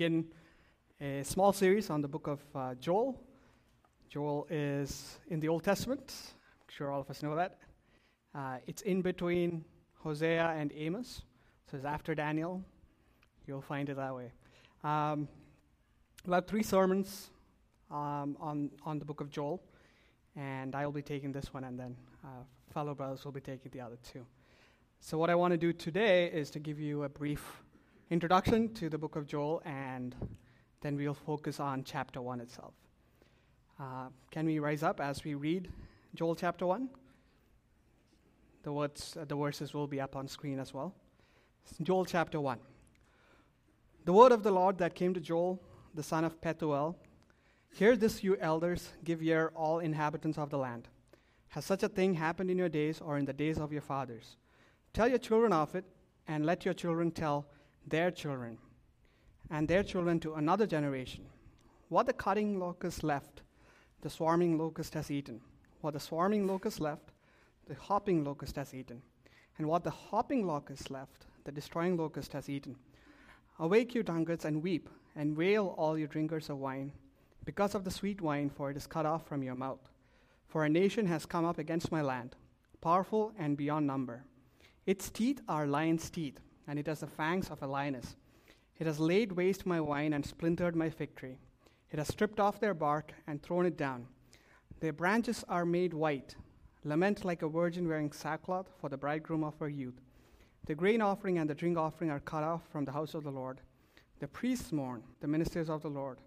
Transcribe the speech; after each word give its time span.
begin 0.00 0.24
a 0.98 1.22
small 1.22 1.52
series 1.52 1.90
on 1.90 2.00
the 2.00 2.08
book 2.08 2.26
of 2.26 2.40
uh, 2.54 2.74
Joel. 2.76 3.20
Joel 4.08 4.46
is 4.48 5.18
in 5.28 5.40
the 5.40 5.48
Old 5.48 5.62
Testament. 5.62 6.10
I'm 6.62 6.74
sure 6.74 6.90
all 6.90 7.02
of 7.02 7.10
us 7.10 7.22
know 7.22 7.36
that. 7.36 7.58
Uh, 8.34 8.56
it's 8.66 8.80
in 8.80 9.02
between 9.02 9.62
Hosea 9.98 10.54
and 10.56 10.72
Amos, 10.74 11.20
so 11.70 11.76
it's 11.76 11.84
after 11.84 12.14
Daniel. 12.14 12.64
You'll 13.46 13.60
find 13.60 13.90
it 13.90 13.96
that 13.98 14.14
way. 14.14 14.32
Um, 14.82 15.28
we'll 16.24 16.36
have 16.36 16.46
three 16.46 16.62
sermons 16.62 17.28
um, 17.90 18.38
on, 18.40 18.70
on 18.86 18.98
the 18.98 19.04
book 19.04 19.20
of 19.20 19.28
Joel, 19.28 19.60
and 20.34 20.74
I 20.74 20.86
will 20.86 20.94
be 20.94 21.02
taking 21.02 21.30
this 21.30 21.52
one, 21.52 21.64
and 21.64 21.78
then 21.78 21.94
uh, 22.24 22.44
fellow 22.72 22.94
brothers 22.94 23.22
will 23.26 23.32
be 23.32 23.42
taking 23.42 23.70
the 23.70 23.82
other 23.82 23.98
two. 24.02 24.24
So, 25.00 25.18
what 25.18 25.28
I 25.28 25.34
want 25.34 25.52
to 25.52 25.58
do 25.58 25.74
today 25.74 26.30
is 26.32 26.48
to 26.52 26.58
give 26.58 26.80
you 26.80 27.02
a 27.02 27.08
brief 27.10 27.62
introduction 28.10 28.74
to 28.74 28.88
the 28.88 28.98
book 28.98 29.14
of 29.14 29.26
Joel, 29.26 29.62
and 29.64 30.16
then 30.80 30.96
we'll 30.96 31.14
focus 31.14 31.60
on 31.60 31.84
chapter 31.84 32.20
1 32.20 32.40
itself. 32.40 32.74
Uh, 33.78 34.08
can 34.30 34.46
we 34.46 34.58
rise 34.58 34.82
up 34.82 35.00
as 35.00 35.22
we 35.22 35.34
read 35.34 35.70
Joel 36.14 36.34
chapter 36.34 36.66
1? 36.66 36.88
The, 38.64 38.72
words, 38.72 39.16
uh, 39.18 39.24
the 39.24 39.36
verses 39.36 39.72
will 39.72 39.86
be 39.86 40.00
up 40.00 40.16
on 40.16 40.26
screen 40.26 40.58
as 40.58 40.74
well. 40.74 40.92
Joel 41.82 42.04
chapter 42.04 42.40
1. 42.40 42.58
The 44.04 44.12
word 44.12 44.32
of 44.32 44.42
the 44.42 44.50
Lord 44.50 44.78
that 44.78 44.96
came 44.96 45.14
to 45.14 45.20
Joel, 45.20 45.62
the 45.94 46.02
son 46.02 46.24
of 46.24 46.40
Pethuel 46.40 46.96
Hear 47.72 47.96
this, 47.96 48.24
you 48.24 48.36
elders, 48.38 48.90
give 49.04 49.22
ear, 49.22 49.52
all 49.54 49.78
inhabitants 49.78 50.38
of 50.38 50.50
the 50.50 50.58
land. 50.58 50.88
Has 51.50 51.64
such 51.64 51.84
a 51.84 51.88
thing 51.88 52.14
happened 52.14 52.50
in 52.50 52.58
your 52.58 52.68
days 52.68 53.00
or 53.00 53.16
in 53.16 53.24
the 53.24 53.32
days 53.32 53.58
of 53.58 53.72
your 53.72 53.80
fathers? 53.80 54.36
Tell 54.92 55.06
your 55.06 55.18
children 55.18 55.52
of 55.52 55.76
it, 55.76 55.84
and 56.26 56.44
let 56.44 56.64
your 56.64 56.74
children 56.74 57.12
tell 57.12 57.46
their 57.86 58.10
children, 58.10 58.58
and 59.50 59.66
their 59.66 59.82
children 59.82 60.20
to 60.20 60.34
another 60.34 60.66
generation. 60.66 61.26
What 61.88 62.06
the 62.06 62.12
cutting 62.12 62.58
locust 62.58 63.02
left, 63.02 63.42
the 64.02 64.10
swarming 64.10 64.58
locust 64.58 64.94
has 64.94 65.10
eaten. 65.10 65.40
What 65.80 65.94
the 65.94 66.00
swarming 66.00 66.46
locust 66.46 66.80
left, 66.80 67.10
the 67.66 67.74
hopping 67.74 68.24
locust 68.24 68.56
has 68.56 68.74
eaten. 68.74 69.02
And 69.58 69.66
what 69.66 69.84
the 69.84 69.90
hopping 69.90 70.46
locust 70.46 70.90
left, 70.90 71.26
the 71.44 71.52
destroying 71.52 71.96
locust 71.96 72.32
has 72.32 72.48
eaten. 72.48 72.76
Awake, 73.58 73.94
you 73.94 74.02
drunkards, 74.02 74.44
and 74.44 74.62
weep, 74.62 74.88
and 75.16 75.36
wail, 75.36 75.74
all 75.76 75.98
you 75.98 76.06
drinkers 76.06 76.48
of 76.48 76.58
wine, 76.58 76.92
because 77.44 77.74
of 77.74 77.84
the 77.84 77.90
sweet 77.90 78.20
wine, 78.20 78.50
for 78.50 78.70
it 78.70 78.76
is 78.76 78.86
cut 78.86 79.04
off 79.04 79.26
from 79.26 79.42
your 79.42 79.54
mouth. 79.54 79.90
For 80.48 80.64
a 80.64 80.68
nation 80.68 81.06
has 81.06 81.26
come 81.26 81.44
up 81.44 81.58
against 81.58 81.92
my 81.92 82.02
land, 82.02 82.36
powerful 82.80 83.32
and 83.38 83.56
beyond 83.56 83.86
number. 83.86 84.24
Its 84.86 85.10
teeth 85.10 85.40
are 85.48 85.66
lion's 85.66 86.08
teeth 86.08 86.40
and 86.70 86.78
it 86.78 86.86
has 86.86 87.00
the 87.00 87.06
fangs 87.08 87.50
of 87.50 87.60
a 87.62 87.66
lioness. 87.66 88.14
It 88.78 88.86
has 88.86 89.00
laid 89.00 89.32
waste 89.32 89.66
my 89.66 89.80
wine 89.80 90.12
and 90.12 90.24
splintered 90.24 90.76
my 90.76 90.88
fig 90.88 91.16
tree. 91.16 91.36
It 91.90 91.98
has 91.98 92.06
stripped 92.06 92.38
off 92.38 92.60
their 92.60 92.74
bark 92.74 93.12
and 93.26 93.42
thrown 93.42 93.66
it 93.66 93.76
down. 93.76 94.06
Their 94.78 94.92
branches 94.92 95.44
are 95.48 95.66
made 95.66 95.92
white. 95.92 96.36
Lament 96.84 97.24
like 97.24 97.42
a 97.42 97.48
virgin 97.48 97.88
wearing 97.88 98.12
sackcloth 98.12 98.68
for 98.80 98.88
the 98.88 98.96
bridegroom 98.96 99.42
of 99.42 99.58
her 99.58 99.68
youth. 99.68 100.00
The 100.66 100.76
grain 100.76 101.02
offering 101.02 101.38
and 101.38 101.50
the 101.50 101.56
drink 101.56 101.76
offering 101.76 102.08
are 102.08 102.20
cut 102.20 102.44
off 102.44 102.62
from 102.70 102.84
the 102.84 102.92
house 102.92 103.14
of 103.14 103.24
the 103.24 103.32
Lord. 103.32 103.60
The 104.20 104.28
priests 104.28 104.70
mourn, 104.70 105.02
the 105.20 105.26
ministers 105.26 105.68
of 105.68 105.82
the 105.82 105.90
Lord. 105.90 106.20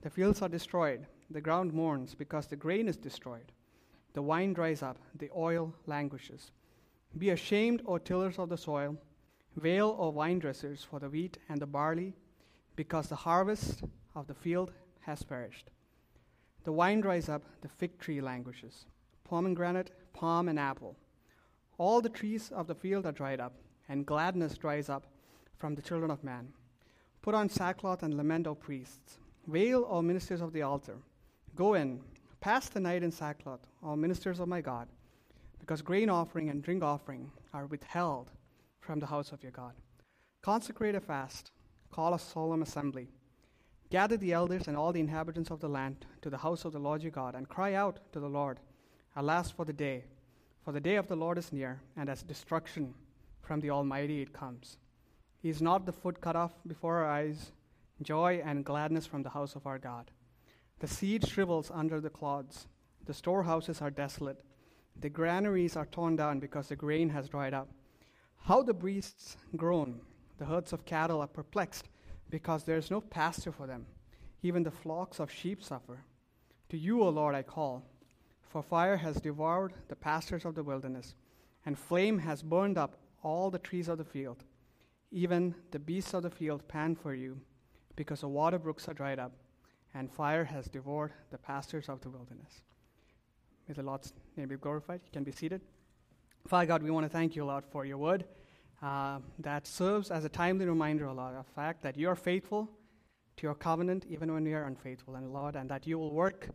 The 0.00 0.08
fields 0.08 0.40
are 0.40 0.48
destroyed. 0.48 1.06
The 1.28 1.42
ground 1.42 1.74
mourns 1.74 2.14
because 2.14 2.46
the 2.46 2.56
grain 2.56 2.88
is 2.88 2.96
destroyed. 2.96 3.52
The 4.14 4.22
wine 4.22 4.54
dries 4.54 4.82
up, 4.82 4.96
the 5.18 5.28
oil 5.36 5.74
languishes. 5.86 6.52
Be 7.18 7.30
ashamed, 7.30 7.82
O 7.84 7.98
tillers 7.98 8.38
of 8.38 8.48
the 8.48 8.56
soil 8.56 8.96
Wail, 9.56 9.96
O 9.98 10.10
vine 10.10 10.38
dressers, 10.38 10.84
for 10.84 11.00
the 11.00 11.08
wheat 11.08 11.38
and 11.48 11.60
the 11.60 11.66
barley, 11.66 12.14
because 12.76 13.08
the 13.08 13.16
harvest 13.16 13.82
of 14.14 14.26
the 14.26 14.34
field 14.34 14.72
has 15.00 15.22
perished. 15.22 15.70
The 16.64 16.72
wine 16.72 17.00
dries 17.00 17.28
up, 17.28 17.42
the 17.62 17.68
fig 17.68 17.98
tree 17.98 18.20
languishes, 18.20 18.86
pomegranate, 19.24 19.90
palm, 20.12 20.48
and 20.48 20.58
apple. 20.58 20.96
All 21.78 22.00
the 22.00 22.08
trees 22.08 22.50
of 22.54 22.66
the 22.66 22.74
field 22.74 23.06
are 23.06 23.12
dried 23.12 23.40
up, 23.40 23.54
and 23.88 24.06
gladness 24.06 24.56
dries 24.56 24.88
up 24.88 25.06
from 25.56 25.74
the 25.74 25.82
children 25.82 26.10
of 26.10 26.22
man. 26.22 26.52
Put 27.22 27.34
on 27.34 27.48
sackcloth 27.48 28.02
and 28.02 28.16
lament, 28.16 28.46
O 28.46 28.54
priests. 28.54 29.18
Wail, 29.46 29.86
O 29.90 30.00
ministers 30.00 30.40
of 30.40 30.52
the 30.52 30.62
altar. 30.62 30.96
Go 31.56 31.74
in, 31.74 32.00
pass 32.40 32.68
the 32.68 32.80
night 32.80 33.02
in 33.02 33.10
sackcloth, 33.10 33.66
O 33.82 33.96
ministers 33.96 34.38
of 34.38 34.48
my 34.48 34.60
God, 34.60 34.88
because 35.58 35.82
grain 35.82 36.08
offering 36.08 36.50
and 36.50 36.62
drink 36.62 36.82
offering 36.82 37.30
are 37.52 37.66
withheld 37.66 38.30
from 38.80 38.98
the 38.98 39.06
house 39.06 39.32
of 39.32 39.42
your 39.42 39.52
God. 39.52 39.74
Consecrate 40.42 40.94
a 40.94 41.00
fast, 41.00 41.52
call 41.90 42.14
a 42.14 42.18
solemn 42.18 42.62
assembly. 42.62 43.08
Gather 43.90 44.16
the 44.16 44.32
elders 44.32 44.68
and 44.68 44.76
all 44.76 44.92
the 44.92 45.00
inhabitants 45.00 45.50
of 45.50 45.60
the 45.60 45.68
land 45.68 46.06
to 46.22 46.30
the 46.30 46.38
house 46.38 46.64
of 46.64 46.72
the 46.72 46.78
Lord 46.78 47.02
your 47.02 47.10
God, 47.10 47.34
and 47.34 47.48
cry 47.48 47.74
out 47.74 47.98
to 48.12 48.20
the 48.20 48.28
Lord, 48.28 48.60
Alas 49.16 49.50
for 49.50 49.64
the 49.64 49.72
day! 49.72 50.04
For 50.64 50.72
the 50.72 50.80
day 50.80 50.96
of 50.96 51.08
the 51.08 51.16
Lord 51.16 51.38
is 51.38 51.52
near, 51.52 51.80
and 51.96 52.08
as 52.08 52.22
destruction 52.22 52.94
from 53.42 53.60
the 53.60 53.70
Almighty 53.70 54.22
it 54.22 54.32
comes. 54.32 54.76
He 55.42 55.48
is 55.48 55.60
not 55.60 55.86
the 55.86 55.92
foot 55.92 56.20
cut 56.20 56.36
off 56.36 56.52
before 56.66 56.98
our 56.98 57.10
eyes, 57.10 57.52
joy 58.02 58.42
and 58.44 58.64
gladness 58.64 59.06
from 59.06 59.22
the 59.22 59.30
house 59.30 59.56
of 59.56 59.66
our 59.66 59.78
God. 59.78 60.10
The 60.78 60.86
seed 60.86 61.26
shrivels 61.26 61.70
under 61.74 62.00
the 62.00 62.10
clods, 62.10 62.68
the 63.04 63.14
storehouses 63.14 63.80
are 63.80 63.90
desolate, 63.90 64.42
the 64.98 65.08
granaries 65.08 65.76
are 65.76 65.86
torn 65.86 66.16
down 66.16 66.40
because 66.40 66.68
the 66.68 66.76
grain 66.76 67.08
has 67.10 67.28
dried 67.28 67.54
up. 67.54 67.68
How 68.44 68.62
the 68.62 68.74
beasts 68.74 69.36
groan. 69.56 70.00
The 70.38 70.46
herds 70.46 70.72
of 70.72 70.84
cattle 70.84 71.20
are 71.20 71.26
perplexed 71.26 71.88
because 72.30 72.64
there 72.64 72.78
is 72.78 72.90
no 72.90 73.00
pasture 73.00 73.52
for 73.52 73.66
them. 73.66 73.86
Even 74.42 74.62
the 74.62 74.70
flocks 74.70 75.20
of 75.20 75.30
sheep 75.30 75.62
suffer. 75.62 75.98
To 76.70 76.78
you, 76.78 77.02
O 77.02 77.08
Lord, 77.08 77.34
I 77.34 77.42
call, 77.42 77.84
for 78.48 78.62
fire 78.62 78.96
has 78.96 79.20
devoured 79.20 79.74
the 79.88 79.96
pastures 79.96 80.44
of 80.44 80.54
the 80.54 80.62
wilderness, 80.62 81.14
and 81.66 81.78
flame 81.78 82.18
has 82.18 82.42
burned 82.42 82.78
up 82.78 82.96
all 83.22 83.50
the 83.50 83.58
trees 83.58 83.88
of 83.88 83.98
the 83.98 84.04
field. 84.04 84.44
Even 85.10 85.54
the 85.72 85.78
beasts 85.78 86.14
of 86.14 86.22
the 86.22 86.30
field 86.30 86.66
pant 86.68 86.98
for 87.00 87.14
you, 87.14 87.40
because 87.96 88.20
the 88.20 88.28
water 88.28 88.58
brooks 88.58 88.88
are 88.88 88.94
dried 88.94 89.18
up, 89.18 89.32
and 89.94 90.10
fire 90.10 90.44
has 90.44 90.66
devoured 90.66 91.12
the 91.30 91.38
pastures 91.38 91.88
of 91.88 92.00
the 92.00 92.08
wilderness. 92.08 92.62
May 93.68 93.74
the 93.74 93.82
Lord's 93.82 94.12
name 94.36 94.48
be 94.48 94.56
glorified. 94.56 95.00
You 95.04 95.10
can 95.12 95.24
be 95.24 95.32
seated. 95.32 95.60
Father 96.46 96.66
God, 96.66 96.82
we 96.82 96.90
want 96.90 97.04
to 97.04 97.10
thank 97.10 97.36
you, 97.36 97.44
Lord, 97.44 97.64
for 97.70 97.84
your 97.84 97.98
word 97.98 98.24
uh, 98.82 99.18
that 99.38 99.66
serves 99.66 100.10
as 100.10 100.24
a 100.24 100.28
timely 100.28 100.66
reminder, 100.66 101.10
Lord, 101.12 101.36
of 101.36 101.46
the 101.46 101.52
fact 101.52 101.82
that 101.82 101.96
you 101.96 102.08
are 102.08 102.16
faithful 102.16 102.68
to 103.36 103.46
your 103.46 103.54
covenant 103.54 104.06
even 104.08 104.32
when 104.32 104.44
we 104.44 104.54
are 104.54 104.64
unfaithful, 104.64 105.14
and 105.14 105.32
Lord, 105.32 105.56
and 105.56 105.70
that 105.70 105.86
you 105.86 105.98
will 105.98 106.12
work 106.12 106.48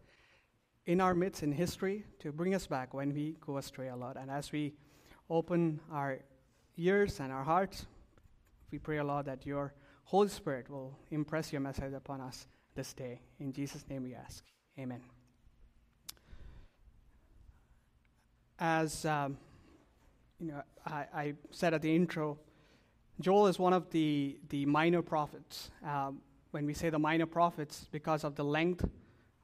in 0.86 1.02
our 1.02 1.14
midst 1.14 1.44
in 1.44 1.52
history 1.52 2.06
to 2.20 2.32
bring 2.32 2.54
us 2.54 2.68
back 2.68 2.94
when 2.94 3.14
we 3.14 3.36
go 3.46 3.58
astray, 3.58 3.92
Lord. 3.92 4.18
And 4.18 4.30
as 4.30 4.52
we 4.52 4.74
open 5.30 5.80
our 5.92 6.20
ears 6.78 7.20
and 7.20 7.32
our 7.32 7.44
hearts, 7.44 7.86
we 8.72 8.80
pray, 8.80 9.02
Lord, 9.02 9.26
that 9.26 9.46
your 9.46 9.74
Holy 10.04 10.30
Spirit 10.30 10.70
will 10.70 10.98
impress 11.12 11.52
your 11.52 11.62
message 11.62 11.94
upon 11.94 12.22
us 12.22 12.48
this 12.76 12.94
day. 12.94 13.22
In 13.40 13.52
Jesus' 13.54 13.86
name 13.90 14.04
we 14.04 14.14
ask. 14.14 14.44
Amen. 14.78 15.02
As 18.60 19.06
um, 19.06 19.38
you 20.40 20.48
know, 20.48 20.62
I, 20.86 21.06
I, 21.14 21.34
said 21.52 21.74
at 21.74 21.82
the 21.82 21.96
intro, 21.96 22.38
Joel 23.20 23.48
is 23.48 23.58
one 23.58 23.74
of 23.74 23.90
the, 23.92 24.38
the 24.50 24.66
minor 24.66 25.02
prophets. 25.02 25.72
Um, 25.84 26.22
when 26.52 26.66
we 26.66 26.74
say 26.74 26.90
the 26.90 27.00
minor 27.00 27.26
prophets, 27.26 27.88
because 27.92 28.24
of 28.24 28.36
the 28.36 28.44
length 28.44 28.86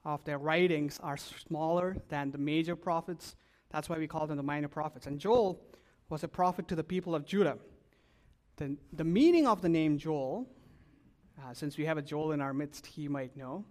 of 0.03 0.24
their 0.25 0.38
writings 0.38 1.00
are 1.01 1.18
smaller 1.18 1.97
than 2.09 2.31
the 2.31 2.38
major 2.38 2.75
prophets, 2.75 3.35
that's 3.69 3.88
why 3.88 3.97
we 3.97 4.07
call 4.07 4.28
them 4.28 4.38
the 4.38 4.44
minor 4.44 4.68
prophets. 4.68 5.07
And 5.07 5.19
Joel 5.19 5.62
was 6.09 6.24
a 6.24 6.28
prophet 6.28 6.68
to 6.68 6.75
the 6.75 6.84
people 6.84 7.16
of 7.16 7.25
Judah. 7.25 7.57
The, 8.57 8.75
the 8.94 9.06
meaning 9.06 9.47
of 9.47 9.62
the 9.62 9.69
name 9.69 9.97
Joel, 9.97 10.47
uh, 11.41 11.53
since 11.53 11.78
we 11.78 11.85
have 11.85 11.97
a 11.97 12.01
Joel 12.01 12.34
in 12.34 12.41
our 12.41 12.53
midst, 12.53 12.85
he 12.85 13.07
might 13.07 13.36
know, 13.38 13.63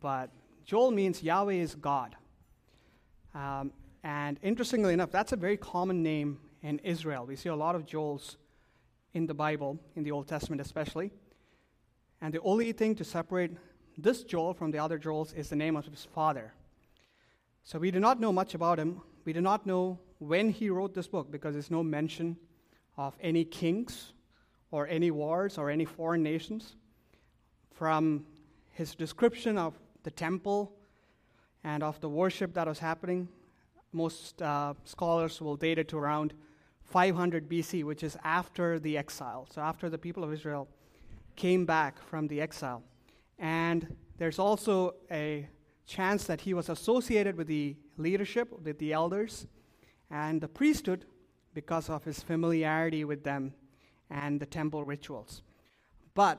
but 0.00 0.30
Joel 0.64 0.90
means 0.90 1.22
Yahweh 1.22 1.54
is 1.54 1.74
God. 1.74 2.14
Um, 3.34 3.72
and 4.02 4.38
interestingly 4.42 4.94
enough, 4.94 5.10
that's 5.10 5.32
a 5.32 5.36
very 5.36 5.56
common 5.56 6.02
name 6.02 6.38
in 6.62 6.78
Israel. 6.80 7.26
We 7.26 7.36
see 7.36 7.48
a 7.48 7.56
lot 7.56 7.74
of 7.74 7.86
Joels 7.86 8.36
in 9.14 9.26
the 9.26 9.34
Bible, 9.34 9.78
in 9.94 10.02
the 10.02 10.12
Old 10.12 10.28
Testament 10.28 10.60
especially. 10.60 11.10
And 12.20 12.32
the 12.32 12.40
only 12.40 12.72
thing 12.72 12.94
to 12.96 13.04
separate 13.04 13.52
this 13.98 14.24
Joel 14.24 14.54
from 14.54 14.70
the 14.70 14.78
other 14.78 14.98
Joels 14.98 15.34
is 15.34 15.48
the 15.48 15.56
name 15.56 15.76
of 15.76 15.86
his 15.86 16.04
father. 16.04 16.52
So 17.64 17.78
we 17.78 17.90
do 17.90 17.98
not 17.98 18.20
know 18.20 18.32
much 18.32 18.54
about 18.54 18.78
him. 18.78 19.00
We 19.24 19.32
do 19.32 19.40
not 19.40 19.66
know 19.66 19.98
when 20.18 20.50
he 20.50 20.70
wrote 20.70 20.94
this 20.94 21.08
book 21.08 21.30
because 21.30 21.54
there's 21.54 21.70
no 21.70 21.82
mention 21.82 22.36
of 22.96 23.16
any 23.20 23.44
kings 23.44 24.12
or 24.70 24.86
any 24.86 25.10
wars 25.10 25.58
or 25.58 25.70
any 25.70 25.84
foreign 25.84 26.22
nations. 26.22 26.76
From 27.72 28.24
his 28.70 28.94
description 28.94 29.58
of 29.58 29.74
the 30.02 30.10
temple 30.10 30.72
and 31.64 31.82
of 31.82 32.00
the 32.00 32.08
worship 32.08 32.54
that 32.54 32.66
was 32.66 32.78
happening, 32.78 33.28
most 33.96 34.42
uh, 34.42 34.74
scholars 34.84 35.40
will 35.40 35.56
date 35.56 35.78
it 35.78 35.88
to 35.88 35.96
around 35.96 36.34
500 36.84 37.48
BC, 37.48 37.82
which 37.82 38.02
is 38.02 38.16
after 38.22 38.78
the 38.78 38.96
exile. 38.98 39.48
So, 39.52 39.60
after 39.62 39.88
the 39.88 39.98
people 39.98 40.22
of 40.22 40.32
Israel 40.32 40.68
came 41.34 41.64
back 41.66 42.00
from 42.00 42.28
the 42.28 42.40
exile. 42.40 42.82
And 43.38 43.96
there's 44.18 44.38
also 44.38 44.94
a 45.10 45.48
chance 45.86 46.24
that 46.24 46.40
he 46.40 46.54
was 46.54 46.68
associated 46.68 47.36
with 47.36 47.46
the 47.46 47.76
leadership, 47.96 48.48
with 48.62 48.78
the 48.78 48.92
elders, 48.92 49.46
and 50.10 50.40
the 50.40 50.48
priesthood 50.48 51.06
because 51.54 51.88
of 51.88 52.04
his 52.04 52.22
familiarity 52.22 53.04
with 53.04 53.24
them 53.24 53.54
and 54.10 54.38
the 54.38 54.46
temple 54.46 54.84
rituals. 54.84 55.42
But 56.14 56.38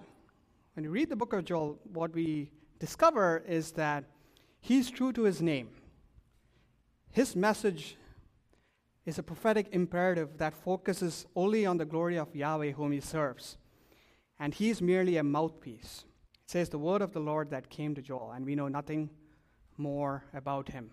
when 0.75 0.83
you 0.83 0.91
read 0.91 1.09
the 1.09 1.15
book 1.15 1.33
of 1.33 1.43
Joel, 1.45 1.79
what 1.93 2.13
we 2.13 2.51
discover 2.79 3.43
is 3.47 3.71
that 3.73 4.03
he's 4.61 4.89
true 4.89 5.11
to 5.13 5.23
his 5.23 5.41
name. 5.41 5.69
His 7.11 7.35
message 7.35 7.97
is 9.05 9.17
a 9.17 9.23
prophetic 9.23 9.67
imperative 9.71 10.37
that 10.37 10.53
focuses 10.53 11.25
only 11.35 11.65
on 11.65 11.77
the 11.77 11.85
glory 11.85 12.17
of 12.17 12.35
Yahweh 12.35 12.71
whom 12.71 12.91
he 12.91 12.99
serves. 12.99 13.57
And 14.39 14.53
he's 14.53 14.81
merely 14.81 15.17
a 15.17 15.23
mouthpiece. 15.23 16.03
It 16.43 16.51
says 16.51 16.69
the 16.69 16.77
word 16.77 17.01
of 17.01 17.13
the 17.13 17.19
Lord 17.19 17.49
that 17.51 17.69
came 17.69 17.95
to 17.95 18.01
Joel, 18.01 18.31
and 18.31 18.45
we 18.45 18.55
know 18.55 18.67
nothing 18.67 19.09
more 19.77 20.25
about 20.33 20.69
him. 20.69 20.91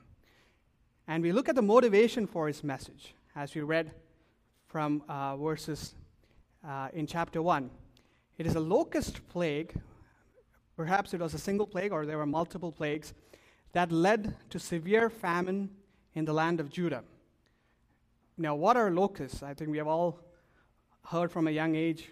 And 1.07 1.23
we 1.23 1.33
look 1.33 1.49
at 1.49 1.57
the 1.57 1.63
motivation 1.63 2.27
for 2.27 2.47
his 2.47 2.65
message 2.65 3.15
as 3.35 3.55
we 3.55 3.61
read 3.61 3.93
from 4.67 5.03
uh, 5.09 5.37
verses 5.37 5.95
uh, 6.67 6.89
in 6.93 7.07
chapter 7.07 7.43
1. 7.43 7.71
It 8.39 8.47
is 8.47 8.55
a 8.55 8.61
locust 8.61 9.27
plague. 9.29 9.75
Perhaps 10.77 11.15
it 11.15 11.21
was 11.21 11.35
a 11.35 11.39
single 11.39 11.67
plague 11.67 11.93
or 11.93 12.07
there 12.07 12.19
were 12.19 12.27
multiple 12.27 12.73
plagues 12.73 13.13
that 13.73 13.93
led 13.93 14.37
to 14.51 14.59
severe 14.59 15.11
famine 15.11 15.71
in 16.15 16.25
the 16.25 16.33
land 16.33 16.61
of 16.61 16.71
Judah. 16.71 17.03
Now, 18.37 18.55
what 18.55 18.77
are 18.77 18.91
locusts? 18.91 19.43
I 19.43 19.55
think 19.55 19.71
we 19.71 19.79
have 19.79 19.87
all 19.87 20.19
heard 21.07 21.31
from 21.31 21.47
a 21.47 21.51
young 21.51 21.75
age 21.75 22.11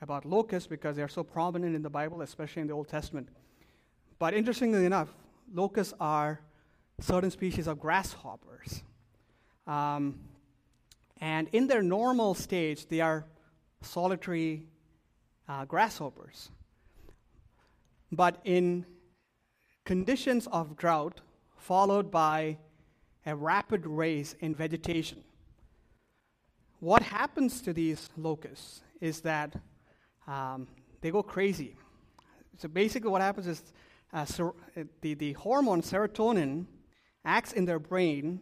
about 0.00 0.24
locusts 0.24 0.68
because 0.68 0.96
they're 0.96 1.08
so 1.08 1.24
prominent 1.24 1.74
in 1.74 1.82
the 1.82 1.90
Bible, 1.90 2.22
especially 2.22 2.62
in 2.62 2.68
the 2.68 2.74
Old 2.74 2.88
Testament. 2.88 3.28
But 4.18 4.34
interestingly 4.34 4.84
enough, 4.84 5.08
locusts 5.52 5.94
are 6.00 6.40
certain 7.00 7.30
species 7.30 7.66
of 7.66 7.80
grasshoppers. 7.80 8.82
Um, 9.66 10.20
and 11.20 11.48
in 11.52 11.66
their 11.66 11.82
normal 11.82 12.34
stage, 12.34 12.86
they 12.88 13.00
are 13.00 13.24
solitary 13.82 14.64
uh, 15.48 15.64
grasshoppers. 15.64 16.50
But 18.12 18.40
in 18.44 18.86
conditions 19.84 20.46
of 20.48 20.76
drought, 20.76 21.20
followed 21.56 22.10
by 22.10 22.58
a 23.26 23.34
rapid 23.34 23.86
rise 23.86 24.36
in 24.40 24.54
vegetation, 24.54 25.22
what 26.80 27.02
happens 27.02 27.60
to 27.60 27.72
these 27.72 28.08
locusts 28.16 28.82
is 29.00 29.20
that 29.20 29.56
um, 30.26 30.68
they 31.00 31.10
go 31.10 31.22
crazy. 31.22 31.76
So 32.58 32.68
basically, 32.68 33.10
what 33.10 33.20
happens 33.20 33.46
is 33.48 33.62
uh, 34.12 34.24
ser- 34.24 34.54
the, 35.00 35.14
the 35.14 35.32
hormone 35.34 35.82
serotonin 35.82 36.66
acts 37.24 37.52
in 37.52 37.64
their 37.64 37.78
brain 37.78 38.40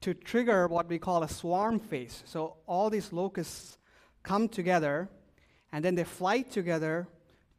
to 0.00 0.14
trigger 0.14 0.66
what 0.68 0.88
we 0.88 0.98
call 0.98 1.22
a 1.22 1.28
swarm 1.28 1.78
phase. 1.78 2.22
So 2.26 2.56
all 2.66 2.90
these 2.90 3.12
locusts 3.12 3.78
come 4.22 4.48
together 4.48 5.08
and 5.72 5.84
then 5.84 5.94
they 5.94 6.04
fly 6.04 6.42
together 6.42 7.08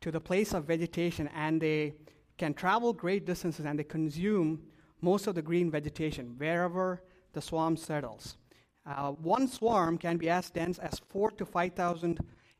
to 0.02 0.12
the 0.12 0.20
place 0.20 0.54
of 0.54 0.66
vegetation 0.66 1.30
and 1.36 1.62
they 1.62 1.96
can 2.38 2.54
travel 2.54 2.94
great 2.94 3.26
distances 3.26 3.66
and 3.66 3.78
they 3.78 3.84
consume 3.84 4.62
most 5.02 5.28
of 5.28 5.36
the 5.36 5.42
green 5.42 5.70
vegetation 5.70 6.36
wherever 6.38 7.02
the 7.34 7.42
swarm 7.42 7.78
settles. 7.78 8.38
Uh, 8.86 9.12
one 9.12 9.48
swarm 9.48 9.98
can 9.98 10.18
be 10.18 10.30
as 10.30 10.50
dense 10.50 10.80
as 10.80 11.00
four 11.10 11.30
to 11.32 11.46
5,000 11.46 12.20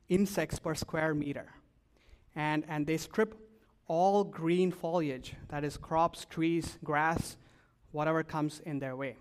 insects 0.10 0.60
per 0.60 0.76
square 0.76 1.14
meter. 1.14 1.48
And, 2.36 2.64
and 2.68 2.86
they 2.86 2.98
strip 2.98 3.36
all 3.88 4.24
green 4.24 4.72
foliage, 4.72 5.34
that 5.48 5.64
is, 5.64 5.78
crops, 5.78 6.26
trees, 6.26 6.78
grass, 6.84 7.38
whatever 7.92 8.24
comes 8.24 8.60
in 8.66 8.80
their 8.80 8.96
way. 8.96 9.16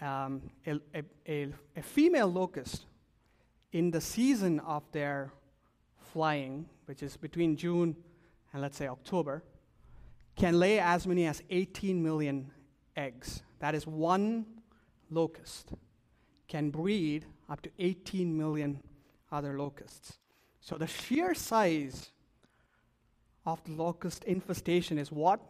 Um, 0.00 0.42
a, 0.66 0.80
a, 1.26 1.48
a, 1.76 1.82
female 1.82 2.26
locust, 2.26 2.84
in 3.70 3.92
the 3.92 4.00
season 4.00 4.58
of 4.60 4.82
their 4.90 5.32
flying, 6.12 6.66
which 6.86 7.02
is 7.02 7.16
between 7.16 7.56
June 7.56 7.96
and 8.52 8.62
let's 8.62 8.76
say 8.76 8.86
October, 8.86 9.42
can 10.36 10.58
lay 10.58 10.78
as 10.80 11.06
many 11.06 11.26
as 11.26 11.42
18 11.50 12.02
million 12.02 12.50
eggs. 12.96 13.42
That 13.60 13.74
is 13.74 13.86
one 13.86 14.46
locust 15.10 15.72
can 16.48 16.70
breed 16.70 17.24
up 17.48 17.62
to 17.62 17.70
18 17.78 18.36
million 18.36 18.80
other 19.30 19.58
locusts. 19.58 20.18
So 20.60 20.76
the 20.76 20.86
sheer 20.86 21.34
size 21.34 22.10
of 23.46 23.62
the 23.64 23.72
locust 23.72 24.24
infestation 24.24 24.98
is 24.98 25.12
what 25.12 25.40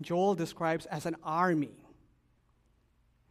Joel 0.00 0.34
describes 0.34 0.86
as 0.86 1.06
an 1.06 1.16
army. 1.24 1.84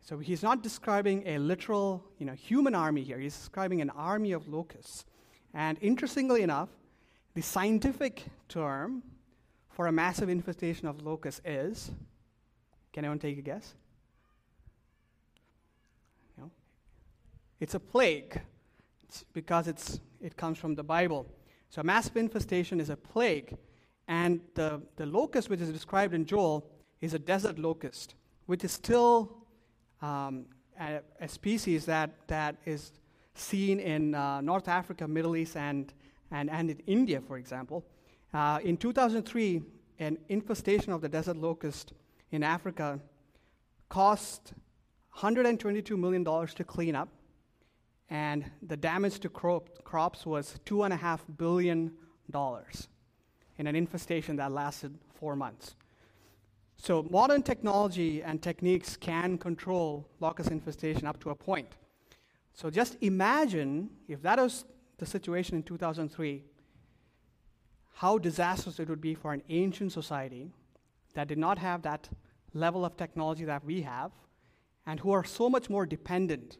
So 0.01 0.19
he's 0.19 0.43
not 0.43 0.61
describing 0.61 1.23
a 1.25 1.37
literal, 1.37 2.03
you 2.19 2.25
know, 2.25 2.33
human 2.33 2.75
army 2.75 3.01
here. 3.03 3.17
He's 3.17 3.35
describing 3.35 3.81
an 3.81 3.89
army 3.91 4.33
of 4.33 4.47
locusts. 4.47 5.05
And 5.53 5.77
interestingly 5.81 6.41
enough, 6.41 6.69
the 7.33 7.41
scientific 7.41 8.23
term 8.49 9.03
for 9.75 9.87
a 9.87 9.91
massive 9.91 10.29
infestation 10.29 10.87
of 10.87 11.01
locusts 11.01 11.41
is 11.43 11.91
can 12.93 13.03
anyone 13.03 13.19
take 13.19 13.37
a 13.37 13.41
guess? 13.41 13.73
Know, 16.37 16.49
it's 17.59 17.75
a 17.75 17.79
plague. 17.79 18.39
It's 19.03 19.25
because 19.33 19.67
it's, 19.67 19.99
it 20.21 20.37
comes 20.37 20.57
from 20.57 20.75
the 20.75 20.83
Bible. 20.83 21.27
So 21.69 21.81
a 21.81 21.83
massive 21.83 22.15
infestation 22.15 22.79
is 22.79 22.89
a 22.89 22.95
plague. 22.95 23.57
And 24.07 24.39
the, 24.53 24.81
the 24.95 25.05
locust, 25.05 25.49
which 25.49 25.59
is 25.59 25.69
described 25.73 26.13
in 26.13 26.25
Joel, 26.25 26.65
is 27.01 27.13
a 27.13 27.19
desert 27.19 27.59
locust, 27.59 28.15
which 28.45 28.63
is 28.63 28.71
still 28.71 29.35
um, 30.01 30.45
a, 30.79 31.01
a, 31.19 31.27
species 31.27 31.83
that, 31.85 32.11
that 32.27 32.55
is 32.65 32.93
seen 33.33 33.81
in 33.81 34.15
uh, 34.15 34.39
North 34.39 34.69
Africa, 34.69 35.05
Middle 35.05 35.35
East, 35.35 35.57
and, 35.57 35.91
and, 36.31 36.49
and 36.49 36.69
in 36.69 36.79
India, 36.87 37.19
for 37.19 37.37
example. 37.37 37.83
Uh, 38.35 38.59
in 38.65 38.75
2003, 38.75 39.61
an 39.99 40.17
infestation 40.27 40.91
of 40.91 40.99
the 40.99 41.07
desert 41.07 41.37
locust 41.37 41.93
in 42.31 42.43
Africa 42.43 42.99
cost 43.87 44.51
$122 45.17 45.97
million 45.97 46.25
to 46.25 46.63
clean 46.65 46.97
up, 46.97 47.07
and 48.09 48.51
the 48.61 48.75
damage 48.75 49.19
to 49.21 49.29
crop, 49.29 49.81
crops 49.85 50.25
was 50.25 50.59
$2.5 50.65 51.19
billion 51.37 51.93
in 53.57 53.67
an 53.67 53.73
infestation 53.73 54.35
that 54.35 54.51
lasted 54.51 54.93
four 55.13 55.37
months. 55.37 55.75
So, 56.75 57.07
modern 57.09 57.41
technology 57.41 58.21
and 58.21 58.41
techniques 58.41 58.97
can 58.97 59.37
control 59.37 60.09
locust 60.19 60.51
infestation 60.51 61.07
up 61.07 61.21
to 61.21 61.29
a 61.29 61.35
point. 61.35 61.69
So, 62.51 62.69
just 62.69 62.97
imagine 62.99 63.91
if 64.09 64.21
that 64.23 64.39
was 64.39 64.65
the 64.97 65.05
situation 65.05 65.55
in 65.55 65.63
2003, 65.63 66.43
how 67.95 68.17
disastrous 68.17 68.79
it 68.79 68.89
would 68.89 69.01
be 69.01 69.15
for 69.15 69.31
an 69.31 69.41
ancient 69.49 69.91
society 69.91 70.51
that 71.13 71.27
did 71.27 71.37
not 71.37 71.57
have 71.57 71.81
that 71.81 72.09
level 72.53 72.83
of 72.83 72.97
technology 72.97 73.45
that 73.45 73.63
we 73.63 73.81
have 73.81 74.11
and 74.85 74.99
who 74.99 75.11
are 75.11 75.23
so 75.23 75.49
much 75.49 75.69
more 75.69 75.85
dependent 75.85 76.57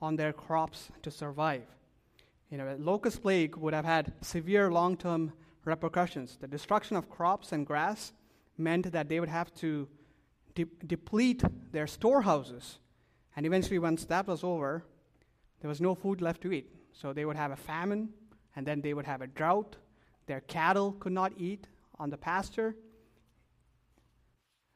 on 0.00 0.14
their 0.14 0.32
crops 0.32 0.88
to 1.02 1.10
survive. 1.10 1.64
You 2.50 2.58
know, 2.58 2.68
a 2.68 2.76
locust 2.78 3.22
plague 3.22 3.56
would 3.56 3.74
have 3.74 3.84
had 3.84 4.12
severe 4.20 4.70
long 4.70 4.96
term 4.96 5.32
repercussions. 5.64 6.36
The 6.40 6.46
destruction 6.46 6.96
of 6.96 7.10
crops 7.10 7.50
and 7.50 7.66
grass 7.66 8.12
meant 8.56 8.92
that 8.92 9.08
they 9.08 9.18
would 9.18 9.28
have 9.28 9.52
to 9.56 9.88
de- 10.54 10.64
deplete 10.86 11.42
their 11.72 11.88
storehouses. 11.88 12.78
And 13.34 13.44
eventually, 13.44 13.80
once 13.80 14.04
that 14.04 14.28
was 14.28 14.44
over, 14.44 14.84
there 15.60 15.68
was 15.68 15.80
no 15.80 15.96
food 15.96 16.22
left 16.22 16.40
to 16.42 16.52
eat. 16.52 16.70
So 16.92 17.12
they 17.12 17.24
would 17.24 17.36
have 17.36 17.50
a 17.50 17.56
famine, 17.56 18.10
and 18.54 18.64
then 18.64 18.80
they 18.80 18.94
would 18.94 19.06
have 19.06 19.22
a 19.22 19.26
drought. 19.26 19.76
Their 20.26 20.40
cattle 20.40 20.92
could 20.92 21.12
not 21.12 21.32
eat 21.36 21.66
on 21.98 22.10
the 22.10 22.16
pasture. 22.16 22.74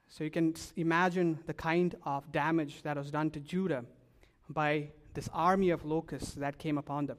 So 0.09 0.25
you 0.25 0.31
can 0.31 0.55
imagine 0.77 1.39
the 1.47 1.55
kind 1.55 1.95
of 2.05 2.31
damage 2.33 2.83
that 2.83 2.97
was 2.97 3.11
done 3.11 3.31
to 3.31 3.41
Judah 3.41 3.85
by 4.49 4.89
this 5.15 5.29
army 5.33 5.71
of 5.71 5.85
locusts 5.85 6.33
that 6.35 6.59
came 6.59 6.79
upon 6.79 7.07
them. 7.07 7.19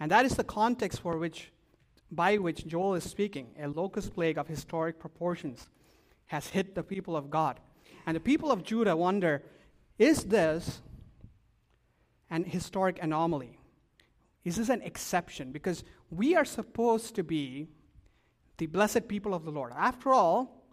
And 0.00 0.10
that 0.10 0.24
is 0.24 0.36
the 0.36 0.44
context 0.44 1.00
for 1.00 1.18
which 1.18 1.52
by 2.12 2.36
which 2.36 2.66
Joel 2.66 2.94
is 2.94 3.04
speaking, 3.04 3.48
a 3.58 3.68
locust 3.68 4.12
plague 4.14 4.36
of 4.36 4.46
historic 4.46 4.98
proportions, 4.98 5.68
has 6.26 6.48
hit 6.48 6.74
the 6.74 6.82
people 6.82 7.16
of 7.16 7.30
God. 7.30 7.58
And 8.06 8.14
the 8.14 8.20
people 8.20 8.52
of 8.52 8.62
Judah 8.62 8.96
wonder 8.96 9.42
is 9.98 10.24
this 10.24 10.80
an 12.30 12.44
historic 12.44 13.02
anomaly? 13.02 13.58
Is 14.44 14.56
this 14.56 14.68
an 14.68 14.82
exception? 14.82 15.52
Because 15.52 15.84
we 16.10 16.34
are 16.34 16.44
supposed 16.44 17.14
to 17.14 17.22
be 17.22 17.68
the 18.58 18.66
blessed 18.66 19.08
people 19.08 19.34
of 19.34 19.44
the 19.44 19.50
Lord. 19.50 19.72
After 19.76 20.12
all, 20.12 20.64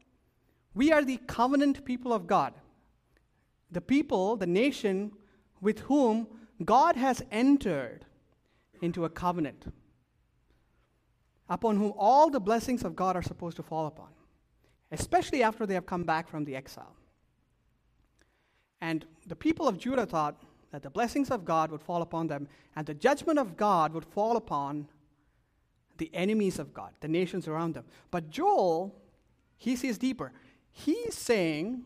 we 0.73 0.91
are 0.91 1.03
the 1.03 1.17
covenant 1.27 1.85
people 1.85 2.13
of 2.13 2.27
God. 2.27 2.53
The 3.71 3.81
people, 3.81 4.35
the 4.35 4.47
nation 4.47 5.11
with 5.61 5.79
whom 5.81 6.27
God 6.63 6.95
has 6.95 7.23
entered 7.31 8.05
into 8.81 9.05
a 9.05 9.09
covenant. 9.09 9.65
upon 11.49 11.77
whom 11.77 11.93
all 11.97 12.29
the 12.29 12.39
blessings 12.39 12.83
of 12.83 12.95
God 12.95 13.15
are 13.15 13.23
supposed 13.23 13.57
to 13.57 13.63
fall 13.63 13.87
upon, 13.87 14.09
especially 14.91 15.43
after 15.43 15.65
they 15.65 15.73
have 15.73 15.85
come 15.85 16.03
back 16.03 16.29
from 16.29 16.45
the 16.45 16.55
exile. 16.55 16.95
And 18.81 19.05
the 19.25 19.35
people 19.35 19.67
of 19.67 19.77
Judah 19.77 20.05
thought 20.05 20.41
that 20.71 20.83
the 20.83 20.89
blessings 20.89 21.31
of 21.31 21.45
God 21.45 21.71
would 21.71 21.81
fall 21.81 22.01
upon 22.01 22.27
them 22.27 22.47
and 22.75 22.85
the 22.85 22.93
judgment 22.93 23.39
of 23.39 23.57
God 23.57 23.93
would 23.93 24.05
fall 24.05 24.37
upon 24.37 24.87
the 25.97 26.09
enemies 26.13 26.59
of 26.59 26.73
God, 26.73 26.93
the 27.01 27.07
nations 27.07 27.47
around 27.47 27.73
them. 27.73 27.85
But 28.11 28.29
Joel, 28.29 28.95
he 29.57 29.75
sees 29.75 29.97
deeper. 29.97 30.31
He's 30.71 31.15
saying 31.15 31.83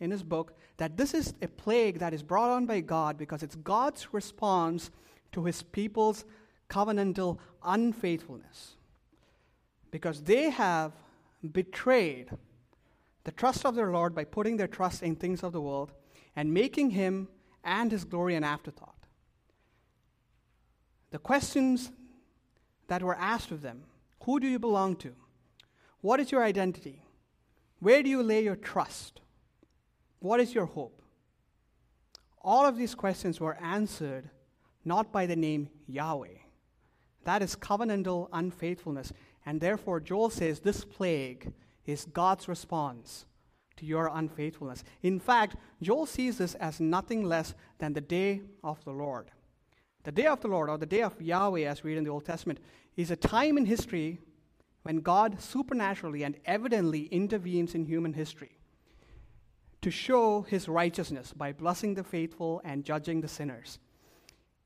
in 0.00 0.10
his 0.10 0.22
book 0.22 0.56
that 0.76 0.96
this 0.96 1.14
is 1.14 1.34
a 1.42 1.48
plague 1.48 1.98
that 1.98 2.14
is 2.14 2.22
brought 2.22 2.50
on 2.50 2.66
by 2.66 2.80
God 2.80 3.18
because 3.18 3.42
it's 3.42 3.56
God's 3.56 4.12
response 4.12 4.90
to 5.32 5.44
his 5.44 5.62
people's 5.62 6.24
covenantal 6.68 7.38
unfaithfulness. 7.64 8.76
Because 9.90 10.22
they 10.22 10.50
have 10.50 10.92
betrayed 11.52 12.30
the 13.24 13.32
trust 13.32 13.64
of 13.64 13.74
their 13.74 13.90
Lord 13.90 14.14
by 14.14 14.24
putting 14.24 14.56
their 14.56 14.68
trust 14.68 15.02
in 15.02 15.16
things 15.16 15.42
of 15.42 15.52
the 15.52 15.60
world 15.60 15.92
and 16.34 16.52
making 16.52 16.90
him 16.90 17.28
and 17.64 17.92
his 17.92 18.04
glory 18.04 18.34
an 18.34 18.44
afterthought. 18.44 19.06
The 21.10 21.18
questions 21.18 21.90
that 22.88 23.02
were 23.02 23.16
asked 23.16 23.50
of 23.50 23.62
them 23.62 23.84
who 24.24 24.38
do 24.38 24.46
you 24.46 24.58
belong 24.58 24.96
to? 24.96 25.12
What 26.00 26.20
is 26.20 26.30
your 26.30 26.44
identity? 26.44 27.02
Where 27.80 28.02
do 28.02 28.08
you 28.08 28.22
lay 28.22 28.44
your 28.44 28.56
trust? 28.56 29.20
What 30.20 30.40
is 30.40 30.54
your 30.54 30.66
hope? 30.66 31.02
All 32.40 32.64
of 32.64 32.76
these 32.76 32.94
questions 32.94 33.40
were 33.40 33.56
answered 33.60 34.30
not 34.84 35.12
by 35.12 35.26
the 35.26 35.36
name 35.36 35.68
Yahweh. 35.86 36.38
That 37.24 37.42
is 37.42 37.56
covenantal 37.56 38.28
unfaithfulness. 38.32 39.12
And 39.44 39.60
therefore, 39.60 40.00
Joel 40.00 40.30
says 40.30 40.60
this 40.60 40.84
plague 40.84 41.52
is 41.86 42.04
God's 42.04 42.48
response 42.48 43.26
to 43.82 43.86
your 43.86 44.10
unfaithfulness. 44.14 44.84
In 45.02 45.18
fact, 45.18 45.56
Joel 45.82 46.06
sees 46.06 46.38
this 46.38 46.54
as 46.54 46.80
nothing 46.80 47.24
less 47.24 47.52
than 47.78 47.92
the 47.92 48.00
day 48.00 48.42
of 48.62 48.82
the 48.84 48.92
Lord. 48.92 49.32
The 50.04 50.12
day 50.12 50.26
of 50.26 50.40
the 50.40 50.48
Lord, 50.48 50.70
or 50.70 50.78
the 50.78 50.86
day 50.86 51.02
of 51.02 51.20
Yahweh, 51.20 51.62
as 51.62 51.82
we 51.82 51.90
read 51.90 51.98
in 51.98 52.04
the 52.04 52.10
Old 52.10 52.24
Testament, 52.24 52.60
is 52.96 53.10
a 53.10 53.16
time 53.16 53.58
in 53.58 53.66
history 53.66 54.20
when 54.84 55.00
God 55.00 55.40
supernaturally 55.42 56.22
and 56.22 56.36
evidently 56.44 57.06
intervenes 57.06 57.74
in 57.74 57.84
human 57.84 58.12
history 58.12 58.58
to 59.80 59.90
show 59.90 60.42
his 60.42 60.68
righteousness 60.68 61.32
by 61.32 61.52
blessing 61.52 61.94
the 61.94 62.04
faithful 62.04 62.60
and 62.64 62.84
judging 62.84 63.20
the 63.20 63.26
sinners. 63.26 63.80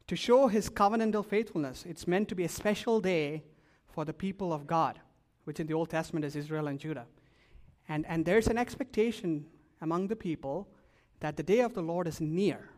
To 0.09 0.17
show 0.17 0.47
his 0.47 0.69
covenantal 0.69 1.25
faithfulness, 1.25 1.87
it's 1.89 2.07
meant 2.07 2.29
to 2.29 2.35
be 2.35 2.45
a 2.45 2.51
special 2.51 3.01
day 3.01 3.45
for 3.89 4.05
the 4.05 4.13
people 4.13 4.53
of 4.53 4.67
God, 4.67 5.01
which 5.45 5.59
in 5.59 5.67
the 5.67 5.75
Old 5.75 5.89
Testament 5.89 6.27
is 6.27 6.37
Israel 6.37 6.69
and 6.69 6.79
Judah. 6.79 7.07
And, 7.89 8.05
and 8.07 8.25
there's 8.25 8.49
an 8.49 8.59
expectation 8.59 9.47
among 9.81 10.09
the 10.09 10.17
people 10.17 10.69
that 11.21 11.37
the 11.37 11.43
day 11.43 11.61
of 11.61 11.75
the 11.75 11.83
Lord 11.83 12.09
is 12.09 12.21
near. 12.21 12.71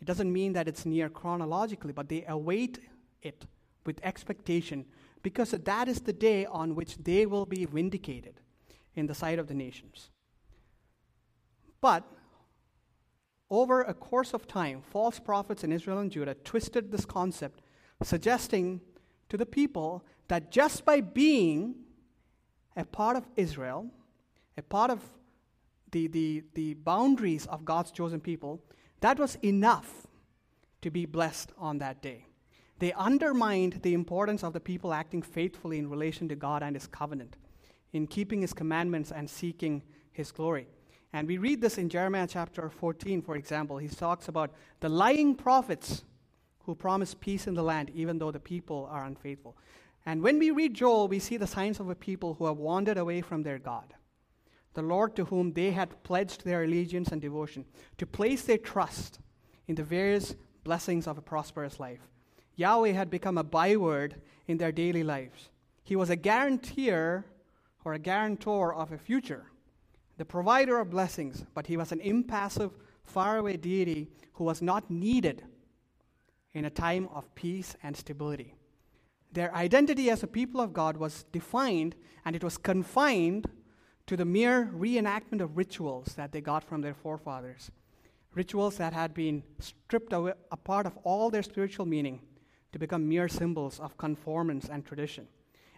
It 0.00 0.04
doesn't 0.04 0.32
mean 0.32 0.52
that 0.52 0.68
it's 0.68 0.84
near 0.84 1.08
chronologically, 1.08 1.92
but 1.92 2.08
they 2.08 2.24
await 2.28 2.78
it 3.22 3.46
with 3.86 4.00
expectation 4.02 4.84
because 5.22 5.50
that 5.52 5.88
is 5.88 6.00
the 6.00 6.12
day 6.12 6.44
on 6.46 6.74
which 6.74 6.96
they 6.98 7.26
will 7.26 7.46
be 7.46 7.64
vindicated 7.64 8.40
in 8.94 9.06
the 9.06 9.14
sight 9.14 9.38
of 9.38 9.48
the 9.48 9.54
nations. 9.54 10.10
But 11.80 12.04
over 13.50 13.82
a 13.82 13.94
course 13.94 14.34
of 14.34 14.46
time, 14.46 14.82
false 14.82 15.18
prophets 15.18 15.64
in 15.64 15.72
Israel 15.72 15.98
and 15.98 16.10
Judah 16.10 16.34
twisted 16.34 16.90
this 16.90 17.04
concept, 17.04 17.60
suggesting 18.02 18.80
to 19.28 19.36
the 19.36 19.46
people 19.46 20.04
that 20.28 20.50
just 20.50 20.84
by 20.84 21.00
being 21.00 21.74
a 22.76 22.84
part 22.84 23.16
of 23.16 23.26
Israel, 23.36 23.90
a 24.56 24.62
part 24.62 24.90
of 24.90 25.00
the, 25.90 26.08
the, 26.08 26.42
the 26.54 26.74
boundaries 26.74 27.46
of 27.46 27.64
God's 27.64 27.90
chosen 27.90 28.20
people, 28.20 28.60
that 29.00 29.18
was 29.18 29.36
enough 29.42 30.06
to 30.82 30.90
be 30.90 31.06
blessed 31.06 31.52
on 31.56 31.78
that 31.78 32.02
day. 32.02 32.26
They 32.78 32.92
undermined 32.92 33.80
the 33.82 33.94
importance 33.94 34.42
of 34.42 34.52
the 34.52 34.60
people 34.60 34.92
acting 34.92 35.22
faithfully 35.22 35.78
in 35.78 35.88
relation 35.88 36.28
to 36.28 36.34
God 36.34 36.62
and 36.62 36.74
His 36.74 36.86
covenant, 36.86 37.36
in 37.92 38.06
keeping 38.06 38.40
His 38.40 38.52
commandments 38.52 39.12
and 39.12 39.30
seeking 39.30 39.82
His 40.12 40.32
glory. 40.32 40.66
And 41.12 41.28
we 41.28 41.38
read 41.38 41.60
this 41.60 41.78
in 41.78 41.88
Jeremiah 41.88 42.26
chapter 42.28 42.68
14, 42.68 43.22
for 43.22 43.36
example. 43.36 43.78
He 43.78 43.88
talks 43.88 44.26
about 44.26 44.50
the 44.80 44.88
lying 44.88 45.36
prophets 45.36 46.02
who 46.66 46.74
promise 46.74 47.14
peace 47.14 47.46
in 47.46 47.54
the 47.54 47.62
land, 47.62 47.90
even 47.94 48.18
though 48.18 48.32
the 48.32 48.40
people 48.40 48.88
are 48.90 49.04
unfaithful. 49.04 49.56
And 50.06 50.22
when 50.22 50.38
we 50.38 50.50
read 50.50 50.74
Joel, 50.74 51.06
we 51.06 51.20
see 51.20 51.36
the 51.36 51.46
signs 51.46 51.78
of 51.78 51.88
a 51.88 51.94
people 51.94 52.34
who 52.34 52.46
have 52.46 52.56
wandered 52.56 52.98
away 52.98 53.20
from 53.20 53.44
their 53.44 53.58
God 53.58 53.94
the 54.74 54.82
Lord 54.82 55.16
to 55.16 55.24
whom 55.24 55.52
they 55.52 55.70
had 55.70 56.02
pledged 56.02 56.44
their 56.44 56.64
allegiance 56.64 57.08
and 57.08 57.20
devotion, 57.20 57.64
to 57.98 58.06
place 58.06 58.42
their 58.42 58.58
trust 58.58 59.20
in 59.66 59.76
the 59.76 59.84
various 59.84 60.34
blessings 60.64 61.06
of 61.06 61.16
a 61.16 61.22
prosperous 61.22 61.80
life. 61.80 62.00
Yahweh 62.56 62.92
had 62.92 63.10
become 63.10 63.38
a 63.38 63.44
byword 63.44 64.20
in 64.46 64.58
their 64.58 64.72
daily 64.72 65.02
lives. 65.02 65.50
He 65.82 65.96
was 65.96 66.10
a 66.10 66.16
guarantor 66.16 67.24
or 67.84 67.94
a 67.94 67.98
guarantor 67.98 68.74
of 68.74 68.92
a 68.92 68.98
future, 68.98 69.46
the 70.16 70.24
provider 70.24 70.78
of 70.78 70.90
blessings, 70.90 71.44
but 71.54 71.66
he 71.66 71.76
was 71.76 71.92
an 71.92 72.00
impassive, 72.00 72.72
faraway 73.04 73.56
deity 73.56 74.08
who 74.34 74.44
was 74.44 74.62
not 74.62 74.90
needed 74.90 75.44
in 76.54 76.64
a 76.64 76.70
time 76.70 77.08
of 77.12 77.34
peace 77.34 77.76
and 77.82 77.96
stability. 77.96 78.54
Their 79.32 79.54
identity 79.54 80.10
as 80.10 80.22
a 80.22 80.28
people 80.28 80.60
of 80.60 80.72
God 80.72 80.96
was 80.96 81.24
defined 81.32 81.96
and 82.24 82.34
it 82.34 82.44
was 82.44 82.56
confined 82.56 83.46
to 84.06 84.16
the 84.16 84.24
mere 84.24 84.70
reenactment 84.74 85.40
of 85.40 85.56
rituals 85.56 86.14
that 86.14 86.32
they 86.32 86.40
got 86.40 86.62
from 86.62 86.82
their 86.82 86.94
forefathers. 86.94 87.70
Rituals 88.34 88.76
that 88.76 88.92
had 88.92 89.14
been 89.14 89.42
stripped 89.60 90.12
away, 90.12 90.32
apart 90.50 90.86
of 90.86 90.96
all 91.04 91.30
their 91.30 91.42
spiritual 91.42 91.86
meaning 91.86 92.20
to 92.72 92.78
become 92.78 93.08
mere 93.08 93.28
symbols 93.28 93.78
of 93.78 93.96
conformance 93.96 94.68
and 94.68 94.84
tradition. 94.84 95.28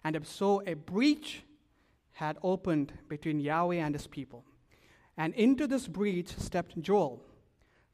And 0.02 0.26
so 0.26 0.62
a 0.66 0.74
breach 0.74 1.42
had 2.12 2.38
opened 2.42 2.92
between 3.08 3.40
Yahweh 3.40 3.76
and 3.76 3.94
his 3.94 4.06
people. 4.06 4.44
And 5.18 5.34
into 5.34 5.66
this 5.66 5.86
breach 5.86 6.36
stepped 6.38 6.80
Joel, 6.80 7.22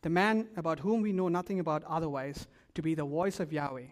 the 0.02 0.10
man 0.10 0.48
about 0.56 0.80
whom 0.80 1.02
we 1.02 1.12
know 1.12 1.28
nothing 1.28 1.58
about 1.58 1.82
otherwise, 1.84 2.46
to 2.74 2.82
be 2.82 2.94
the 2.94 3.04
voice 3.04 3.40
of 3.40 3.52
Yahweh 3.52 3.86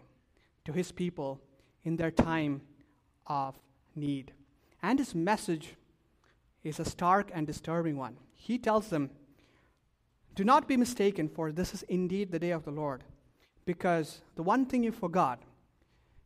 to 0.65 0.73
his 0.73 0.93
people 0.93 1.41
in 1.83 1.97
their 1.97 2.11
time 2.11 2.63
of 3.27 3.59
need. 3.95 4.33
And 4.83 4.99
his 4.99 5.15
message 5.15 5.75
is 6.63 6.79
a 6.79 6.85
stark 6.85 7.31
and 7.33 7.47
disturbing 7.47 7.97
one. 7.97 8.17
He 8.35 8.59
tells 8.59 8.89
them, 8.89 9.11
Do 10.35 10.45
not 10.45 10.69
be 10.69 10.77
mistaken, 10.77 11.29
for 11.29 11.53
this 11.53 11.75
is 11.75 11.83
indeed 11.85 12.31
the 12.31 12.39
day 12.39 12.51
of 12.51 12.65
the 12.65 12.71
Lord. 12.71 13.05
Because 13.65 14.23
the 14.37 14.43
one 14.43 14.67
thing 14.67 14.83
you 14.83 14.93
forgot 14.93 15.43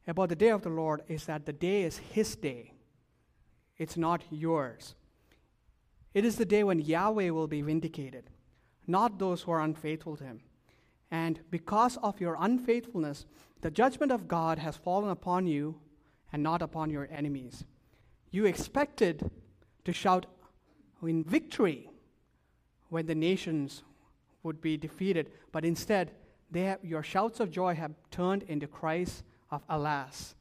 about 0.07 0.29
the 0.29 0.37
day 0.37 0.51
of 0.51 0.63
the 0.63 0.71
Lord 0.71 1.03
is 1.09 1.27
that 1.27 1.47
the 1.47 1.53
day 1.53 1.83
is 1.83 1.99
His 1.99 2.37
day, 2.37 2.73
it's 3.77 3.97
not 3.97 4.23
yours. 4.31 4.95
It 6.13 6.25
is 6.25 6.37
the 6.37 6.45
day 6.45 6.63
when 6.63 6.79
Yahweh 6.79 7.31
will 7.31 7.49
be 7.49 7.63
vindicated, 7.63 8.31
not 8.87 9.19
those 9.19 9.43
who 9.43 9.51
are 9.51 9.61
unfaithful 9.61 10.17
to 10.17 10.25
Him. 10.25 10.41
And 11.11 11.41
because 11.51 11.97
of 11.99 12.21
your 12.21 12.37
unfaithfulness, 12.39 13.27
the 13.61 13.71
judgment 13.71 14.13
of 14.13 14.29
God 14.29 14.59
has 14.59 14.77
fallen 14.77 15.11
upon 15.11 15.47
you 15.47 15.81
and 16.33 16.43
not 16.43 16.63
upon 16.63 16.91
your 16.91 17.09
enemies. 17.11 17.65
You 18.31 18.47
expected 18.47 19.31
to 19.85 19.93
shout 19.93 20.27
in 21.03 21.25
victory 21.25 21.91
when 22.89 23.07
the 23.07 23.15
nations 23.15 23.83
would 24.43 24.61
be 24.61 24.77
defeated, 24.77 25.31
but 25.53 25.65
instead, 25.65 26.13
have, 26.55 26.79
your 26.83 27.03
shouts 27.03 27.41
of 27.41 27.51
joy 27.51 27.75
have 27.75 27.93
turned 28.11 28.45
into 28.45 28.67
cries 28.67 29.23
of 29.51 29.63
alas. 29.69 30.35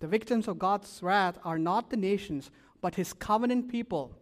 The 0.00 0.08
victims 0.08 0.48
of 0.48 0.58
God's 0.58 1.00
wrath 1.02 1.38
are 1.44 1.58
not 1.58 1.90
the 1.90 1.96
nations, 1.96 2.50
but 2.80 2.96
his 2.96 3.12
covenant 3.12 3.68
people 3.68 4.16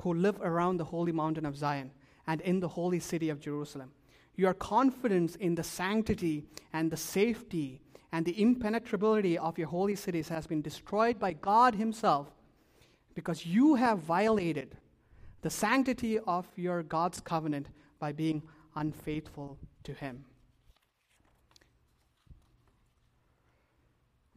who 0.00 0.14
live 0.14 0.40
around 0.40 0.78
the 0.78 0.84
holy 0.84 1.12
mountain 1.12 1.44
of 1.44 1.56
Zion 1.56 1.90
and 2.26 2.40
in 2.40 2.60
the 2.60 2.68
holy 2.68 3.00
city 3.00 3.28
of 3.28 3.40
Jerusalem. 3.40 3.92
Your 4.36 4.54
confidence 4.54 5.36
in 5.36 5.54
the 5.54 5.62
sanctity 5.62 6.44
and 6.72 6.90
the 6.90 6.96
safety 6.96 7.80
and 8.10 8.24
the 8.24 8.40
impenetrability 8.40 9.36
of 9.36 9.58
your 9.58 9.68
holy 9.68 9.94
cities 9.94 10.28
has 10.28 10.46
been 10.46 10.62
destroyed 10.62 11.18
by 11.18 11.34
God 11.34 11.74
Himself 11.74 12.32
because 13.14 13.46
you 13.46 13.74
have 13.74 13.98
violated 13.98 14.76
the 15.42 15.50
sanctity 15.50 16.18
of 16.20 16.46
your 16.56 16.82
God's 16.82 17.20
covenant 17.20 17.68
by 17.98 18.12
being 18.12 18.42
unfaithful 18.76 19.58
to 19.84 19.92
Him. 19.92 20.24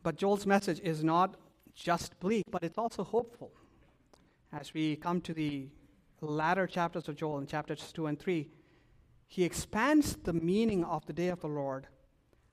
But 0.03 0.17
Joel's 0.17 0.45
message 0.45 0.79
is 0.81 1.03
not 1.03 1.35
just 1.73 2.19
bleak, 2.19 2.43
but 2.51 2.63
it's 2.63 2.77
also 2.77 3.03
hopeful. 3.03 3.51
As 4.53 4.73
we 4.73 4.95
come 4.95 5.19
to 5.21 5.33
the 5.33 5.67
latter 6.21 6.67
chapters 6.67 7.07
of 7.07 7.15
Joel, 7.15 7.39
in 7.39 7.47
chapters 7.47 7.91
2 7.91 8.07
and 8.07 8.19
3, 8.19 8.47
he 9.27 9.43
expands 9.43 10.15
the 10.15 10.33
meaning 10.33 10.83
of 10.83 11.05
the 11.05 11.13
day 11.13 11.29
of 11.29 11.41
the 11.41 11.47
Lord 11.47 11.87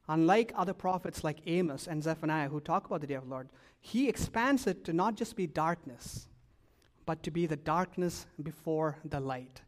unlike 0.08 0.52
other 0.56 0.74
prophets 0.74 1.24
like 1.24 1.38
Amos 1.46 1.86
and 1.86 2.02
Zephaniah 2.02 2.48
who 2.48 2.60
talk 2.60 2.86
about 2.86 3.00
the 3.00 3.06
day 3.06 3.14
of 3.14 3.24
the 3.24 3.30
Lord, 3.30 3.48
he 3.80 4.08
expands 4.08 4.66
it 4.66 4.84
to 4.84 4.92
not 4.92 5.16
just 5.16 5.36
be 5.36 5.46
darkness, 5.46 6.28
but 7.06 7.22
to 7.22 7.30
be 7.30 7.46
the 7.46 7.56
darkness 7.56 8.26
before 8.42 8.98
the 9.04 9.20
light. 9.20 9.62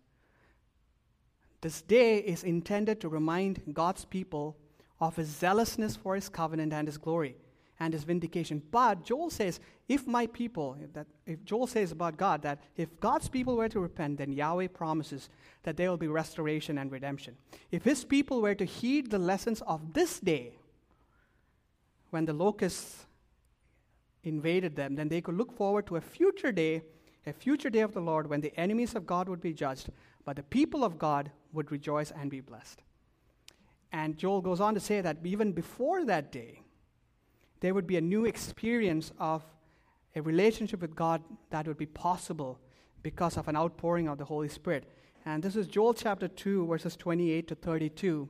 This 1.60 1.82
day 1.82 2.18
is 2.18 2.44
intended 2.44 3.00
to 3.00 3.08
remind 3.08 3.62
God's 3.72 4.04
people 4.04 4.56
of 5.00 5.16
his 5.16 5.28
zealousness 5.28 5.96
for 5.96 6.14
his 6.14 6.28
covenant 6.28 6.72
and 6.72 6.86
his 6.86 6.98
glory 6.98 7.36
and 7.80 7.92
his 7.92 8.04
vindication. 8.04 8.62
But 8.70 9.04
Joel 9.04 9.30
says, 9.30 9.60
if 9.88 10.06
my 10.06 10.26
people, 10.26 10.76
that 10.92 11.06
if 11.26 11.44
Joel 11.44 11.66
says 11.66 11.92
about 11.92 12.16
God 12.16 12.42
that 12.42 12.60
if 12.76 12.98
God's 13.00 13.28
people 13.28 13.56
were 13.56 13.68
to 13.68 13.80
repent, 13.80 14.18
then 14.18 14.32
Yahweh 14.32 14.68
promises 14.68 15.28
that 15.64 15.76
there 15.76 15.90
will 15.90 15.96
be 15.96 16.08
restoration 16.08 16.78
and 16.78 16.90
redemption. 16.90 17.36
If 17.70 17.84
his 17.84 18.04
people 18.04 18.40
were 18.40 18.54
to 18.54 18.64
heed 18.64 19.10
the 19.10 19.18
lessons 19.18 19.62
of 19.66 19.92
this 19.92 20.20
day, 20.20 20.58
when 22.10 22.24
the 22.24 22.32
locusts 22.32 23.06
invaded 24.22 24.76
them, 24.76 24.94
then 24.94 25.08
they 25.08 25.20
could 25.20 25.36
look 25.36 25.52
forward 25.52 25.86
to 25.88 25.96
a 25.96 26.00
future 26.00 26.52
day, 26.52 26.82
a 27.26 27.32
future 27.32 27.70
day 27.70 27.80
of 27.80 27.92
the 27.92 28.00
Lord 28.00 28.28
when 28.28 28.40
the 28.40 28.58
enemies 28.58 28.94
of 28.94 29.06
God 29.06 29.28
would 29.28 29.40
be 29.40 29.52
judged, 29.52 29.90
but 30.24 30.36
the 30.36 30.42
people 30.44 30.84
of 30.84 30.98
God 30.98 31.30
would 31.52 31.72
rejoice 31.72 32.10
and 32.12 32.30
be 32.30 32.40
blessed. 32.40 32.82
And 33.92 34.16
Joel 34.16 34.40
goes 34.40 34.60
on 34.60 34.74
to 34.74 34.80
say 34.80 35.00
that 35.00 35.18
even 35.24 35.52
before 35.52 36.04
that 36.04 36.32
day, 36.32 36.63
there 37.64 37.72
would 37.72 37.86
be 37.86 37.96
a 37.96 38.00
new 38.02 38.26
experience 38.26 39.10
of 39.18 39.42
a 40.14 40.20
relationship 40.20 40.82
with 40.82 40.94
God 40.94 41.22
that 41.48 41.66
would 41.66 41.78
be 41.78 41.86
possible 41.86 42.60
because 43.02 43.38
of 43.38 43.48
an 43.48 43.56
outpouring 43.56 44.06
of 44.06 44.18
the 44.18 44.24
Holy 44.26 44.50
Spirit. 44.50 44.84
And 45.24 45.42
this 45.42 45.56
is 45.56 45.66
Joel 45.66 45.94
chapter 45.94 46.28
2, 46.28 46.66
verses 46.66 46.94
28 46.94 47.48
to 47.48 47.54
32. 47.54 48.28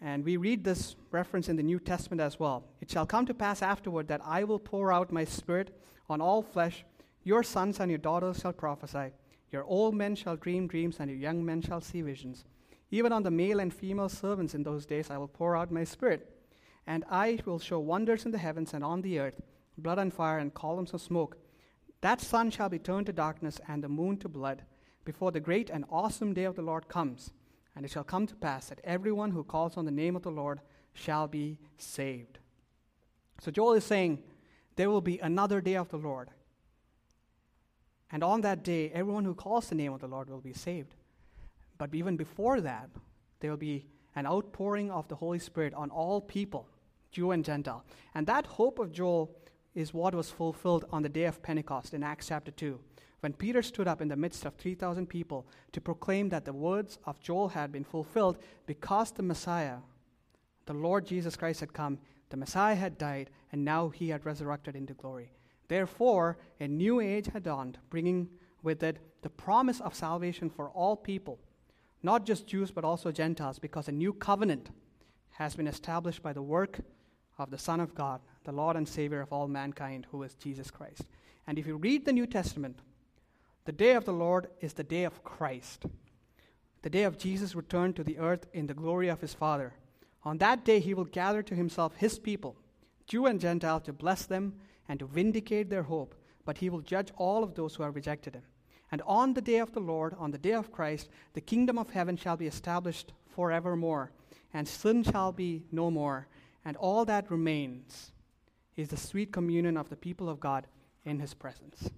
And 0.00 0.24
we 0.24 0.38
read 0.38 0.64
this 0.64 0.96
reference 1.10 1.50
in 1.50 1.56
the 1.56 1.62
New 1.62 1.78
Testament 1.78 2.22
as 2.22 2.40
well. 2.40 2.64
It 2.80 2.90
shall 2.90 3.04
come 3.04 3.26
to 3.26 3.34
pass 3.34 3.60
afterward 3.60 4.08
that 4.08 4.22
I 4.24 4.44
will 4.44 4.58
pour 4.58 4.90
out 4.90 5.12
my 5.12 5.24
spirit 5.24 5.78
on 6.08 6.22
all 6.22 6.40
flesh. 6.40 6.86
Your 7.22 7.42
sons 7.42 7.80
and 7.80 7.90
your 7.90 7.98
daughters 7.98 8.40
shall 8.40 8.54
prophesy. 8.54 9.12
Your 9.52 9.64
old 9.64 9.94
men 9.94 10.14
shall 10.14 10.36
dream 10.36 10.68
dreams, 10.68 10.96
and 11.00 11.10
your 11.10 11.20
young 11.20 11.44
men 11.44 11.60
shall 11.60 11.82
see 11.82 12.00
visions. 12.00 12.46
Even 12.90 13.12
on 13.12 13.24
the 13.24 13.30
male 13.30 13.60
and 13.60 13.74
female 13.74 14.08
servants 14.08 14.54
in 14.54 14.62
those 14.62 14.86
days 14.86 15.10
I 15.10 15.18
will 15.18 15.28
pour 15.28 15.54
out 15.54 15.70
my 15.70 15.84
spirit 15.84 16.34
and 16.88 17.04
I 17.10 17.38
will 17.44 17.58
show 17.58 17.78
wonders 17.78 18.24
in 18.24 18.32
the 18.32 18.38
heavens 18.38 18.72
and 18.72 18.82
on 18.82 19.02
the 19.02 19.18
earth, 19.20 19.42
blood 19.76 19.98
and 19.98 20.12
fire 20.12 20.38
and 20.38 20.54
columns 20.54 20.94
of 20.94 21.02
smoke. 21.02 21.36
That 22.00 22.18
sun 22.18 22.50
shall 22.50 22.70
be 22.70 22.78
turned 22.78 23.04
to 23.06 23.12
darkness 23.12 23.60
and 23.68 23.84
the 23.84 23.90
moon 23.90 24.16
to 24.16 24.28
blood 24.28 24.62
before 25.04 25.30
the 25.30 25.38
great 25.38 25.68
and 25.68 25.84
awesome 25.90 26.32
day 26.32 26.44
of 26.44 26.56
the 26.56 26.62
Lord 26.62 26.88
comes. 26.88 27.30
And 27.76 27.84
it 27.84 27.90
shall 27.90 28.04
come 28.04 28.26
to 28.26 28.34
pass 28.34 28.70
that 28.70 28.80
everyone 28.84 29.32
who 29.32 29.44
calls 29.44 29.76
on 29.76 29.84
the 29.84 29.90
name 29.90 30.16
of 30.16 30.22
the 30.22 30.30
Lord 30.30 30.60
shall 30.94 31.28
be 31.28 31.58
saved. 31.76 32.38
So 33.42 33.50
Joel 33.50 33.74
is 33.74 33.84
saying 33.84 34.22
there 34.76 34.88
will 34.88 35.02
be 35.02 35.18
another 35.18 35.60
day 35.60 35.76
of 35.76 35.90
the 35.90 35.98
Lord. 35.98 36.30
And 38.10 38.24
on 38.24 38.40
that 38.40 38.64
day, 38.64 38.90
everyone 38.94 39.26
who 39.26 39.34
calls 39.34 39.68
the 39.68 39.74
name 39.74 39.92
of 39.92 40.00
the 40.00 40.08
Lord 40.08 40.30
will 40.30 40.40
be 40.40 40.54
saved. 40.54 40.94
But 41.76 41.94
even 41.94 42.16
before 42.16 42.62
that, 42.62 42.88
there 43.40 43.50
will 43.50 43.58
be 43.58 43.84
an 44.16 44.26
outpouring 44.26 44.90
of 44.90 45.06
the 45.08 45.16
Holy 45.16 45.38
Spirit 45.38 45.74
on 45.74 45.90
all 45.90 46.22
people. 46.22 46.66
Jew 47.10 47.30
and 47.30 47.44
Gentile. 47.44 47.84
And 48.14 48.26
that 48.26 48.46
hope 48.46 48.78
of 48.78 48.92
Joel 48.92 49.30
is 49.74 49.94
what 49.94 50.14
was 50.14 50.30
fulfilled 50.30 50.84
on 50.90 51.02
the 51.02 51.08
day 51.08 51.24
of 51.24 51.42
Pentecost 51.42 51.94
in 51.94 52.02
Acts 52.02 52.28
chapter 52.28 52.50
2, 52.50 52.78
when 53.20 53.32
Peter 53.32 53.62
stood 53.62 53.88
up 53.88 54.00
in 54.00 54.08
the 54.08 54.16
midst 54.16 54.44
of 54.44 54.54
3,000 54.54 55.06
people 55.08 55.46
to 55.72 55.80
proclaim 55.80 56.28
that 56.28 56.44
the 56.44 56.52
words 56.52 56.98
of 57.04 57.20
Joel 57.20 57.48
had 57.48 57.72
been 57.72 57.84
fulfilled 57.84 58.38
because 58.66 59.10
the 59.10 59.22
Messiah, 59.22 59.78
the 60.66 60.74
Lord 60.74 61.06
Jesus 61.06 61.36
Christ, 61.36 61.60
had 61.60 61.72
come, 61.72 61.98
the 62.30 62.36
Messiah 62.36 62.74
had 62.74 62.98
died, 62.98 63.30
and 63.52 63.64
now 63.64 63.88
he 63.88 64.10
had 64.10 64.26
resurrected 64.26 64.76
into 64.76 64.94
glory. 64.94 65.32
Therefore, 65.68 66.38
a 66.60 66.68
new 66.68 67.00
age 67.00 67.26
had 67.26 67.42
dawned, 67.44 67.78
bringing 67.90 68.28
with 68.62 68.82
it 68.82 68.98
the 69.22 69.30
promise 69.30 69.80
of 69.80 69.94
salvation 69.94 70.50
for 70.50 70.68
all 70.70 70.96
people, 70.96 71.38
not 72.02 72.24
just 72.24 72.46
Jews, 72.46 72.70
but 72.70 72.84
also 72.84 73.10
Gentiles, 73.10 73.58
because 73.58 73.88
a 73.88 73.92
new 73.92 74.12
covenant 74.12 74.70
has 75.30 75.56
been 75.56 75.66
established 75.66 76.22
by 76.22 76.32
the 76.32 76.42
work 76.42 76.80
of 77.38 77.50
the 77.50 77.58
Son 77.58 77.80
of 77.80 77.94
God, 77.94 78.20
the 78.44 78.52
Lord 78.52 78.76
and 78.76 78.88
Savior 78.88 79.20
of 79.20 79.32
all 79.32 79.48
mankind, 79.48 80.06
who 80.10 80.22
is 80.22 80.34
Jesus 80.34 80.70
Christ. 80.70 81.02
And 81.46 81.58
if 81.58 81.66
you 81.66 81.76
read 81.76 82.04
the 82.04 82.12
New 82.12 82.26
Testament, 82.26 82.80
the 83.64 83.72
day 83.72 83.92
of 83.92 84.04
the 84.04 84.12
Lord 84.12 84.48
is 84.60 84.72
the 84.72 84.84
day 84.84 85.04
of 85.04 85.22
Christ, 85.24 85.84
the 86.82 86.90
day 86.90 87.04
of 87.04 87.18
Jesus' 87.18 87.54
return 87.54 87.92
to 87.94 88.04
the 88.04 88.18
earth 88.18 88.46
in 88.52 88.66
the 88.66 88.74
glory 88.74 89.08
of 89.08 89.20
his 89.20 89.34
Father. 89.34 89.74
On 90.24 90.38
that 90.38 90.64
day, 90.64 90.80
he 90.80 90.94
will 90.94 91.04
gather 91.04 91.42
to 91.42 91.54
himself 91.54 91.94
his 91.96 92.18
people, 92.18 92.56
Jew 93.06 93.26
and 93.26 93.40
Gentile, 93.40 93.80
to 93.80 93.92
bless 93.92 94.26
them 94.26 94.54
and 94.88 94.98
to 94.98 95.06
vindicate 95.06 95.70
their 95.70 95.84
hope, 95.84 96.14
but 96.44 96.58
he 96.58 96.70
will 96.70 96.80
judge 96.80 97.12
all 97.16 97.44
of 97.44 97.54
those 97.54 97.74
who 97.74 97.82
have 97.82 97.94
rejected 97.94 98.34
him. 98.34 98.42
And 98.90 99.02
on 99.06 99.34
the 99.34 99.42
day 99.42 99.58
of 99.58 99.72
the 99.72 99.80
Lord, 99.80 100.14
on 100.18 100.30
the 100.30 100.38
day 100.38 100.52
of 100.52 100.72
Christ, 100.72 101.10
the 101.34 101.40
kingdom 101.40 101.78
of 101.78 101.90
heaven 101.90 102.16
shall 102.16 102.36
be 102.36 102.46
established 102.46 103.12
forevermore, 103.28 104.12
and 104.54 104.66
sin 104.66 105.02
shall 105.02 105.30
be 105.30 105.64
no 105.70 105.90
more 105.90 106.26
and 106.64 106.76
all 106.76 107.04
that 107.04 107.30
remains 107.30 108.12
is 108.76 108.88
the 108.88 108.96
sweet 108.96 109.32
communion 109.32 109.76
of 109.76 109.88
the 109.88 109.96
people 109.96 110.28
of 110.28 110.40
God 110.40 110.66
in 111.04 111.18
his 111.18 111.34
presence. 111.34 111.90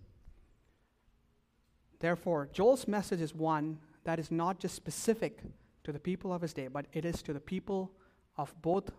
Therefore, 1.99 2.49
Joel's 2.53 2.89
message 2.89 3.21
is 3.21 3.35
one 3.35 3.79
that 4.05 4.19
is 4.19 4.31
not 4.31 4.59
just 4.59 4.75
specific 4.75 5.43
to 5.85 5.93
the 5.93 5.99
people 5.99 6.33
of 6.33 6.41
his 6.41 6.55
day, 6.55 6.69
but 6.69 6.87
it 6.93 7.05
is 7.05 7.23
to 7.23 7.33
the 7.33 7.41
people 7.41 7.91
of 8.37 8.55
both 8.63 8.91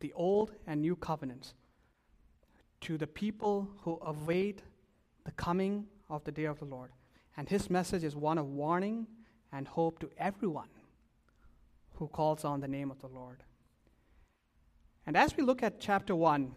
the 0.00 0.12
old 0.14 0.52
and 0.66 0.82
new 0.82 0.96
covenants, 0.96 1.54
to 2.82 2.98
the 2.98 3.06
people 3.06 3.70
who 3.82 3.98
await 4.04 4.62
the 5.24 5.32
coming 5.32 5.86
of 6.10 6.22
the 6.24 6.32
day 6.32 6.44
of 6.44 6.58
the 6.58 6.66
Lord. 6.66 6.90
And 7.36 7.48
his 7.48 7.70
message 7.70 8.04
is 8.04 8.14
one 8.14 8.36
of 8.36 8.46
warning 8.46 9.06
and 9.52 9.66
hope 9.66 9.98
to 10.00 10.10
everyone 10.18 10.68
who 11.94 12.08
calls 12.08 12.44
on 12.44 12.60
the 12.60 12.68
name 12.68 12.90
of 12.90 13.00
the 13.00 13.08
Lord. 13.08 13.42
And 15.06 15.16
as 15.16 15.36
we 15.36 15.42
look 15.42 15.62
at 15.62 15.80
chapter 15.80 16.14
1, 16.14 16.52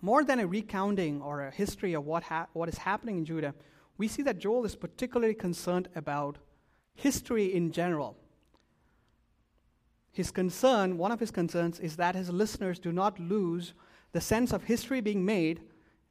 more 0.00 0.24
than 0.24 0.40
a 0.40 0.46
recounting 0.46 1.20
or 1.22 1.42
a 1.42 1.50
history 1.50 1.94
of 1.94 2.04
what, 2.04 2.24
ha- 2.24 2.46
what 2.52 2.68
is 2.68 2.78
happening 2.78 3.18
in 3.18 3.24
Judah, 3.24 3.54
we 3.98 4.08
see 4.08 4.22
that 4.22 4.38
Joel 4.38 4.64
is 4.64 4.74
particularly 4.74 5.34
concerned 5.34 5.88
about 5.94 6.38
history 6.94 7.54
in 7.54 7.72
general. 7.72 8.16
His 10.12 10.30
concern, 10.30 10.98
one 10.98 11.12
of 11.12 11.20
his 11.20 11.30
concerns, 11.30 11.80
is 11.80 11.96
that 11.96 12.14
his 12.14 12.30
listeners 12.30 12.78
do 12.78 12.92
not 12.92 13.18
lose 13.18 13.74
the 14.12 14.20
sense 14.20 14.52
of 14.52 14.64
history 14.64 15.00
being 15.00 15.24
made 15.24 15.62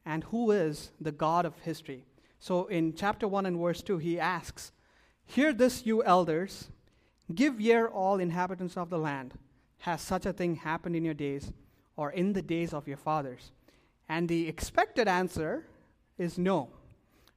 and 0.06 0.24
who 0.26 0.52
is 0.52 0.92
the 1.00 1.12
God 1.12 1.46
of 1.46 1.60
history. 1.60 2.06
So 2.40 2.66
in 2.66 2.96
chapter 2.96 3.28
1 3.28 3.46
and 3.46 3.60
verse 3.60 3.84
2, 3.84 4.00
he 4.00 4.20
asks, 4.20 4.72
Hear 5.26 5.54
this, 5.54 5.86
you 5.86 6.04
elders, 6.04 6.70
give 7.34 7.62
ear, 7.62 7.88
all 7.88 8.20
inhabitants 8.20 8.76
of 8.76 8.90
the 8.90 8.98
land. 8.98 9.34
Has 9.82 10.02
such 10.02 10.28
a 10.28 10.34
thing 10.34 10.58
happened 10.58 10.96
in 10.96 11.04
your 11.04 11.16
days 11.16 11.52
or 11.98 12.12
in 12.12 12.34
the 12.34 12.42
days 12.42 12.72
of 12.72 12.88
your 12.88 12.98
fathers? 12.98 13.52
And 14.08 14.30
the 14.30 14.48
expected 14.48 15.08
answer 15.08 15.66
is 16.20 16.38
no. 16.38 16.70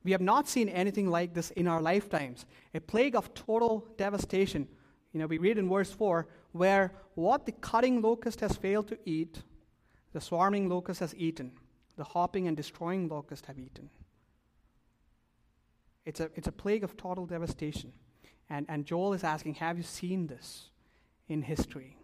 We 0.05 0.13
have 0.13 0.21
not 0.21 0.47
seen 0.47 0.69
anything 0.69 1.09
like 1.09 1.33
this 1.33 1.51
in 1.53 1.67
our 1.67 1.81
lifetimes. 1.81 2.45
A 2.75 2.81
plague 2.81 3.17
of 3.17 3.33
total 3.33 3.87
devastation. 3.97 4.69
You 5.15 5.21
know, 5.21 5.27
we 5.27 5.39
read 5.39 5.57
in 5.57 5.71
verse 5.71 5.91
4 5.91 6.27
where 6.53 6.93
what 7.15 7.47
the 7.47 7.53
cutting 7.53 8.03
locust 8.03 8.41
has 8.41 8.57
failed 8.57 8.89
to 8.89 8.99
eat, 9.07 9.43
the 10.13 10.21
swarming 10.21 10.69
locust 10.69 11.01
has 11.01 11.15
eaten, 11.17 11.53
the 11.97 12.05
hopping 12.05 12.47
and 12.47 12.57
destroying 12.57 13.09
locust 13.09 13.47
have 13.47 13.59
eaten. 13.59 13.89
It's 16.05 16.21
a, 16.21 16.31
it's 16.35 16.49
a 16.49 16.53
plague 16.53 16.85
of 16.85 16.99
total 16.99 17.25
devastation. 17.25 17.93
And, 18.51 18.67
and 18.69 18.85
Joel 18.85 19.15
is 19.15 19.25
asking, 19.25 19.55
Have 19.55 19.79
you 19.79 19.83
seen 19.83 20.27
this 20.27 20.69
in 21.27 21.41
history? 21.41 21.97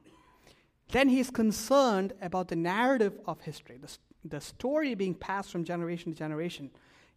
Then 0.92 1.09
he's 1.09 1.31
concerned 1.31 2.12
about 2.20 2.48
the 2.48 2.57
narrative 2.57 3.18
of 3.26 3.40
history, 3.40 3.79
the, 3.81 3.96
the 4.24 4.40
story 4.40 4.94
being 4.94 5.14
passed 5.14 5.53
from 5.53 5.64
generation 5.64 6.12
to 6.12 6.18
generation. 6.18 6.70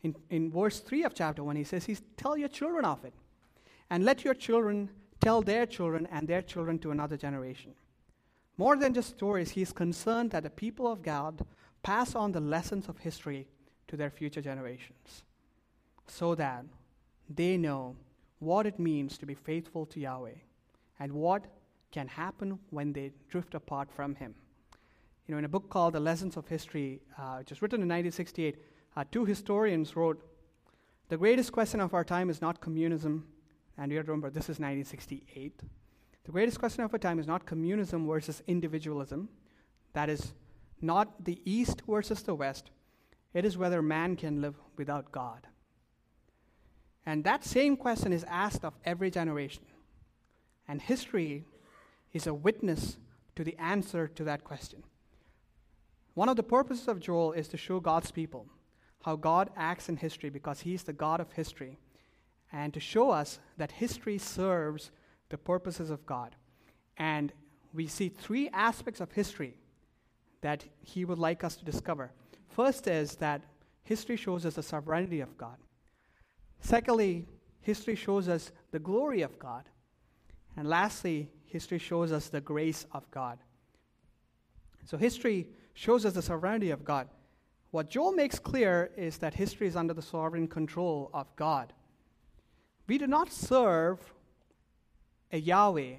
In, 0.03 0.15
in 0.29 0.51
verse 0.51 0.79
3 0.79 1.03
of 1.05 1.15
chapter 1.15 1.43
1, 1.43 1.55
he 1.55 1.63
says, 1.63 1.85
he's, 1.85 2.01
Tell 2.17 2.37
your 2.37 2.49
children 2.49 2.85
of 2.85 3.03
it, 3.03 3.13
and 3.89 4.05
let 4.05 4.23
your 4.23 4.33
children 4.33 4.89
tell 5.21 5.41
their 5.41 5.65
children 5.65 6.07
and 6.11 6.27
their 6.27 6.41
children 6.41 6.77
to 6.79 6.91
another 6.91 7.17
generation. 7.17 7.73
More 8.57 8.75
than 8.75 8.93
just 8.93 9.09
stories, 9.09 9.51
he's 9.51 9.71
concerned 9.71 10.31
that 10.31 10.43
the 10.43 10.49
people 10.49 10.91
of 10.91 11.01
God 11.01 11.43
pass 11.81 12.13
on 12.13 12.31
the 12.31 12.39
lessons 12.39 12.87
of 12.87 12.99
history 12.99 13.47
to 13.87 13.97
their 13.97 14.09
future 14.09 14.41
generations 14.41 15.23
so 16.07 16.35
that 16.35 16.65
they 17.29 17.57
know 17.57 17.95
what 18.39 18.67
it 18.67 18.77
means 18.77 19.17
to 19.17 19.25
be 19.25 19.33
faithful 19.33 19.85
to 19.87 19.99
Yahweh 19.99 20.35
and 20.99 21.11
what 21.13 21.45
can 21.93 22.07
happen 22.07 22.59
when 22.71 22.91
they 22.91 23.11
drift 23.29 23.53
apart 23.53 23.89
from 23.95 24.15
Him. 24.15 24.33
You 25.27 25.33
know, 25.33 25.39
in 25.39 25.45
a 25.45 25.49
book 25.49 25.69
called 25.69 25.93
The 25.93 25.99
Lessons 25.99 26.35
of 26.35 26.47
History, 26.47 26.99
uh, 27.17 27.37
which 27.37 27.51
was 27.51 27.61
written 27.61 27.77
in 27.77 27.87
1968, 27.87 28.57
uh, 28.97 29.03
two 29.11 29.23
historians 29.23 29.95
wrote, 29.95 30.21
The 31.07 31.17
greatest 31.17 31.51
question 31.53 31.79
of 31.79 31.93
our 31.93 32.03
time 32.03 32.29
is 32.29 32.41
not 32.41 32.59
communism, 32.59 33.25
and 33.77 33.91
you 33.91 33.97
have 33.97 34.07
to 34.07 34.11
remember 34.11 34.29
this 34.29 34.45
is 34.45 34.59
1968. 34.59 35.61
The 36.25 36.31
greatest 36.31 36.59
question 36.59 36.83
of 36.83 36.91
our 36.93 36.99
time 36.99 37.19
is 37.19 37.27
not 37.27 37.45
communism 37.45 38.07
versus 38.07 38.41
individualism. 38.47 39.29
That 39.93 40.09
is 40.09 40.33
not 40.81 41.23
the 41.23 41.39
East 41.45 41.83
versus 41.87 42.23
the 42.23 42.35
West. 42.35 42.71
It 43.33 43.45
is 43.45 43.57
whether 43.57 43.81
man 43.81 44.15
can 44.15 44.41
live 44.41 44.55
without 44.77 45.11
God. 45.11 45.47
And 47.05 47.23
that 47.23 47.43
same 47.43 47.77
question 47.77 48.13
is 48.13 48.23
asked 48.25 48.63
of 48.65 48.73
every 48.83 49.11
generation. 49.11 49.63
And 50.67 50.81
history 50.81 51.45
is 52.13 52.27
a 52.27 52.33
witness 52.33 52.97
to 53.35 53.43
the 53.43 53.57
answer 53.57 54.07
to 54.07 54.23
that 54.23 54.43
question. 54.43 54.83
One 56.13 56.29
of 56.29 56.35
the 56.35 56.43
purposes 56.43 56.87
of 56.87 56.99
Joel 56.99 57.33
is 57.33 57.47
to 57.49 57.57
show 57.57 57.79
God's 57.79 58.11
people 58.11 58.47
how 59.03 59.15
God 59.17 59.49
acts 59.57 59.89
in 59.89 59.97
history 59.97 60.29
because 60.29 60.61
He's 60.61 60.83
the 60.83 60.93
God 60.93 61.19
of 61.19 61.31
history, 61.33 61.77
and 62.51 62.73
to 62.73 62.79
show 62.79 63.09
us 63.09 63.39
that 63.57 63.71
history 63.71 64.17
serves 64.17 64.91
the 65.29 65.37
purposes 65.37 65.89
of 65.89 66.05
God. 66.05 66.35
And 66.97 67.33
we 67.73 67.87
see 67.87 68.09
three 68.09 68.49
aspects 68.49 69.01
of 69.01 69.11
history 69.11 69.57
that 70.41 70.63
He 70.81 71.03
would 71.03 71.17
like 71.17 71.43
us 71.43 71.55
to 71.57 71.65
discover. 71.65 72.11
First 72.47 72.87
is 72.87 73.15
that 73.15 73.41
history 73.83 74.15
shows 74.15 74.45
us 74.45 74.53
the 74.53 74.63
sovereignty 74.63 75.19
of 75.19 75.37
God. 75.37 75.57
Secondly, 76.61 77.25
history 77.59 77.95
shows 77.95 78.29
us 78.29 78.51
the 78.71 78.79
glory 78.79 79.21
of 79.21 79.37
God. 79.37 79.67
And 80.55 80.69
lastly, 80.69 81.29
history 81.53 81.77
shows 81.77 82.11
us 82.11 82.27
the 82.27 82.41
grace 82.41 82.85
of 82.91 83.09
God. 83.11 83.37
So, 84.85 84.97
history 84.97 85.47
shows 85.75 86.03
us 86.05 86.13
the 86.13 86.21
sovereignty 86.21 86.71
of 86.71 86.83
God. 86.83 87.07
What 87.69 87.89
Joel 87.89 88.11
makes 88.11 88.39
clear 88.39 88.91
is 88.97 89.19
that 89.19 89.35
history 89.35 89.67
is 89.67 89.75
under 89.75 89.93
the 89.93 90.01
sovereign 90.01 90.47
control 90.47 91.11
of 91.13 91.27
God. 91.35 91.71
We 92.87 92.97
do 92.97 93.07
not 93.07 93.31
serve 93.31 93.99
a 95.31 95.37
Yahweh, 95.37 95.93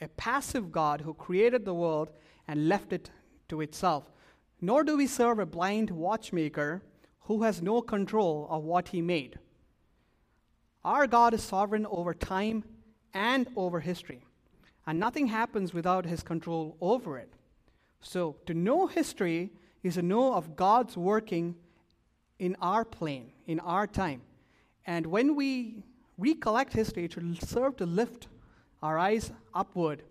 a 0.00 0.08
passive 0.08 0.70
God 0.70 1.00
who 1.00 1.14
created 1.14 1.64
the 1.64 1.74
world 1.74 2.10
and 2.46 2.68
left 2.68 2.92
it 2.92 3.10
to 3.48 3.62
itself, 3.62 4.04
nor 4.60 4.84
do 4.84 4.96
we 4.98 5.06
serve 5.06 5.38
a 5.38 5.46
blind 5.46 5.90
watchmaker 5.90 6.82
who 7.20 7.42
has 7.42 7.62
no 7.62 7.80
control 7.80 8.46
of 8.50 8.64
what 8.64 8.88
he 8.88 9.00
made. 9.00 9.38
Our 10.84 11.06
God 11.06 11.34
is 11.34 11.42
sovereign 11.42 11.86
over 11.86 12.12
time 12.14 12.64
and 13.12 13.48
over 13.56 13.80
history, 13.80 14.24
and 14.90 14.98
nothing 14.98 15.28
happens 15.28 15.72
without 15.72 16.04
his 16.04 16.24
control 16.24 16.76
over 16.80 17.16
it. 17.16 17.32
So, 18.00 18.34
to 18.46 18.54
know 18.54 18.88
history 18.88 19.50
is 19.84 19.94
to 19.94 20.02
know 20.02 20.34
of 20.34 20.56
God's 20.56 20.96
working 20.96 21.54
in 22.40 22.56
our 22.60 22.84
plane, 22.84 23.30
in 23.46 23.60
our 23.60 23.86
time. 23.86 24.22
And 24.84 25.06
when 25.06 25.36
we 25.36 25.84
recollect 26.18 26.72
history, 26.72 27.04
it 27.04 27.12
should 27.12 27.40
serve 27.48 27.76
to 27.76 27.86
lift 27.86 28.26
our 28.82 28.98
eyes 28.98 29.30
upward, 29.54 30.02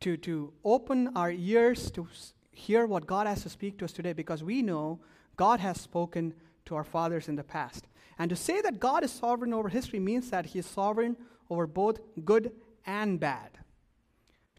to, 0.00 0.18
to 0.18 0.52
open 0.66 1.16
our 1.16 1.30
ears 1.30 1.90
to 1.92 2.06
hear 2.52 2.84
what 2.84 3.06
God 3.06 3.26
has 3.26 3.42
to 3.44 3.48
speak 3.48 3.78
to 3.78 3.86
us 3.86 3.92
today, 3.92 4.12
because 4.12 4.44
we 4.44 4.60
know 4.60 5.00
God 5.38 5.60
has 5.60 5.80
spoken 5.80 6.34
to 6.66 6.74
our 6.74 6.84
fathers 6.84 7.26
in 7.30 7.36
the 7.36 7.42
past. 7.42 7.86
And 8.18 8.28
to 8.28 8.36
say 8.36 8.60
that 8.60 8.80
God 8.80 9.02
is 9.02 9.12
sovereign 9.12 9.54
over 9.54 9.70
history 9.70 9.98
means 9.98 10.28
that 10.28 10.44
He 10.44 10.58
is 10.58 10.66
sovereign 10.66 11.16
over 11.48 11.66
both 11.66 12.00
good 12.26 12.52
and 12.84 13.18
bad. 13.18 13.56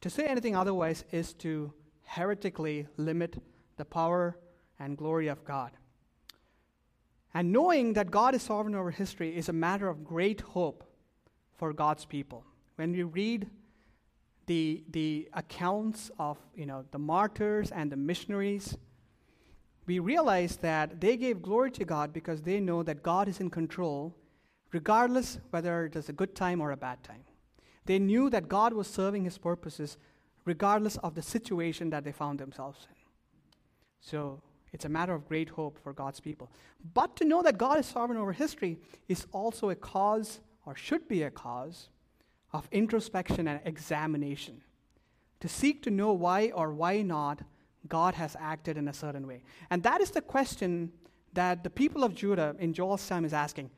To 0.01 0.09
say 0.09 0.25
anything 0.25 0.55
otherwise 0.55 1.03
is 1.11 1.33
to 1.35 1.73
heretically 2.03 2.87
limit 2.97 3.41
the 3.77 3.85
power 3.85 4.37
and 4.79 4.97
glory 4.97 5.27
of 5.27 5.43
God. 5.43 5.71
And 7.33 7.51
knowing 7.51 7.93
that 7.93 8.09
God 8.09 8.35
is 8.35 8.41
sovereign 8.41 8.75
over 8.75 8.91
history 8.91 9.35
is 9.35 9.49
a 9.49 9.53
matter 9.53 9.87
of 9.87 10.03
great 10.03 10.41
hope 10.41 10.83
for 11.55 11.73
God's 11.73 12.05
people. 12.05 12.45
When 12.75 12.91
we 12.91 13.03
read 13.03 13.47
the, 14.45 14.83
the 14.91 15.29
accounts 15.33 16.09
of 16.17 16.37
you 16.55 16.65
know, 16.65 16.85
the 16.91 16.99
martyrs 16.99 17.71
and 17.71 17.91
the 17.91 17.97
missionaries, 17.97 18.77
we 19.85 19.99
realize 19.99 20.57
that 20.57 20.99
they 20.99 21.17
gave 21.17 21.41
glory 21.41 21.71
to 21.71 21.85
God 21.85 22.13
because 22.13 22.41
they 22.41 22.59
know 22.59 22.83
that 22.83 23.03
God 23.03 23.27
is 23.27 23.39
in 23.39 23.49
control, 23.49 24.15
regardless 24.71 25.39
whether 25.49 25.85
it 25.85 25.95
is 25.95 26.09
a 26.09 26.13
good 26.13 26.35
time 26.35 26.61
or 26.61 26.71
a 26.71 26.77
bad 26.77 27.03
time. 27.03 27.23
They 27.87 27.99
knew 27.99 28.29
that 28.29 28.47
God 28.47 28.73
was 28.73 28.87
serving 28.87 29.23
his 29.23 29.37
purposes 29.37 29.97
regardless 30.45 30.97
of 30.97 31.15
the 31.15 31.21
situation 31.21 31.89
that 31.89 32.03
they 32.03 32.11
found 32.11 32.39
themselves 32.39 32.85
in. 32.89 32.95
So 34.01 34.41
it's 34.71 34.85
a 34.85 34.89
matter 34.89 35.13
of 35.13 35.27
great 35.27 35.49
hope 35.49 35.79
for 35.81 35.93
God's 35.93 36.19
people. 36.19 36.51
But 36.93 37.15
to 37.15 37.25
know 37.25 37.41
that 37.41 37.57
God 37.57 37.79
is 37.79 37.85
sovereign 37.85 38.19
over 38.19 38.33
history 38.33 38.77
is 39.07 39.25
also 39.31 39.69
a 39.69 39.75
cause, 39.75 40.39
or 40.65 40.75
should 40.75 41.07
be 41.07 41.23
a 41.23 41.31
cause, 41.31 41.89
of 42.53 42.67
introspection 42.71 43.47
and 43.47 43.59
examination. 43.65 44.61
To 45.39 45.47
seek 45.47 45.81
to 45.83 45.89
know 45.89 46.13
why 46.13 46.51
or 46.53 46.73
why 46.73 47.01
not 47.01 47.41
God 47.87 48.15
has 48.15 48.35
acted 48.39 48.77
in 48.77 48.87
a 48.87 48.93
certain 48.93 49.27
way. 49.27 49.43
And 49.69 49.83
that 49.83 50.01
is 50.01 50.11
the 50.11 50.21
question 50.21 50.91
that 51.33 51.63
the 51.63 51.69
people 51.69 52.03
of 52.03 52.15
Judah 52.15 52.55
in 52.59 52.73
Joel's 52.73 53.07
time 53.07 53.23
is 53.23 53.33
asking 53.33 53.69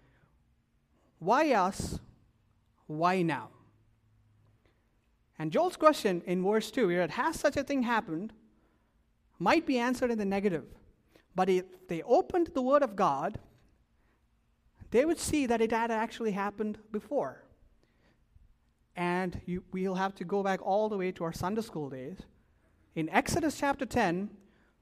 Why 1.19 1.52
us? 1.54 2.00
Why 2.88 3.22
now? 3.22 3.50
And 5.39 5.52
Joel's 5.54 5.78
question 5.78 6.21
in 6.25 6.43
verse 6.43 6.69
2 6.69 6.89
here, 6.89 7.08
has 7.08 7.39
such 7.39 7.56
a 7.56 7.63
thing 7.63 7.84
happened, 7.84 8.34
might 9.39 9.65
be 9.65 9.80
answered 9.80 10.12
in 10.12 10.17
the 10.17 10.25
negative. 10.25 10.65
But 11.34 11.49
if 11.49 11.88
they 11.88 12.02
opened 12.04 12.52
the 12.54 12.62
Word 12.62 12.84
of 12.84 12.97
God, 12.97 13.39
they 14.91 15.06
would 15.06 15.19
see 15.19 15.45
that 15.45 15.62
it 15.62 15.71
had 15.71 15.91
actually 15.91 16.32
happened 16.32 16.78
before. 16.91 17.43
And 18.97 19.39
you, 19.45 19.63
we'll 19.71 19.95
have 19.95 20.13
to 20.15 20.25
go 20.25 20.43
back 20.43 20.60
all 20.62 20.89
the 20.89 20.97
way 20.97 21.13
to 21.13 21.23
our 21.23 21.32
Sunday 21.32 21.62
school 21.62 21.89
days. 21.89 22.17
In 22.95 23.08
Exodus 23.10 23.58
chapter 23.58 23.86
10, 23.86 24.30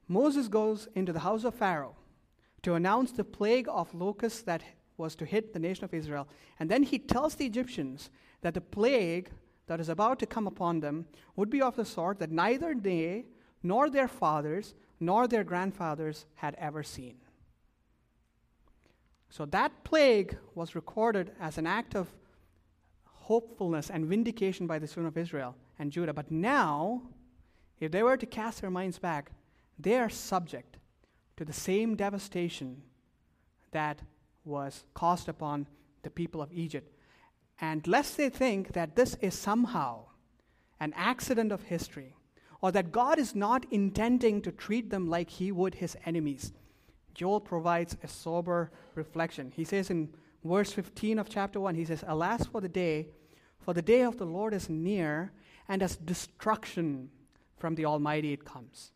Moses 0.08 0.48
goes 0.48 0.88
into 0.96 1.12
the 1.12 1.20
house 1.20 1.44
of 1.44 1.54
Pharaoh 1.54 1.94
to 2.62 2.74
announce 2.74 3.12
the 3.12 3.22
plague 3.22 3.68
of 3.70 3.94
locusts 3.94 4.42
that 4.42 4.62
was 4.96 5.14
to 5.14 5.24
hit 5.24 5.52
the 5.52 5.60
nation 5.60 5.84
of 5.84 5.94
Israel. 5.94 6.26
And 6.58 6.68
then 6.68 6.82
he 6.82 6.98
tells 6.98 7.36
the 7.36 7.46
Egyptians 7.46 8.10
that 8.40 8.54
the 8.54 8.60
plague 8.60 9.30
that 9.68 9.80
is 9.80 9.88
about 9.88 10.18
to 10.18 10.26
come 10.26 10.46
upon 10.46 10.80
them 10.80 11.06
would 11.36 11.48
be 11.48 11.62
of 11.62 11.76
the 11.76 11.84
sort 11.84 12.18
that 12.18 12.30
neither 12.30 12.74
they, 12.74 13.26
nor 13.62 13.88
their 13.88 14.08
fathers, 14.08 14.74
nor 14.98 15.28
their 15.28 15.44
grandfathers 15.44 16.26
had 16.34 16.54
ever 16.58 16.82
seen. 16.82 17.16
So 19.30 19.44
that 19.46 19.84
plague 19.84 20.36
was 20.54 20.74
recorded 20.74 21.32
as 21.40 21.58
an 21.58 21.66
act 21.66 21.94
of 21.94 22.08
hopefulness 23.04 23.90
and 23.90 24.06
vindication 24.06 24.66
by 24.66 24.78
the 24.78 24.86
children 24.86 25.06
of 25.06 25.18
Israel 25.18 25.54
and 25.78 25.92
Judah. 25.92 26.14
But 26.14 26.30
now, 26.30 27.02
if 27.78 27.92
they 27.92 28.02
were 28.02 28.16
to 28.16 28.26
cast 28.26 28.62
their 28.62 28.70
minds 28.70 28.98
back, 28.98 29.30
they 29.78 29.98
are 29.98 30.08
subject 30.08 30.78
to 31.36 31.44
the 31.44 31.52
same 31.52 31.94
devastation 31.94 32.82
that 33.70 34.00
was 34.44 34.84
caused 34.94 35.28
upon 35.28 35.66
the 36.02 36.10
people 36.10 36.40
of 36.40 36.52
Egypt. 36.52 36.97
And 37.60 37.86
lest 37.86 38.16
they 38.16 38.28
think 38.28 38.72
that 38.72 38.94
this 38.94 39.16
is 39.20 39.36
somehow 39.36 40.04
an 40.80 40.92
accident 40.96 41.50
of 41.50 41.62
history, 41.62 42.14
or 42.60 42.70
that 42.72 42.92
God 42.92 43.18
is 43.18 43.34
not 43.34 43.66
intending 43.70 44.42
to 44.42 44.52
treat 44.52 44.90
them 44.90 45.08
like 45.08 45.28
he 45.28 45.50
would 45.50 45.76
his 45.76 45.96
enemies, 46.04 46.52
Joel 47.14 47.40
provides 47.40 47.96
a 48.02 48.08
sober 48.08 48.70
reflection. 48.94 49.52
He 49.54 49.64
says 49.64 49.90
in 49.90 50.08
verse 50.44 50.72
15 50.72 51.18
of 51.18 51.28
chapter 51.28 51.58
1, 51.58 51.74
he 51.74 51.84
says, 51.84 52.04
Alas 52.06 52.46
for 52.46 52.60
the 52.60 52.68
day, 52.68 53.08
for 53.58 53.74
the 53.74 53.82
day 53.82 54.02
of 54.02 54.18
the 54.18 54.26
Lord 54.26 54.54
is 54.54 54.68
near, 54.68 55.32
and 55.68 55.82
as 55.82 55.96
destruction 55.96 57.10
from 57.56 57.74
the 57.74 57.84
Almighty 57.84 58.32
it 58.32 58.44
comes. 58.44 58.92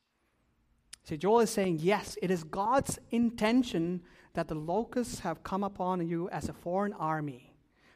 See, 1.03 1.17
Joel 1.17 1.41
is 1.41 1.51
saying, 1.51 1.81
Yes, 1.81 2.17
it 2.23 2.31
is 2.31 2.45
God's 2.45 3.01
intention 3.11 4.03
that 4.35 4.47
the 4.47 4.55
locusts 4.55 5.19
have 5.21 5.43
come 5.43 5.65
upon 5.65 6.07
you 6.07 6.29
as 6.31 6.49
a 6.49 6.53
foreign 6.53 6.93
army 6.93 7.52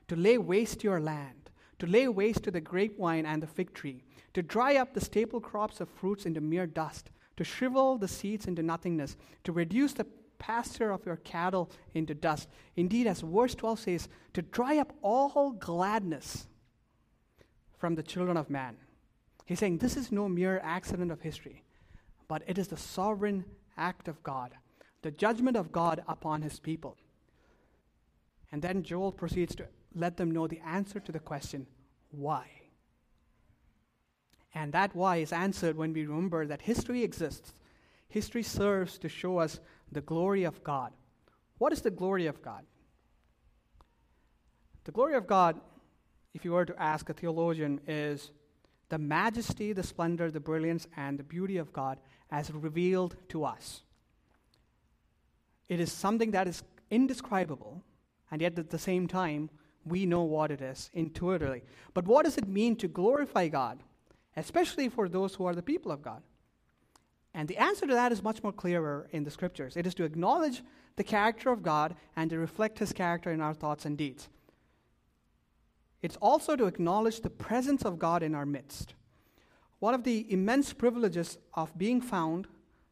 to 0.08 0.16
lay 0.16 0.38
waste 0.38 0.84
your 0.84 1.00
land, 1.00 1.50
to 1.78 1.86
lay 1.86 2.08
waste 2.08 2.44
to 2.44 2.50
the 2.50 2.60
grapevine 2.60 3.26
and 3.26 3.42
the 3.42 3.46
fig 3.46 3.72
tree, 3.74 4.02
to 4.34 4.42
dry 4.42 4.76
up 4.76 4.94
the 4.94 5.00
staple 5.00 5.40
crops 5.40 5.80
of 5.80 5.88
fruits 5.88 6.26
into 6.26 6.40
mere 6.40 6.66
dust, 6.66 7.10
to 7.36 7.44
shrivel 7.44 7.98
the 7.98 8.08
seeds 8.08 8.46
into 8.46 8.62
nothingness, 8.62 9.16
to 9.44 9.52
reduce 9.52 9.92
the 9.92 10.06
pasture 10.38 10.90
of 10.90 11.04
your 11.06 11.16
cattle 11.16 11.70
into 11.94 12.14
dust. 12.14 12.48
Indeed, 12.76 13.06
as 13.06 13.20
verse 13.20 13.54
12 13.54 13.78
says, 13.78 14.08
to 14.34 14.42
dry 14.42 14.78
up 14.78 14.92
all 15.02 15.52
gladness 15.52 16.46
from 17.78 17.94
the 17.94 18.02
children 18.02 18.36
of 18.36 18.50
man. 18.50 18.76
He's 19.44 19.58
saying 19.58 19.78
this 19.78 19.96
is 19.96 20.10
no 20.10 20.28
mere 20.28 20.60
accident 20.62 21.12
of 21.12 21.20
history, 21.20 21.62
but 22.28 22.42
it 22.46 22.58
is 22.58 22.68
the 22.68 22.76
sovereign 22.76 23.44
act 23.76 24.08
of 24.08 24.22
God, 24.22 24.52
the 25.02 25.10
judgment 25.10 25.56
of 25.56 25.72
God 25.72 26.02
upon 26.08 26.42
his 26.42 26.58
people. 26.58 26.96
And 28.50 28.62
then 28.62 28.82
Joel 28.82 29.12
proceeds 29.12 29.54
to 29.56 29.66
let 29.96 30.16
them 30.16 30.30
know 30.30 30.46
the 30.46 30.60
answer 30.60 31.00
to 31.00 31.10
the 31.10 31.18
question, 31.18 31.66
why? 32.10 32.46
And 34.54 34.72
that 34.72 34.94
why 34.94 35.16
is 35.16 35.32
answered 35.32 35.76
when 35.76 35.92
we 35.92 36.06
remember 36.06 36.46
that 36.46 36.62
history 36.62 37.02
exists. 37.02 37.54
History 38.08 38.42
serves 38.42 38.98
to 38.98 39.08
show 39.08 39.38
us 39.38 39.58
the 39.90 40.00
glory 40.00 40.44
of 40.44 40.62
God. 40.62 40.92
What 41.58 41.72
is 41.72 41.80
the 41.80 41.90
glory 41.90 42.26
of 42.26 42.42
God? 42.42 42.64
The 44.84 44.92
glory 44.92 45.14
of 45.14 45.26
God, 45.26 45.60
if 46.32 46.44
you 46.44 46.52
were 46.52 46.64
to 46.64 46.82
ask 46.82 47.08
a 47.08 47.12
theologian, 47.12 47.80
is 47.86 48.30
the 48.88 48.98
majesty, 48.98 49.72
the 49.72 49.82
splendor, 49.82 50.30
the 50.30 50.40
brilliance, 50.40 50.86
and 50.96 51.18
the 51.18 51.24
beauty 51.24 51.56
of 51.56 51.72
God 51.72 51.98
as 52.30 52.50
revealed 52.50 53.16
to 53.30 53.44
us. 53.44 53.82
It 55.68 55.80
is 55.80 55.90
something 55.90 56.30
that 56.30 56.46
is 56.46 56.62
indescribable, 56.90 57.82
and 58.30 58.40
yet 58.40 58.58
at 58.58 58.70
the 58.70 58.78
same 58.78 59.08
time, 59.08 59.50
we 59.86 60.06
know 60.06 60.22
what 60.22 60.50
it 60.50 60.60
is 60.60 60.90
intuitively. 60.92 61.62
But 61.94 62.06
what 62.06 62.24
does 62.24 62.36
it 62.36 62.48
mean 62.48 62.76
to 62.76 62.88
glorify 62.88 63.48
God, 63.48 63.82
especially 64.36 64.88
for 64.88 65.08
those 65.08 65.34
who 65.34 65.46
are 65.46 65.54
the 65.54 65.62
people 65.62 65.92
of 65.92 66.02
God? 66.02 66.22
And 67.32 67.48
the 67.48 67.58
answer 67.58 67.86
to 67.86 67.94
that 67.94 68.12
is 68.12 68.22
much 68.22 68.42
more 68.42 68.52
clearer 68.52 69.08
in 69.12 69.24
the 69.24 69.30
scriptures. 69.30 69.76
It 69.76 69.86
is 69.86 69.94
to 69.96 70.04
acknowledge 70.04 70.62
the 70.96 71.04
character 71.04 71.50
of 71.50 71.62
God 71.62 71.94
and 72.16 72.30
to 72.30 72.38
reflect 72.38 72.78
his 72.78 72.92
character 72.92 73.30
in 73.30 73.40
our 73.40 73.54
thoughts 73.54 73.84
and 73.84 73.96
deeds. 73.96 74.28
It's 76.02 76.16
also 76.16 76.56
to 76.56 76.66
acknowledge 76.66 77.20
the 77.20 77.30
presence 77.30 77.84
of 77.84 77.98
God 77.98 78.22
in 78.22 78.34
our 78.34 78.46
midst. 78.46 78.94
One 79.78 79.92
of 79.92 80.04
the 80.04 80.30
immense 80.32 80.72
privileges 80.72 81.36
of 81.54 81.76
being 81.76 82.00
found 82.00 82.46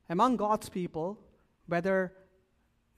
among 0.08 0.36
God's 0.36 0.68
people, 0.68 1.18
whether 1.66 2.12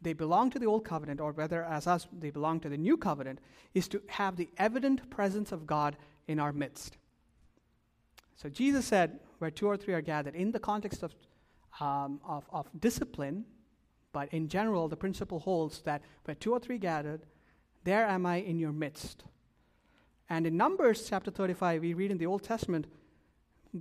they 0.06 0.12
belong 0.12 0.50
to 0.50 0.60
the 0.60 0.66
old 0.66 0.84
covenant 0.84 1.20
or 1.20 1.32
whether, 1.32 1.64
as 1.64 1.88
us, 1.88 2.06
they 2.16 2.30
belong 2.30 2.60
to 2.60 2.68
the 2.68 2.76
new 2.76 2.96
covenant, 2.96 3.40
is 3.74 3.88
to 3.88 4.00
have 4.06 4.36
the 4.36 4.48
evident 4.56 5.10
presence 5.10 5.50
of 5.50 5.66
God 5.66 5.96
in 6.28 6.38
our 6.38 6.52
midst. 6.52 6.96
So 8.36 8.48
Jesus 8.48 8.84
said, 8.86 9.18
where 9.38 9.50
two 9.50 9.66
or 9.66 9.76
three 9.76 9.94
are 9.94 10.00
gathered, 10.00 10.36
in 10.36 10.52
the 10.52 10.60
context 10.60 11.02
of 11.02 11.12
um, 11.80 12.20
of, 12.24 12.44
of 12.50 12.68
discipline, 12.78 13.44
but 14.12 14.32
in 14.32 14.48
general, 14.48 14.86
the 14.88 14.96
principle 14.96 15.40
holds 15.40 15.82
that 15.82 16.02
where 16.24 16.36
two 16.36 16.52
or 16.52 16.60
three 16.60 16.78
gathered, 16.78 17.22
there 17.82 18.06
am 18.06 18.24
I 18.26 18.36
in 18.36 18.60
your 18.60 18.72
midst. 18.72 19.24
And 20.30 20.46
in 20.46 20.56
Numbers 20.56 21.08
chapter 21.08 21.32
35, 21.32 21.82
we 21.82 21.94
read 21.94 22.12
in 22.12 22.18
the 22.18 22.26
Old 22.26 22.44
Testament, 22.44 22.86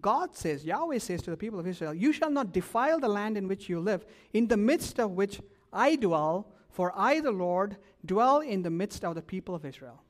God 0.01 0.35
says, 0.35 0.65
Yahweh 0.65 0.99
says 0.99 1.21
to 1.21 1.31
the 1.31 1.37
people 1.37 1.59
of 1.59 1.67
Israel, 1.67 1.93
You 1.93 2.11
shall 2.11 2.31
not 2.31 2.51
defile 2.51 2.99
the 2.99 3.07
land 3.07 3.37
in 3.37 3.47
which 3.47 3.69
you 3.69 3.79
live, 3.79 4.05
in 4.33 4.47
the 4.47 4.57
midst 4.57 4.99
of 4.99 5.11
which 5.11 5.39
I 5.75 5.95
dwell, 5.95 6.47
for 6.69 6.91
I, 6.95 7.19
the 7.19 7.31
Lord, 7.31 7.77
dwell 8.05 8.39
in 8.39 8.63
the 8.63 8.69
midst 8.69 9.03
of 9.03 9.15
the 9.15 9.21
people 9.21 9.53
of 9.53 9.65
Israel. 9.65 10.01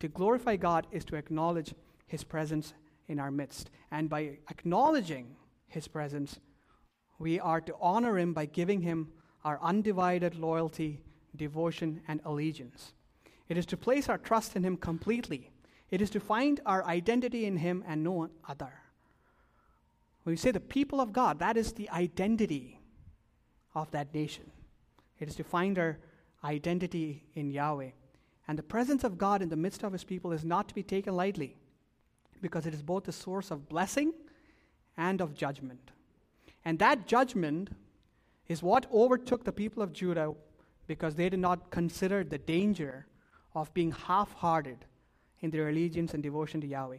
To 0.00 0.08
glorify 0.08 0.56
God 0.56 0.86
is 0.90 1.04
to 1.06 1.16
acknowledge 1.16 1.74
his 2.06 2.24
presence 2.24 2.74
in 3.08 3.18
our 3.18 3.30
midst. 3.30 3.70
And 3.90 4.08
by 4.08 4.38
acknowledging 4.50 5.36
his 5.68 5.88
presence, 5.88 6.38
we 7.18 7.38
are 7.38 7.60
to 7.60 7.74
honor 7.80 8.18
him 8.18 8.32
by 8.32 8.46
giving 8.46 8.80
him 8.80 9.08
our 9.44 9.58
undivided 9.62 10.36
loyalty, 10.36 11.00
devotion, 11.36 12.00
and 12.08 12.20
allegiance. 12.24 12.94
It 13.48 13.58
is 13.58 13.66
to 13.66 13.76
place 13.76 14.08
our 14.08 14.18
trust 14.18 14.56
in 14.56 14.64
him 14.64 14.76
completely. 14.76 15.50
It 15.90 16.00
is 16.00 16.10
to 16.10 16.20
find 16.20 16.60
our 16.64 16.84
identity 16.84 17.44
in 17.44 17.58
him 17.58 17.84
and 17.86 18.02
no 18.02 18.28
other. 18.48 18.72
When 20.22 20.32
we 20.32 20.36
say 20.36 20.52
the 20.52 20.60
people 20.60 21.00
of 21.00 21.12
God, 21.12 21.38
that 21.40 21.56
is 21.56 21.72
the 21.72 21.90
identity 21.90 22.80
of 23.74 23.90
that 23.90 24.14
nation. 24.14 24.50
It 25.22 25.28
is 25.28 25.36
to 25.36 25.44
find 25.44 25.78
our 25.78 25.98
identity 26.42 27.22
in 27.34 27.52
Yahweh. 27.52 27.90
And 28.48 28.58
the 28.58 28.64
presence 28.64 29.04
of 29.04 29.18
God 29.18 29.40
in 29.40 29.50
the 29.50 29.56
midst 29.56 29.84
of 29.84 29.92
his 29.92 30.02
people 30.02 30.32
is 30.32 30.44
not 30.44 30.66
to 30.66 30.74
be 30.74 30.82
taken 30.82 31.14
lightly 31.14 31.56
because 32.40 32.66
it 32.66 32.74
is 32.74 32.82
both 32.82 33.06
a 33.06 33.12
source 33.12 33.52
of 33.52 33.68
blessing 33.68 34.12
and 34.96 35.20
of 35.20 35.32
judgment. 35.32 35.92
And 36.64 36.76
that 36.80 37.06
judgment 37.06 37.70
is 38.48 38.64
what 38.64 38.92
overtook 38.92 39.44
the 39.44 39.52
people 39.52 39.80
of 39.80 39.92
Judah 39.92 40.34
because 40.88 41.14
they 41.14 41.28
did 41.28 41.38
not 41.38 41.70
consider 41.70 42.24
the 42.24 42.38
danger 42.38 43.06
of 43.54 43.72
being 43.74 43.92
half 43.92 44.32
hearted 44.32 44.84
in 45.38 45.52
their 45.52 45.68
allegiance 45.68 46.14
and 46.14 46.22
devotion 46.24 46.60
to 46.62 46.66
Yahweh. 46.66 46.98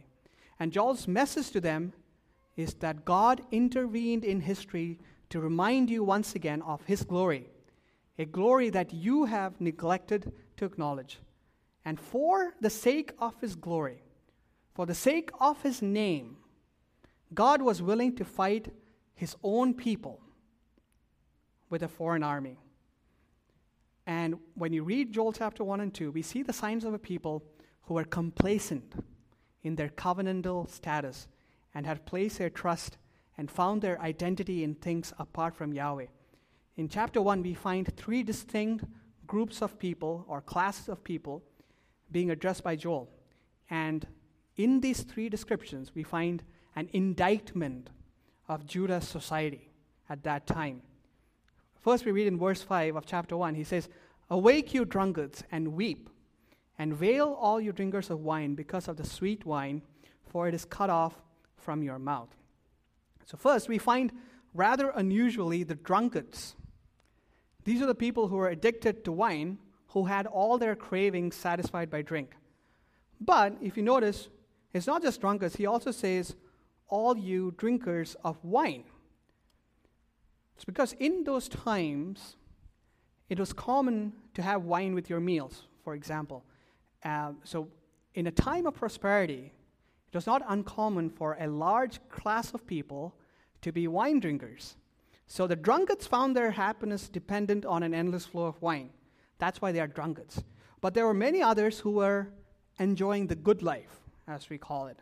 And 0.58 0.72
Joel's 0.72 1.06
message 1.06 1.50
to 1.50 1.60
them 1.60 1.92
is 2.56 2.72
that 2.76 3.04
God 3.04 3.42
intervened 3.50 4.24
in 4.24 4.40
history 4.40 4.98
to 5.28 5.40
remind 5.40 5.90
you 5.90 6.02
once 6.02 6.34
again 6.34 6.62
of 6.62 6.82
his 6.84 7.04
glory, 7.04 7.50
a 8.18 8.24
glory 8.24 8.70
that 8.70 8.92
you 8.92 9.24
have 9.24 9.60
neglected 9.60 10.32
to 10.56 10.64
acknowledge. 10.64 11.18
And 11.84 12.00
for 12.00 12.54
the 12.60 12.70
sake 12.70 13.12
of 13.18 13.40
his 13.40 13.56
glory, 13.56 14.02
for 14.74 14.86
the 14.86 14.94
sake 14.94 15.30
of 15.40 15.62
his 15.62 15.82
name, 15.82 16.36
God 17.32 17.62
was 17.62 17.82
willing 17.82 18.14
to 18.16 18.24
fight 18.24 18.72
his 19.14 19.36
own 19.42 19.74
people 19.74 20.20
with 21.68 21.82
a 21.82 21.88
foreign 21.88 22.22
army. 22.22 22.58
And 24.06 24.38
when 24.54 24.72
you 24.72 24.84
read 24.84 25.12
Joel 25.12 25.32
chapter 25.32 25.64
1 25.64 25.80
and 25.80 25.94
2, 25.94 26.12
we 26.12 26.22
see 26.22 26.42
the 26.42 26.52
signs 26.52 26.84
of 26.84 26.94
a 26.94 26.98
people 26.98 27.42
who 27.82 27.96
are 27.98 28.04
complacent 28.04 28.94
in 29.62 29.76
their 29.76 29.88
covenantal 29.88 30.70
status 30.70 31.26
and 31.74 31.86
had 31.86 32.06
placed 32.06 32.38
their 32.38 32.50
trust 32.50 32.98
and 33.36 33.50
found 33.50 33.82
their 33.82 34.00
identity 34.00 34.62
in 34.62 34.74
things 34.74 35.12
apart 35.18 35.56
from 35.56 35.72
Yahweh. 35.72 36.06
In 36.76 36.88
chapter 36.88 37.22
1, 37.22 37.42
we 37.42 37.54
find 37.54 37.94
three 37.96 38.22
distinct 38.22 38.84
groups 39.26 39.62
of 39.62 39.78
people 39.78 40.24
or 40.28 40.40
classes 40.40 40.88
of 40.88 41.04
people 41.04 41.42
being 42.10 42.30
addressed 42.30 42.64
by 42.64 42.74
Joel. 42.74 43.08
And 43.70 44.06
in 44.56 44.80
these 44.80 45.02
three 45.02 45.28
descriptions, 45.28 45.94
we 45.94 46.02
find 46.02 46.42
an 46.76 46.88
indictment 46.92 47.90
of 48.48 48.66
Judah's 48.66 49.06
society 49.06 49.70
at 50.08 50.24
that 50.24 50.46
time. 50.46 50.82
First, 51.80 52.04
we 52.04 52.12
read 52.12 52.26
in 52.26 52.38
verse 52.38 52.62
5 52.62 52.96
of 52.96 53.06
chapter 53.06 53.36
1, 53.36 53.54
he 53.54 53.64
says, 53.64 53.88
Awake, 54.30 54.74
you 54.74 54.84
drunkards, 54.84 55.44
and 55.52 55.74
weep, 55.74 56.08
and 56.78 56.98
wail 56.98 57.36
all 57.40 57.60
you 57.60 57.72
drinkers 57.72 58.10
of 58.10 58.20
wine 58.20 58.54
because 58.54 58.88
of 58.88 58.96
the 58.96 59.04
sweet 59.04 59.44
wine, 59.44 59.82
for 60.26 60.48
it 60.48 60.54
is 60.54 60.64
cut 60.64 60.90
off 60.90 61.14
from 61.56 61.82
your 61.82 61.98
mouth. 61.98 62.34
So, 63.26 63.36
first, 63.36 63.68
we 63.68 63.78
find 63.78 64.12
rather 64.54 64.90
unusually 64.90 65.62
the 65.62 65.74
drunkards. 65.74 66.56
These 67.64 67.82
are 67.82 67.86
the 67.86 67.94
people 67.94 68.28
who 68.28 68.36
were 68.36 68.48
addicted 68.48 69.04
to 69.04 69.12
wine, 69.12 69.58
who 69.88 70.04
had 70.04 70.26
all 70.26 70.58
their 70.58 70.76
cravings 70.76 71.34
satisfied 71.34 71.90
by 71.90 72.02
drink. 72.02 72.34
But 73.20 73.56
if 73.62 73.76
you 73.76 73.82
notice, 73.82 74.28
it's 74.72 74.86
not 74.86 75.02
just 75.02 75.20
drunkards, 75.20 75.56
he 75.56 75.66
also 75.66 75.90
says, 75.90 76.34
all 76.88 77.16
you 77.16 77.54
drinkers 77.56 78.16
of 78.24 78.36
wine. 78.44 78.84
It's 80.56 80.64
because 80.64 80.92
in 80.94 81.24
those 81.24 81.48
times, 81.48 82.36
it 83.28 83.38
was 83.38 83.52
common 83.52 84.12
to 84.34 84.42
have 84.42 84.64
wine 84.64 84.94
with 84.94 85.08
your 85.08 85.20
meals, 85.20 85.62
for 85.82 85.94
example. 85.94 86.44
Uh, 87.02 87.32
so, 87.42 87.68
in 88.14 88.26
a 88.26 88.30
time 88.30 88.66
of 88.66 88.74
prosperity, 88.74 89.52
it 90.12 90.16
was 90.16 90.26
not 90.26 90.42
uncommon 90.48 91.10
for 91.10 91.36
a 91.40 91.48
large 91.48 91.98
class 92.08 92.54
of 92.54 92.66
people 92.66 93.14
to 93.62 93.72
be 93.72 93.88
wine 93.88 94.20
drinkers. 94.20 94.76
So, 95.26 95.46
the 95.46 95.56
drunkards 95.56 96.06
found 96.06 96.36
their 96.36 96.50
happiness 96.50 97.08
dependent 97.08 97.64
on 97.64 97.82
an 97.82 97.94
endless 97.94 98.26
flow 98.26 98.46
of 98.46 98.60
wine. 98.60 98.90
That's 99.38 99.60
why 99.60 99.72
they 99.72 99.80
are 99.80 99.86
drunkards. 99.86 100.44
But 100.80 100.94
there 100.94 101.06
were 101.06 101.14
many 101.14 101.42
others 101.42 101.80
who 101.80 101.92
were 101.92 102.28
enjoying 102.78 103.26
the 103.26 103.34
good 103.34 103.62
life, 103.62 104.00
as 104.28 104.50
we 104.50 104.58
call 104.58 104.86
it. 104.86 104.98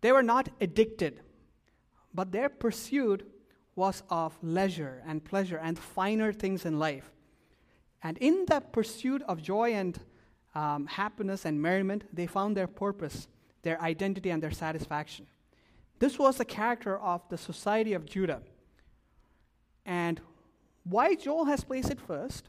They 0.00 0.12
were 0.12 0.22
not 0.22 0.48
addicted, 0.60 1.20
but 2.12 2.32
their 2.32 2.48
pursuit 2.48 3.30
was 3.76 4.02
of 4.10 4.36
leisure 4.42 5.02
and 5.06 5.24
pleasure 5.24 5.58
and 5.62 5.78
finer 5.78 6.32
things 6.32 6.64
in 6.64 6.78
life. 6.78 7.12
And 8.02 8.18
in 8.18 8.46
that 8.46 8.72
pursuit 8.72 9.22
of 9.28 9.42
joy 9.42 9.74
and 9.74 9.98
um, 10.54 10.86
happiness 10.86 11.44
and 11.44 11.60
merriment, 11.60 12.04
they 12.12 12.26
found 12.26 12.56
their 12.56 12.66
purpose, 12.66 13.28
their 13.62 13.80
identity, 13.82 14.30
and 14.30 14.42
their 14.42 14.50
satisfaction. 14.50 15.26
This 15.98 16.18
was 16.18 16.36
the 16.36 16.44
character 16.44 16.98
of 16.98 17.22
the 17.28 17.38
society 17.38 17.92
of 17.92 18.06
Judah. 18.06 18.42
And 19.86 20.20
why 20.82 21.14
Joel 21.14 21.46
has 21.46 21.64
placed 21.64 21.90
it 21.90 22.00
first 22.00 22.48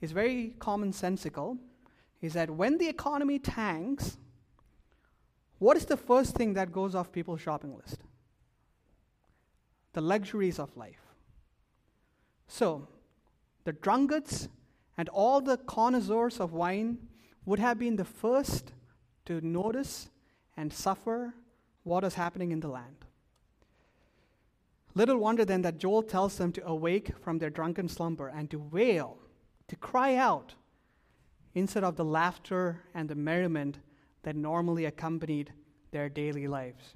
is 0.00 0.10
very 0.10 0.56
commonsensical 0.58 1.58
is 2.20 2.32
that 2.32 2.50
when 2.50 2.78
the 2.78 2.88
economy 2.88 3.38
tanks, 3.38 4.16
what 5.58 5.76
is 5.76 5.84
the 5.84 5.96
first 5.96 6.34
thing 6.34 6.54
that 6.54 6.72
goes 6.72 6.94
off 6.94 7.12
people's 7.12 7.40
shopping 7.40 7.76
list? 7.76 8.02
The 9.92 10.00
luxuries 10.00 10.58
of 10.58 10.76
life. 10.76 11.00
So, 12.48 12.88
the 13.64 13.72
drunkards 13.72 14.48
and 14.96 15.08
all 15.10 15.40
the 15.40 15.58
connoisseurs 15.58 16.40
of 16.40 16.52
wine 16.52 16.98
would 17.44 17.58
have 17.58 17.78
been 17.78 17.96
the 17.96 18.04
first 18.04 18.72
to 19.26 19.40
notice 19.40 20.08
and 20.56 20.72
suffer 20.72 21.34
what 21.82 22.04
is 22.04 22.14
happening 22.14 22.50
in 22.50 22.60
the 22.60 22.68
land. 22.68 23.05
Little 24.96 25.18
wonder 25.18 25.44
then 25.44 25.60
that 25.60 25.76
Joel 25.76 26.02
tells 26.02 26.38
them 26.38 26.52
to 26.52 26.66
awake 26.66 27.10
from 27.20 27.38
their 27.38 27.50
drunken 27.50 27.86
slumber 27.86 28.28
and 28.28 28.50
to 28.50 28.58
wail, 28.58 29.18
to 29.68 29.76
cry 29.76 30.14
out, 30.14 30.54
instead 31.54 31.84
of 31.84 31.96
the 31.96 32.04
laughter 32.04 32.80
and 32.94 33.06
the 33.06 33.14
merriment 33.14 33.78
that 34.22 34.34
normally 34.34 34.86
accompanied 34.86 35.52
their 35.90 36.08
daily 36.08 36.48
lives. 36.48 36.94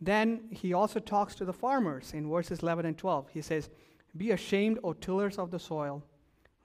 Then 0.00 0.42
he 0.52 0.72
also 0.72 1.00
talks 1.00 1.34
to 1.34 1.44
the 1.44 1.52
farmers 1.52 2.12
in 2.14 2.30
verses 2.30 2.60
11 2.60 2.86
and 2.86 2.96
12. 2.96 3.30
He 3.30 3.42
says, 3.42 3.68
Be 4.16 4.30
ashamed, 4.30 4.78
O 4.84 4.92
tillers 4.92 5.38
of 5.38 5.50
the 5.50 5.58
soil, 5.58 6.04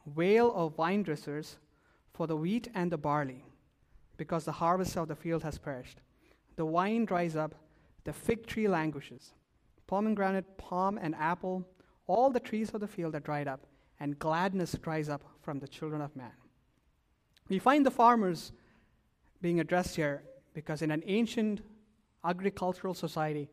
wail, 0.06 0.54
O 0.56 0.70
vine 0.70 1.02
dressers, 1.02 1.58
for 2.14 2.28
the 2.28 2.38
wheat 2.38 2.68
and 2.76 2.92
the 2.92 2.98
barley, 2.98 3.44
because 4.18 4.46
the 4.46 4.52
harvest 4.52 4.96
of 4.98 5.08
the 5.08 5.16
field 5.16 5.42
has 5.42 5.58
perished. 5.58 6.00
the 6.58 6.66
wine 6.66 7.06
dries 7.06 7.36
up, 7.36 7.56
the 8.04 8.14
fig 8.14 8.46
tree 8.46 8.68
languishes. 8.68 9.34
Pomegranate, 9.92 10.58
palm, 10.58 10.98
and 10.98 11.14
apple, 11.16 11.68
all 12.08 12.30
the 12.30 12.40
trees 12.40 12.70
of 12.70 12.80
the 12.80 12.88
field 12.88 13.14
are 13.14 13.20
dried 13.20 13.50
up, 13.50 13.68
and 14.00 14.18
gladness 14.18 14.72
dries 14.82 15.10
up 15.10 15.22
from 15.42 15.60
the 15.60 15.68
children 15.68 16.02
of 16.02 16.16
man. 16.16 16.32
We 17.50 17.60
find 17.60 17.86
the 17.86 17.92
farmers 17.92 18.54
being 19.42 19.60
addressed 19.60 19.98
here 19.98 20.24
because 20.54 20.82
in 20.82 20.92
an 20.92 21.04
ancient 21.06 21.60
agricultural 22.24 22.94
society, 22.94 23.50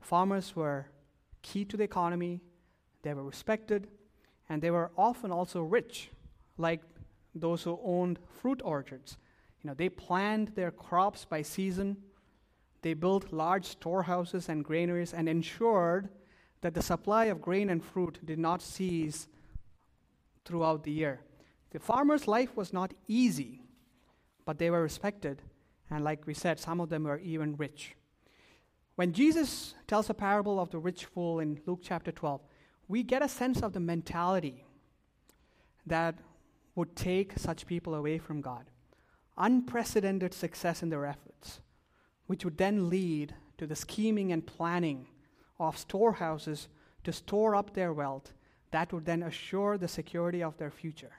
farmers 0.00 0.56
were 0.56 0.86
key 1.42 1.64
to 1.66 1.76
the 1.76 1.84
economy, 1.84 2.40
they 3.02 3.14
were 3.14 3.22
respected, 3.22 3.86
and 4.48 4.60
they 4.60 4.72
were 4.72 4.90
often 4.98 5.30
also 5.30 5.62
rich, 5.62 6.10
like 6.56 6.82
those 7.36 7.62
who 7.62 7.78
owned 7.84 8.18
fruit 8.40 8.60
orchards. 8.64 9.16
You 9.62 9.70
know, 9.70 9.74
they 9.74 9.90
planned 9.90 10.48
their 10.56 10.72
crops 10.72 11.24
by 11.24 11.42
season, 11.42 11.98
they 12.82 12.94
built 12.94 13.32
large 13.32 13.64
storehouses 13.64 14.48
and 14.48 14.64
granaries 14.64 15.12
and 15.12 15.28
ensured 15.28 16.08
that 16.60 16.74
the 16.74 16.82
supply 16.82 17.26
of 17.26 17.40
grain 17.40 17.70
and 17.70 17.84
fruit 17.84 18.18
did 18.24 18.38
not 18.38 18.62
cease 18.62 19.28
throughout 20.44 20.84
the 20.84 20.92
year. 20.92 21.20
The 21.70 21.78
farmer's 21.78 22.26
life 22.26 22.56
was 22.56 22.72
not 22.72 22.94
easy, 23.06 23.62
but 24.44 24.58
they 24.58 24.70
were 24.70 24.82
respected, 24.82 25.42
and 25.90 26.02
like 26.02 26.26
we 26.26 26.34
said, 26.34 26.58
some 26.58 26.80
of 26.80 26.88
them 26.88 27.04
were 27.04 27.18
even 27.18 27.56
rich. 27.56 27.94
When 28.96 29.12
Jesus 29.12 29.74
tells 29.86 30.10
a 30.10 30.14
parable 30.14 30.58
of 30.58 30.70
the 30.70 30.78
rich 30.78 31.04
fool 31.04 31.38
in 31.38 31.60
Luke 31.66 31.80
chapter 31.82 32.10
12, 32.10 32.40
we 32.88 33.02
get 33.02 33.22
a 33.22 33.28
sense 33.28 33.60
of 33.60 33.72
the 33.72 33.80
mentality 33.80 34.64
that 35.86 36.16
would 36.74 36.96
take 36.96 37.38
such 37.38 37.66
people 37.66 37.94
away 37.94 38.18
from 38.18 38.40
God. 38.40 38.64
Unprecedented 39.36 40.34
success 40.34 40.82
in 40.82 40.88
their 40.88 41.06
efforts, 41.06 41.60
which 42.28 42.44
would 42.44 42.58
then 42.58 42.88
lead 42.88 43.34
to 43.56 43.66
the 43.66 43.74
scheming 43.74 44.30
and 44.32 44.46
planning 44.46 45.08
of 45.58 45.76
storehouses 45.76 46.68
to 47.02 47.12
store 47.12 47.56
up 47.56 47.74
their 47.74 47.92
wealth 47.92 48.32
that 48.70 48.92
would 48.92 49.06
then 49.06 49.22
assure 49.22 49.76
the 49.76 49.88
security 49.88 50.42
of 50.42 50.56
their 50.58 50.70
future. 50.70 51.12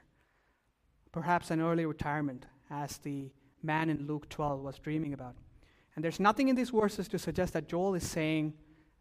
Perhaps 1.12 1.50
an 1.50 1.60
early 1.60 1.84
retirement, 1.84 2.46
as 2.70 2.98
the 2.98 3.30
man 3.62 3.90
in 3.90 4.06
Luke 4.06 4.28
12 4.28 4.60
was 4.60 4.78
dreaming 4.78 5.12
about. 5.12 5.34
And 5.96 6.04
there's 6.04 6.20
nothing 6.20 6.48
in 6.48 6.54
these 6.54 6.70
verses 6.70 7.08
to 7.08 7.18
suggest 7.18 7.52
that 7.54 7.68
Joel 7.68 7.96
is 7.96 8.08
saying 8.08 8.54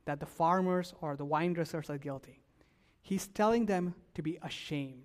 that 0.06 0.20
the 0.20 0.26
farmers 0.26 0.96
or 1.02 1.16
the 1.16 1.26
wine 1.26 1.54
dressers 1.54 1.90
are 1.92 2.00
guilty. 2.00 2.42
He's 3.04 3.28
telling 3.28 3.68
them 3.68 3.94
to 4.16 4.24
be 4.24 4.40
ashamed. 4.42 5.04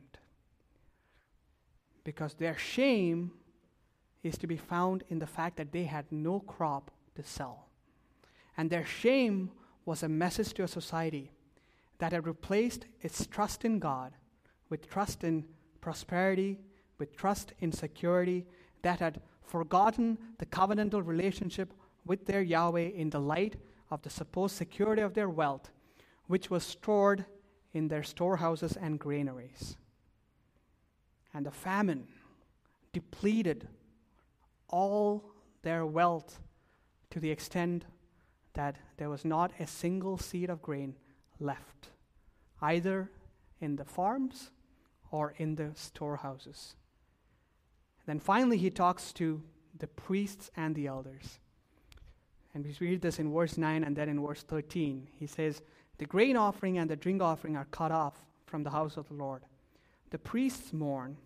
Because 2.02 2.34
their 2.34 2.56
shame 2.56 3.32
is 4.22 4.38
to 4.38 4.46
be 4.46 4.56
found 4.56 5.04
in 5.10 5.18
the 5.18 5.26
fact 5.26 5.58
that 5.58 5.72
they 5.72 5.84
had 5.84 6.10
no 6.10 6.40
crop 6.40 6.90
to 7.14 7.22
sell. 7.22 7.68
And 8.56 8.70
their 8.70 8.84
shame 8.84 9.50
was 9.84 10.02
a 10.02 10.08
message 10.08 10.54
to 10.54 10.64
a 10.64 10.68
society 10.68 11.30
that 11.98 12.12
had 12.12 12.26
replaced 12.26 12.86
its 13.00 13.26
trust 13.26 13.64
in 13.64 13.78
God 13.78 14.12
with 14.68 14.88
trust 14.88 15.24
in 15.24 15.44
prosperity, 15.80 16.58
with 16.98 17.16
trust 17.16 17.52
in 17.60 17.72
security, 17.72 18.46
that 18.82 19.00
had 19.00 19.20
forgotten 19.44 20.18
the 20.38 20.46
covenantal 20.46 21.06
relationship 21.06 21.72
with 22.06 22.26
their 22.26 22.42
Yahweh 22.42 22.90
in 22.94 23.10
the 23.10 23.20
light 23.20 23.56
of 23.90 24.02
the 24.02 24.10
supposed 24.10 24.56
security 24.56 25.02
of 25.02 25.14
their 25.14 25.28
wealth, 25.28 25.70
which 26.26 26.50
was 26.50 26.64
stored 26.64 27.24
in 27.72 27.88
their 27.88 28.02
storehouses 28.02 28.76
and 28.76 28.98
granaries. 28.98 29.76
And 31.32 31.44
the 31.44 31.50
famine 31.50 32.06
depleted 32.92 33.68
all 34.68 35.24
their 35.62 35.84
wealth 35.84 36.40
to 37.14 37.20
the 37.20 37.30
extent 37.30 37.84
that 38.54 38.74
there 38.96 39.08
was 39.08 39.24
not 39.24 39.52
a 39.60 39.66
single 39.68 40.18
seed 40.18 40.50
of 40.50 40.60
grain 40.60 40.96
left, 41.38 41.90
either 42.60 43.08
in 43.60 43.76
the 43.76 43.84
farms 43.84 44.50
or 45.12 45.32
in 45.36 45.54
the 45.54 45.70
storehouses. 45.76 46.74
Then 48.04 48.18
finally, 48.18 48.58
he 48.58 48.68
talks 48.68 49.12
to 49.12 49.40
the 49.78 49.86
priests 49.86 50.50
and 50.56 50.74
the 50.74 50.88
elders. 50.88 51.38
And 52.52 52.64
we 52.64 52.74
read 52.88 53.00
this 53.00 53.20
in 53.20 53.32
verse 53.32 53.56
9 53.56 53.84
and 53.84 53.94
then 53.94 54.08
in 54.08 54.20
verse 54.20 54.42
13. 54.42 55.06
He 55.16 55.28
says, 55.28 55.62
The 55.98 56.06
grain 56.06 56.36
offering 56.36 56.78
and 56.78 56.90
the 56.90 56.96
drink 56.96 57.22
offering 57.22 57.56
are 57.56 57.68
cut 57.70 57.92
off 57.92 58.24
from 58.44 58.64
the 58.64 58.70
house 58.70 58.96
of 58.96 59.06
the 59.06 59.14
Lord. 59.14 59.42
The 60.10 60.18
priests 60.18 60.72
mourn, 60.72 61.16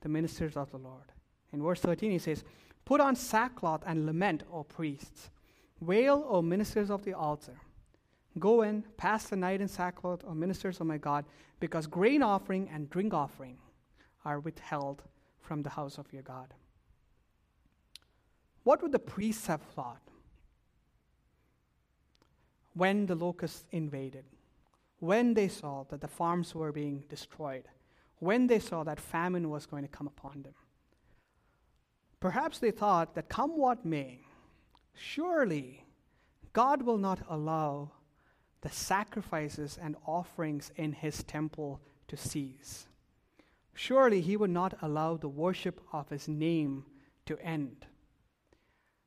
the 0.00 0.08
ministers 0.08 0.56
of 0.56 0.72
the 0.72 0.78
Lord. 0.78 1.12
In 1.52 1.62
verse 1.62 1.78
13, 1.78 2.10
he 2.10 2.18
says, 2.18 2.42
Put 2.84 3.00
on 3.00 3.14
sackcloth 3.14 3.84
and 3.86 4.06
lament, 4.06 4.42
O 4.52 4.64
priests. 4.64 5.30
Wail, 5.80 6.26
O 6.28 6.42
ministers 6.42 6.90
of 6.90 7.04
the 7.04 7.12
altar. 7.12 7.60
Go 8.38 8.62
in, 8.62 8.84
pass 8.96 9.28
the 9.28 9.36
night 9.36 9.60
in 9.60 9.68
sackcloth, 9.68 10.24
O 10.26 10.34
ministers 10.34 10.80
of 10.80 10.86
my 10.86 10.98
God, 10.98 11.24
because 11.60 11.86
grain 11.86 12.22
offering 12.22 12.68
and 12.72 12.90
drink 12.90 13.14
offering 13.14 13.58
are 14.24 14.40
withheld 14.40 15.02
from 15.40 15.62
the 15.62 15.70
house 15.70 15.98
of 15.98 16.12
your 16.12 16.22
God. 16.22 16.52
What 18.64 18.82
would 18.82 18.92
the 18.92 18.98
priests 18.98 19.46
have 19.46 19.62
thought 19.62 20.02
when 22.74 23.06
the 23.06 23.14
locusts 23.14 23.64
invaded? 23.70 24.24
When 24.98 25.34
they 25.34 25.48
saw 25.48 25.84
that 25.84 26.00
the 26.00 26.08
farms 26.08 26.54
were 26.54 26.72
being 26.72 27.04
destroyed? 27.08 27.68
When 28.18 28.46
they 28.46 28.58
saw 28.58 28.82
that 28.84 28.98
famine 28.98 29.50
was 29.50 29.66
going 29.66 29.82
to 29.82 29.88
come 29.88 30.06
upon 30.06 30.42
them? 30.42 30.54
Perhaps 32.18 32.58
they 32.58 32.70
thought 32.70 33.14
that 33.14 33.28
come 33.28 33.56
what 33.56 33.84
may, 33.84 34.25
surely 34.96 35.84
God 36.52 36.82
will 36.82 36.98
not 36.98 37.20
allow 37.28 37.92
the 38.62 38.70
sacrifices 38.70 39.78
and 39.80 39.96
offerings 40.06 40.72
in 40.76 40.92
his 40.92 41.22
temple 41.22 41.80
to 42.08 42.16
cease. 42.16 42.86
Surely 43.74 44.20
he 44.22 44.36
would 44.36 44.50
not 44.50 44.74
allow 44.80 45.16
the 45.16 45.28
worship 45.28 45.80
of 45.92 46.08
his 46.08 46.26
name 46.26 46.84
to 47.26 47.38
end. 47.38 47.86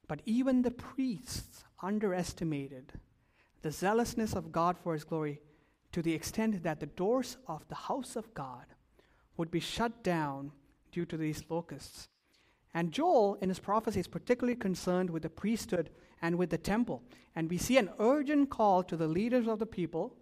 But 0.07 0.21
even 0.25 0.61
the 0.61 0.71
priests 0.71 1.63
underestimated 1.81 2.93
the 3.61 3.71
zealousness 3.71 4.33
of 4.33 4.51
God 4.51 4.77
for 4.77 4.93
his 4.93 5.03
glory 5.03 5.41
to 5.91 6.01
the 6.01 6.13
extent 6.13 6.63
that 6.63 6.79
the 6.79 6.85
doors 6.85 7.37
of 7.47 7.67
the 7.67 7.75
house 7.75 8.15
of 8.15 8.33
God 8.33 8.65
would 9.37 9.49
be 9.49 9.59
shut 9.59 10.03
down 10.03 10.51
due 10.91 11.05
to 11.05 11.17
these 11.17 11.43
locusts. 11.49 12.07
And 12.73 12.91
Joel, 12.91 13.35
in 13.41 13.49
his 13.49 13.59
prophecy, 13.59 13.99
is 13.99 14.07
particularly 14.07 14.55
concerned 14.55 15.09
with 15.09 15.23
the 15.23 15.29
priesthood 15.29 15.89
and 16.21 16.37
with 16.37 16.49
the 16.49 16.57
temple. 16.57 17.01
And 17.35 17.49
we 17.49 17.57
see 17.57 17.77
an 17.77 17.89
urgent 17.99 18.49
call 18.49 18.83
to 18.83 18.95
the 18.95 19.07
leaders 19.07 19.47
of 19.47 19.59
the 19.59 19.65
people 19.65 20.15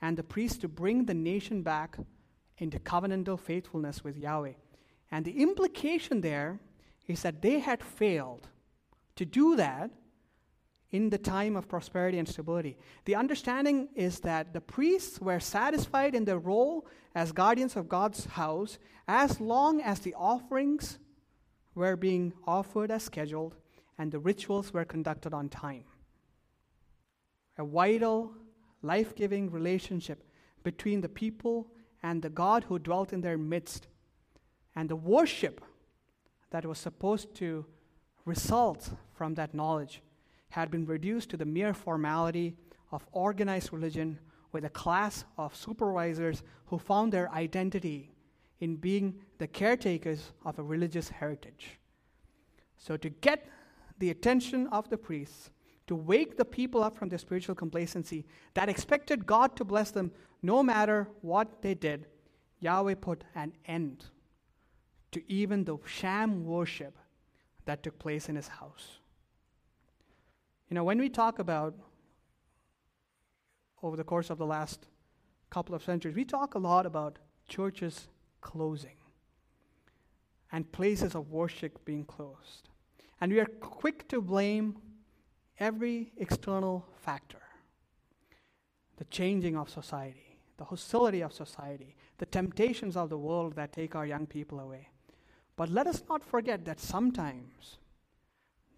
and 0.00 0.16
the 0.16 0.22
priests 0.22 0.58
to 0.58 0.68
bring 0.68 1.04
the 1.04 1.14
nation 1.14 1.62
back 1.62 1.96
into 2.58 2.78
covenantal 2.78 3.38
faithfulness 3.38 4.04
with 4.04 4.16
Yahweh. 4.16 4.52
And 5.10 5.24
the 5.24 5.42
implication 5.42 6.20
there 6.20 6.60
is 7.06 7.22
that 7.22 7.42
they 7.42 7.58
had 7.58 7.82
failed 7.82 8.48
to 9.16 9.24
do 9.24 9.56
that 9.56 9.90
in 10.90 11.10
the 11.10 11.18
time 11.18 11.56
of 11.56 11.68
prosperity 11.68 12.18
and 12.18 12.28
stability. 12.28 12.76
The 13.06 13.14
understanding 13.14 13.88
is 13.94 14.20
that 14.20 14.52
the 14.52 14.60
priests 14.60 15.20
were 15.20 15.40
satisfied 15.40 16.14
in 16.14 16.24
their 16.24 16.38
role 16.38 16.86
as 17.14 17.32
guardians 17.32 17.76
of 17.76 17.88
God's 17.88 18.26
house 18.26 18.78
as 19.08 19.40
long 19.40 19.80
as 19.80 20.00
the 20.00 20.14
offerings 20.14 20.98
were 21.74 21.96
being 21.96 22.32
offered 22.46 22.90
as 22.90 23.02
scheduled 23.04 23.56
and 23.98 24.10
the 24.10 24.18
rituals 24.18 24.72
were 24.72 24.84
conducted 24.84 25.32
on 25.32 25.48
time. 25.48 25.84
A 27.58 27.64
vital, 27.64 28.32
life 28.82 29.14
giving 29.14 29.50
relationship 29.50 30.24
between 30.62 31.00
the 31.00 31.08
people 31.08 31.68
and 32.02 32.22
the 32.22 32.30
God 32.30 32.64
who 32.64 32.78
dwelt 32.78 33.12
in 33.12 33.20
their 33.20 33.38
midst, 33.38 33.86
and 34.74 34.88
the 34.88 34.96
worship 34.96 35.60
that 36.50 36.66
was 36.66 36.78
supposed 36.78 37.34
to 37.36 37.64
result 38.24 38.90
from 39.12 39.34
that 39.34 39.54
knowledge 39.54 40.02
had 40.50 40.70
been 40.70 40.86
reduced 40.86 41.30
to 41.30 41.36
the 41.36 41.44
mere 41.44 41.74
formality 41.74 42.56
of 42.90 43.06
organized 43.12 43.72
religion 43.72 44.18
with 44.52 44.64
a 44.64 44.70
class 44.70 45.24
of 45.38 45.56
supervisors 45.56 46.42
who 46.66 46.78
found 46.78 47.12
their 47.12 47.30
identity 47.32 48.11
in 48.62 48.76
being 48.76 49.12
the 49.38 49.46
caretakers 49.48 50.32
of 50.44 50.56
a 50.56 50.62
religious 50.62 51.08
heritage. 51.08 51.80
So, 52.78 52.96
to 52.96 53.10
get 53.10 53.48
the 53.98 54.10
attention 54.10 54.68
of 54.68 54.88
the 54.88 54.96
priests, 54.96 55.50
to 55.88 55.96
wake 55.96 56.36
the 56.36 56.44
people 56.44 56.84
up 56.84 56.96
from 56.96 57.08
their 57.08 57.18
spiritual 57.18 57.56
complacency 57.56 58.24
that 58.54 58.68
expected 58.68 59.26
God 59.26 59.56
to 59.56 59.64
bless 59.64 59.90
them 59.90 60.12
no 60.42 60.62
matter 60.62 61.08
what 61.22 61.60
they 61.60 61.74
did, 61.74 62.06
Yahweh 62.60 62.94
put 62.94 63.24
an 63.34 63.52
end 63.66 64.04
to 65.10 65.20
even 65.30 65.64
the 65.64 65.78
sham 65.84 66.44
worship 66.44 66.96
that 67.64 67.82
took 67.82 67.98
place 67.98 68.28
in 68.28 68.36
his 68.36 68.46
house. 68.46 69.00
You 70.70 70.76
know, 70.76 70.84
when 70.84 71.00
we 71.00 71.08
talk 71.08 71.40
about 71.40 71.74
over 73.82 73.96
the 73.96 74.04
course 74.04 74.30
of 74.30 74.38
the 74.38 74.46
last 74.46 74.86
couple 75.50 75.74
of 75.74 75.82
centuries, 75.82 76.14
we 76.14 76.24
talk 76.24 76.54
a 76.54 76.60
lot 76.60 76.86
about 76.86 77.18
churches 77.48 78.08
closing 78.42 78.96
and 80.52 80.70
places 80.70 81.14
of 81.14 81.30
worship 81.30 81.82
being 81.86 82.04
closed. 82.04 82.68
And 83.20 83.32
we 83.32 83.40
are 83.40 83.46
quick 83.46 84.06
to 84.08 84.20
blame 84.20 84.76
every 85.58 86.12
external 86.18 86.86
factor 86.96 87.38
the 88.98 89.04
changing 89.06 89.56
of 89.56 89.68
society, 89.68 90.38
the 90.58 90.64
hostility 90.64 91.22
of 91.22 91.32
society, 91.32 91.96
the 92.18 92.26
temptations 92.26 92.96
of 92.96 93.08
the 93.08 93.18
world 93.18 93.56
that 93.56 93.72
take 93.72 93.96
our 93.96 94.06
young 94.06 94.26
people 94.26 94.60
away. 94.60 94.88
But 95.56 95.70
let 95.70 95.86
us 95.86 96.04
not 96.08 96.22
forget 96.22 96.64
that 96.66 96.78
sometimes 96.78 97.78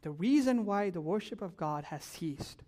the 0.02 0.12
reason 0.12 0.64
why 0.64 0.90
the 0.90 1.00
worship 1.00 1.42
of 1.42 1.56
God 1.56 1.84
has 1.84 2.04
ceased 2.04 2.62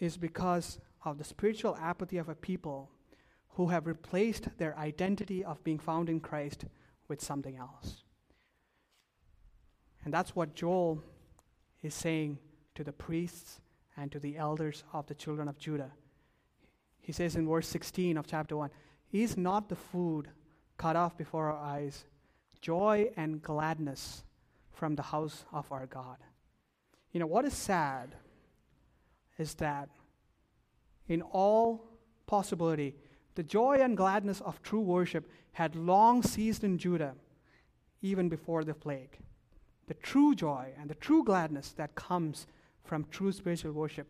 is 0.00 0.16
because 0.16 0.78
of 1.04 1.18
the 1.18 1.24
spiritual 1.24 1.76
apathy 1.80 2.16
of 2.16 2.28
a 2.28 2.34
people 2.34 2.90
who 3.58 3.66
have 3.66 3.88
replaced 3.88 4.56
their 4.56 4.78
identity 4.78 5.44
of 5.44 5.64
being 5.64 5.80
found 5.80 6.08
in 6.08 6.20
Christ 6.20 6.64
with 7.08 7.20
something 7.20 7.56
else. 7.56 8.04
And 10.04 10.14
that's 10.14 10.36
what 10.36 10.54
Joel 10.54 11.02
is 11.82 11.92
saying 11.92 12.38
to 12.76 12.84
the 12.84 12.92
priests 12.92 13.60
and 13.96 14.12
to 14.12 14.20
the 14.20 14.36
elders 14.36 14.84
of 14.92 15.08
the 15.08 15.14
children 15.16 15.48
of 15.48 15.58
Judah. 15.58 15.90
He 17.00 17.10
says 17.10 17.34
in 17.34 17.48
verse 17.48 17.66
16 17.66 18.16
of 18.16 18.28
chapter 18.28 18.56
1 18.56 18.70
Is 19.10 19.36
not 19.36 19.68
the 19.68 19.74
food 19.74 20.28
cut 20.76 20.94
off 20.94 21.18
before 21.18 21.50
our 21.50 21.58
eyes 21.58 22.04
joy 22.60 23.10
and 23.16 23.42
gladness 23.42 24.22
from 24.70 24.94
the 24.94 25.02
house 25.02 25.44
of 25.52 25.66
our 25.72 25.86
God? 25.86 26.18
You 27.10 27.18
know, 27.18 27.26
what 27.26 27.44
is 27.44 27.54
sad 27.54 28.14
is 29.36 29.54
that 29.54 29.88
in 31.08 31.22
all 31.22 31.84
possibility, 32.24 32.94
the 33.38 33.44
joy 33.44 33.78
and 33.80 33.96
gladness 33.96 34.40
of 34.40 34.60
true 34.64 34.80
worship 34.80 35.30
had 35.52 35.76
long 35.76 36.24
ceased 36.24 36.64
in 36.64 36.76
Judah, 36.76 37.14
even 38.02 38.28
before 38.28 38.64
the 38.64 38.74
plague. 38.74 39.16
The 39.86 39.94
true 39.94 40.34
joy 40.34 40.72
and 40.76 40.90
the 40.90 40.96
true 40.96 41.22
gladness 41.22 41.70
that 41.76 41.94
comes 41.94 42.48
from 42.82 43.06
true 43.12 43.30
spiritual 43.30 43.70
worship. 43.70 44.08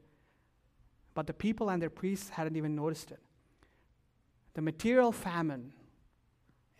But 1.12 1.26
the 1.26 1.34
people 1.34 1.68
and 1.68 1.82
their 1.82 1.90
priests 1.90 2.30
hadn't 2.30 2.56
even 2.56 2.74
noticed 2.74 3.10
it. 3.10 3.18
The 4.54 4.62
material 4.62 5.12
famine 5.12 5.74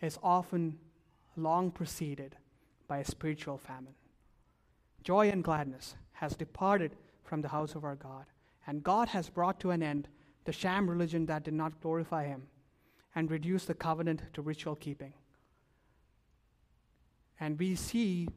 is 0.01 0.17
often 0.23 0.79
long 1.37 1.69
preceded 1.69 2.35
by 2.87 2.97
a 2.97 3.05
spiritual 3.05 3.59
famine. 3.59 3.93
Joy 5.03 5.29
and 5.29 5.43
gladness 5.43 5.93
has 6.13 6.35
departed 6.35 6.95
from 7.23 7.43
the 7.43 7.49
house 7.49 7.75
of 7.75 7.83
our 7.83 7.95
God, 7.95 8.25
and 8.65 8.83
God 8.83 9.09
has 9.09 9.29
brought 9.29 9.59
to 9.59 9.69
an 9.69 9.83
end 9.83 10.07
the 10.49 10.53
sham 10.53 10.89
religion 10.89 11.27
that 11.27 11.43
did 11.43 11.53
not 11.53 11.79
glorify 11.79 12.25
Him 12.25 12.41
and 13.13 13.29
reduced 13.29 13.67
the 13.67 13.75
covenant 13.75 14.23
to 14.33 14.41
ritual 14.41 14.75
keeping. 14.75 15.13
And 17.39 17.59
we 17.59 17.75
see 17.75 18.27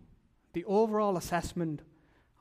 the 0.52 0.62
overall 0.66 1.16
assessment 1.16 1.80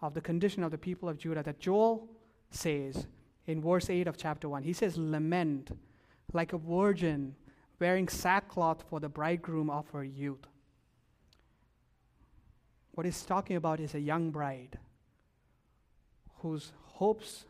of 0.02 0.14
the 0.14 0.20
condition 0.20 0.62
of 0.62 0.72
the 0.72 0.78
people 0.78 1.08
of 1.08 1.18
Judah 1.18 1.42
that 1.44 1.62
Joel 1.62 2.10
says 2.50 3.08
in 3.48 3.62
verse 3.62 3.90
8 3.90 4.08
of 4.08 4.18
chapter 4.18 4.50
1. 4.50 4.64
He 4.64 4.74
says, 4.74 4.98
Lament 4.98 5.72
like 6.34 6.52
a 6.52 6.58
virgin 6.58 7.34
wearing 7.80 8.10
sackcloth 8.10 8.84
for 8.90 9.00
the 9.00 9.08
bridegroom 9.08 9.70
of 9.70 9.88
her 9.92 10.04
youth. 10.04 10.48
What 12.92 13.06
he's 13.06 13.24
talking 13.24 13.56
about 13.56 13.80
is 13.80 13.96
a 13.96 14.02
young 14.02 14.32
bride 14.32 14.78
whose 16.40 16.74
hopes 16.84 17.46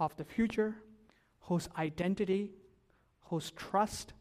of 0.00 0.16
the 0.16 0.24
future, 0.24 0.74
whose 1.48 1.68
identity, 1.78 2.50
whose 3.24 3.50
trust, 3.52 4.12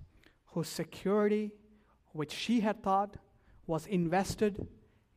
whose 0.47 0.69
security, 0.69 1.51
which 2.13 2.31
she 2.31 2.61
had 2.61 2.81
thought 2.81 3.17
was 3.67 3.85
invested 3.87 4.65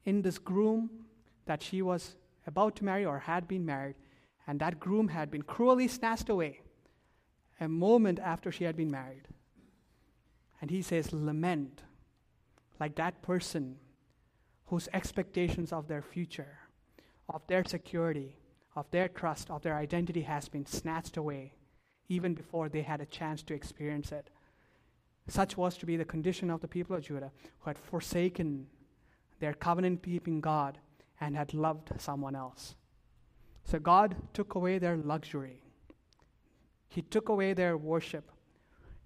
in 0.04 0.20
this 0.22 0.36
groom 0.36 0.90
that 1.46 1.62
she 1.62 1.80
was 1.80 2.16
about 2.48 2.74
to 2.74 2.84
marry 2.84 3.06
or 3.06 3.20
had 3.20 3.46
been 3.46 3.64
married, 3.64 3.94
and 4.48 4.58
that 4.58 4.80
groom 4.80 5.06
had 5.06 5.30
been 5.30 5.42
cruelly 5.42 5.86
snatched 5.86 6.28
away 6.28 6.61
a 7.61 7.68
moment 7.68 8.18
after 8.18 8.50
she 8.50 8.64
had 8.64 8.76
been 8.76 8.90
married. 8.90 9.28
And 10.61 10.68
he 10.68 10.82
says, 10.82 11.12
Lament 11.12 11.82
like 12.80 12.96
that 12.96 13.22
person 13.22 13.76
whose 14.66 14.88
expectations 14.92 15.72
of 15.72 15.86
their 15.86 16.02
future, 16.02 16.58
of 17.28 17.46
their 17.46 17.64
security, 17.64 18.36
of 18.74 18.90
their 18.90 19.06
trust, 19.06 19.48
of 19.48 19.62
their 19.62 19.76
identity 19.76 20.22
has 20.22 20.48
been 20.48 20.66
snatched 20.66 21.16
away 21.16 21.52
even 22.11 22.34
before 22.34 22.68
they 22.68 22.82
had 22.82 23.00
a 23.00 23.06
chance 23.06 23.42
to 23.44 23.54
experience 23.54 24.12
it. 24.12 24.28
Such 25.28 25.56
was 25.56 25.78
to 25.78 25.86
be 25.86 25.96
the 25.96 26.04
condition 26.04 26.50
of 26.50 26.61
the 26.61 26.68
people 26.68 26.96
of 26.96 27.04
Judah 27.04 27.30
who 27.61 27.70
had 27.70 27.78
forsaken 27.78 28.66
their 29.38 29.54
covenant 29.54 30.02
keeping 30.02 30.40
God 30.40 30.76
and 31.20 31.36
had 31.36 31.54
loved 31.54 31.92
someone 31.98 32.34
else. 32.34 32.74
So 33.64 33.78
God 33.78 34.16
took 34.34 34.56
away 34.56 34.78
their 34.78 34.96
luxury, 34.96 35.62
He 36.88 37.00
took 37.00 37.28
away 37.28 37.54
their 37.54 37.76
worship, 37.76 38.32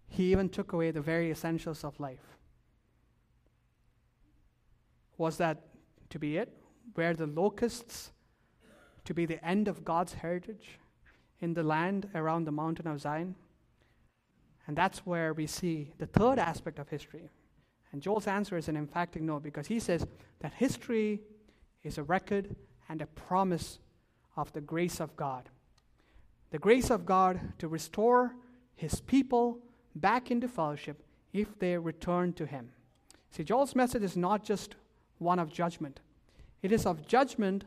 He 0.08 0.32
even 0.32 0.48
took 0.48 0.72
away 0.72 0.90
the 0.90 1.02
very 1.02 1.30
essentials 1.30 1.84
of 1.84 2.00
life. 2.00 2.38
Was 5.18 5.36
that 5.36 5.60
to 6.08 6.18
be 6.18 6.38
it? 6.38 6.56
Were 6.96 7.12
the 7.12 7.26
locusts 7.26 8.12
to 9.04 9.12
be 9.12 9.26
the 9.26 9.44
end 9.44 9.68
of 9.68 9.84
God's 9.84 10.14
heritage 10.14 10.78
in 11.44 11.54
the 11.54 11.62
land 11.62 12.08
around 12.14 12.44
the 12.44 12.52
mountain 12.52 12.88
of 12.88 13.00
Zion? 13.00 13.36
And 14.66 14.76
that's 14.76 15.06
where 15.06 15.32
we 15.32 15.46
see 15.46 15.92
the 15.98 16.06
third 16.06 16.38
aspect 16.38 16.78
of 16.78 16.88
history, 16.88 17.28
and 17.94 18.02
Joel's 18.02 18.26
answer 18.26 18.56
is 18.56 18.66
an 18.66 18.76
emphatic 18.76 19.22
no 19.22 19.38
because 19.38 19.68
he 19.68 19.78
says 19.78 20.04
that 20.40 20.52
history 20.54 21.20
is 21.84 21.96
a 21.96 22.02
record 22.02 22.56
and 22.88 23.00
a 23.00 23.06
promise 23.06 23.78
of 24.36 24.52
the 24.52 24.60
grace 24.60 24.98
of 24.98 25.14
God. 25.14 25.48
The 26.50 26.58
grace 26.58 26.90
of 26.90 27.06
God 27.06 27.38
to 27.58 27.68
restore 27.68 28.34
his 28.74 29.00
people 29.00 29.60
back 29.94 30.32
into 30.32 30.48
fellowship 30.48 31.04
if 31.32 31.56
they 31.60 31.78
return 31.78 32.32
to 32.32 32.46
him. 32.46 32.70
See, 33.30 33.44
Joel's 33.44 33.76
message 33.76 34.02
is 34.02 34.16
not 34.16 34.42
just 34.42 34.74
one 35.18 35.38
of 35.38 35.52
judgment, 35.52 36.00
it 36.62 36.72
is 36.72 36.86
of 36.86 37.06
judgment 37.06 37.62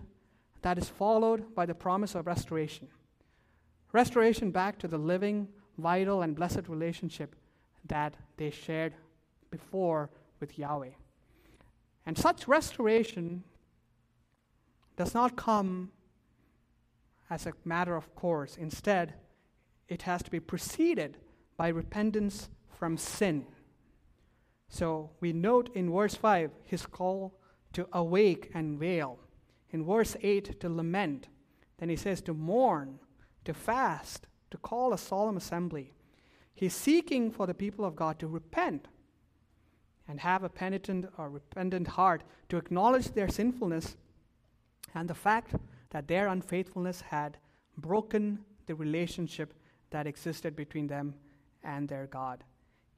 that 0.61 0.77
is 0.77 0.89
followed 0.89 1.55
by 1.55 1.65
the 1.65 1.73
promise 1.73 2.15
of 2.15 2.27
restoration. 2.27 2.89
Restoration 3.93 4.51
back 4.51 4.77
to 4.79 4.87
the 4.87 4.97
living, 4.97 5.47
vital, 5.77 6.21
and 6.21 6.35
blessed 6.35 6.67
relationship 6.67 7.35
that 7.85 8.15
they 8.37 8.49
shared 8.49 8.93
before 9.49 10.09
with 10.39 10.57
Yahweh. 10.57 10.91
And 12.05 12.17
such 12.17 12.47
restoration 12.47 13.43
does 14.95 15.13
not 15.13 15.35
come 15.35 15.91
as 17.29 17.45
a 17.45 17.53
matter 17.65 17.95
of 17.95 18.13
course. 18.15 18.57
Instead, 18.57 19.13
it 19.87 20.03
has 20.03 20.23
to 20.23 20.31
be 20.31 20.39
preceded 20.39 21.17
by 21.55 21.69
repentance 21.69 22.49
from 22.69 22.97
sin. 22.97 23.45
So 24.69 25.11
we 25.19 25.33
note 25.33 25.69
in 25.73 25.91
verse 25.91 26.15
5 26.15 26.51
his 26.65 26.85
call 26.85 27.39
to 27.73 27.87
awake 27.93 28.51
and 28.53 28.79
wail. 28.79 29.19
In 29.71 29.85
verse 29.85 30.15
8, 30.21 30.59
to 30.61 30.69
lament. 30.69 31.27
Then 31.77 31.89
he 31.89 31.95
says 31.95 32.21
to 32.21 32.33
mourn, 32.33 32.99
to 33.47 33.53
fast, 33.53 34.27
to 34.51 34.57
call 34.57 34.91
a 34.91 34.97
solemn 34.97 35.37
assembly. 35.37 35.93
He's 36.53 36.75
seeking 36.75 37.31
for 37.31 37.47
the 37.47 37.53
people 37.53 37.85
of 37.85 37.95
God 37.95 38.19
to 38.19 38.27
repent 38.27 38.89
and 40.05 40.19
have 40.19 40.43
a 40.43 40.49
penitent 40.49 41.05
or 41.17 41.29
repentant 41.29 41.87
heart 41.87 42.23
to 42.49 42.57
acknowledge 42.57 43.13
their 43.13 43.29
sinfulness 43.29 43.95
and 44.93 45.09
the 45.09 45.15
fact 45.15 45.55
that 45.91 46.09
their 46.09 46.27
unfaithfulness 46.27 46.99
had 46.99 47.37
broken 47.77 48.39
the 48.65 48.75
relationship 48.75 49.53
that 49.91 50.07
existed 50.07 50.53
between 50.53 50.87
them 50.87 51.15
and 51.63 51.87
their 51.87 52.07
God. 52.07 52.43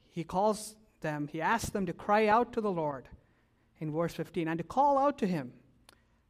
He 0.10 0.24
calls 0.24 0.76
them, 1.02 1.30
he 1.32 1.42
asks 1.42 1.70
them 1.70 1.86
to 1.86 1.94
cry 1.94 2.26
out 2.26 2.52
to 2.54 2.62
the 2.62 2.72
Lord 2.72 3.08
in 3.78 3.92
verse 3.92 4.16
15 4.16 4.48
and 4.48 4.58
to 4.58 4.64
call 4.64 4.98
out 4.98 5.20
to 5.20 5.28
him 5.28 5.54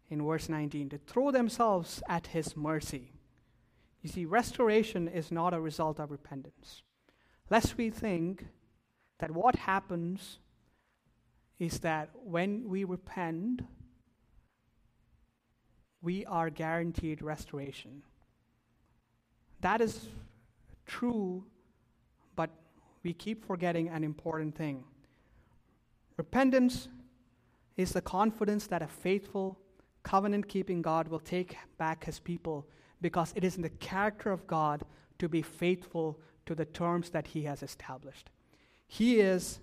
in 0.10 0.26
verse 0.26 0.50
19, 0.50 0.90
to 0.90 0.98
throw 0.98 1.32
themselves 1.32 2.04
at 2.10 2.28
his 2.28 2.58
mercy. 2.58 3.14
You 4.02 4.10
see, 4.10 4.26
restoration 4.26 5.08
is 5.08 5.32
not 5.32 5.54
a 5.54 5.60
result 5.60 6.00
of 6.00 6.12
repentance. 6.12 6.84
Lest 7.50 7.78
we 7.78 7.90
think 7.90 8.46
that 9.20 9.32
what 9.32 9.56
happens 9.56 10.40
is 11.58 11.80
that 11.80 12.10
when 12.14 12.70
we 12.70 12.86
repent, 12.86 13.62
we 16.02 16.26
are 16.26 16.50
guaranteed 16.50 17.22
restoration. 17.22 18.02
That 19.60 19.82
is 19.82 20.08
true, 20.86 21.44
but 22.38 22.50
we 23.04 23.14
keep 23.14 23.46
forgetting 23.46 23.90
an 23.90 24.06
important 24.06 24.56
thing. 24.56 24.86
Repentance 26.16 26.88
is 27.76 27.92
the 27.92 28.02
confidence 28.02 28.68
that 28.68 28.82
a 28.82 28.88
faithful, 28.88 29.58
covenant 30.04 30.48
keeping 30.48 30.82
God 30.82 31.10
will 31.10 31.20
take 31.20 31.58
back 31.78 32.06
his 32.06 32.20
people 32.20 32.68
because 33.02 33.34
it 33.36 33.44
is 33.44 33.56
in 33.56 33.62
the 33.62 33.70
character 33.70 34.32
of 34.32 34.48
God 34.48 34.84
to 35.20 35.30
be 35.30 35.42
faithful 35.42 36.20
to 36.46 36.56
the 36.56 36.66
terms 36.66 37.10
that 37.12 37.28
he 37.28 37.44
has 37.44 37.62
established. 37.64 38.30
He 38.88 39.20
is 39.20 39.60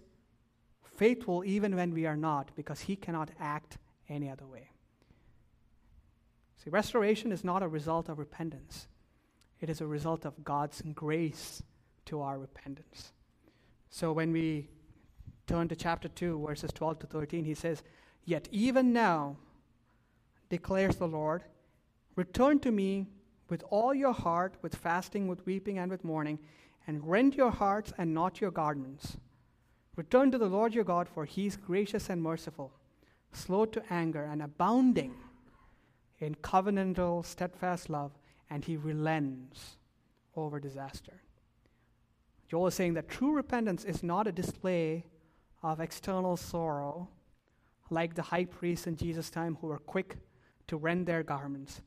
faithful 0.84 1.44
even 1.44 1.74
when 1.76 1.92
we 1.92 2.06
are 2.06 2.16
not, 2.16 2.50
because 2.56 2.80
he 2.80 2.96
cannot 2.96 3.30
act 3.40 3.78
any 4.08 4.30
other 4.30 4.46
way. 4.46 4.70
See, 6.62 6.70
restoration 6.70 7.32
is 7.32 7.44
not 7.44 7.62
a 7.62 7.68
result 7.68 8.08
of 8.08 8.18
repentance, 8.18 8.88
it 9.60 9.70
is 9.70 9.80
a 9.80 9.86
result 9.86 10.24
of 10.24 10.44
God's 10.44 10.82
grace 10.94 11.62
to 12.06 12.20
our 12.20 12.38
repentance. 12.38 13.12
So 13.90 14.12
when 14.12 14.32
we 14.32 14.68
turn 15.46 15.68
to 15.68 15.76
chapter 15.76 16.08
2, 16.08 16.44
verses 16.46 16.70
12 16.72 17.00
to 17.00 17.06
13, 17.06 17.44
he 17.44 17.54
says, 17.54 17.82
Yet 18.24 18.48
even 18.50 18.92
now, 18.92 19.36
declares 20.48 20.96
the 20.96 21.08
Lord, 21.08 21.44
return 22.14 22.58
to 22.60 22.70
me 22.70 23.08
with 23.48 23.62
all 23.70 23.94
your 23.94 24.12
heart, 24.12 24.54
with 24.62 24.74
fasting, 24.74 25.28
with 25.28 25.44
weeping, 25.46 25.78
and 25.78 25.90
with 25.90 26.04
mourning, 26.04 26.38
and 26.86 27.08
rend 27.08 27.34
your 27.34 27.50
hearts 27.50 27.92
and 27.98 28.14
not 28.14 28.40
your 28.40 28.50
garments. 28.50 29.16
Return 29.96 30.30
to 30.30 30.38
the 30.38 30.48
Lord 30.48 30.74
your 30.74 30.84
God, 30.84 31.08
for 31.08 31.24
he 31.24 31.46
is 31.46 31.56
gracious 31.56 32.10
and 32.10 32.22
merciful, 32.22 32.72
slow 33.32 33.64
to 33.66 33.82
anger, 33.90 34.24
and 34.24 34.42
abounding 34.42 35.14
in 36.18 36.34
covenantal, 36.36 37.24
steadfast 37.24 37.90
love, 37.90 38.12
and 38.50 38.64
he 38.64 38.76
relents 38.76 39.76
over 40.34 40.60
disaster. 40.60 41.22
Joel 42.48 42.68
is 42.68 42.74
saying 42.74 42.94
that 42.94 43.08
true 43.08 43.32
repentance 43.32 43.84
is 43.84 44.02
not 44.02 44.26
a 44.26 44.32
display 44.32 45.04
of 45.62 45.80
external 45.80 46.36
sorrow, 46.36 47.08
like 47.90 48.14
the 48.14 48.22
high 48.22 48.44
priests 48.44 48.86
in 48.86 48.96
Jesus' 48.96 49.30
time 49.30 49.56
who 49.60 49.68
were 49.68 49.78
quick 49.78 50.16
to 50.68 50.76
rend 50.76 51.06
their 51.06 51.22
garments, 51.22 51.80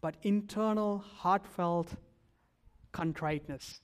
but 0.00 0.16
internal, 0.22 1.04
heartfelt 1.18 1.94
contriteness. 2.92 3.80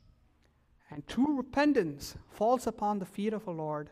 And 0.90 1.06
true 1.06 1.36
repentance 1.36 2.14
falls 2.30 2.66
upon 2.66 2.98
the 2.98 3.06
feet 3.06 3.32
of 3.32 3.44
the 3.44 3.50
Lord 3.50 3.90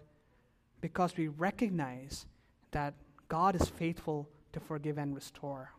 because 0.80 1.16
we 1.16 1.28
recognize 1.28 2.26
that 2.70 2.94
God 3.28 3.56
is 3.56 3.68
faithful 3.68 4.28
to 4.52 4.60
forgive 4.60 4.98
and 4.98 5.14
restore. 5.14 5.72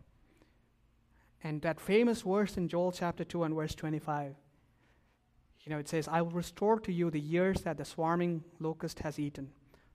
And 1.43 1.61
that 1.61 1.79
famous 1.79 2.23
verse 2.23 2.57
in 2.57 2.67
Joel 2.67 2.91
chapter 2.91 3.23
2 3.23 3.43
and 3.43 3.55
verse 3.55 3.75
25, 3.75 4.35
you 5.63 5.69
know, 5.69 5.79
it 5.79 5.87
says, 5.87 6.07
I 6.07 6.21
will 6.21 6.31
restore 6.31 6.79
to 6.79 6.91
you 6.91 7.09
the 7.09 7.19
years 7.19 7.61
that 7.61 7.77
the 7.77 7.85
swarming 7.85 8.43
locust 8.59 8.99
has 8.99 9.19
eaten, 9.19 9.49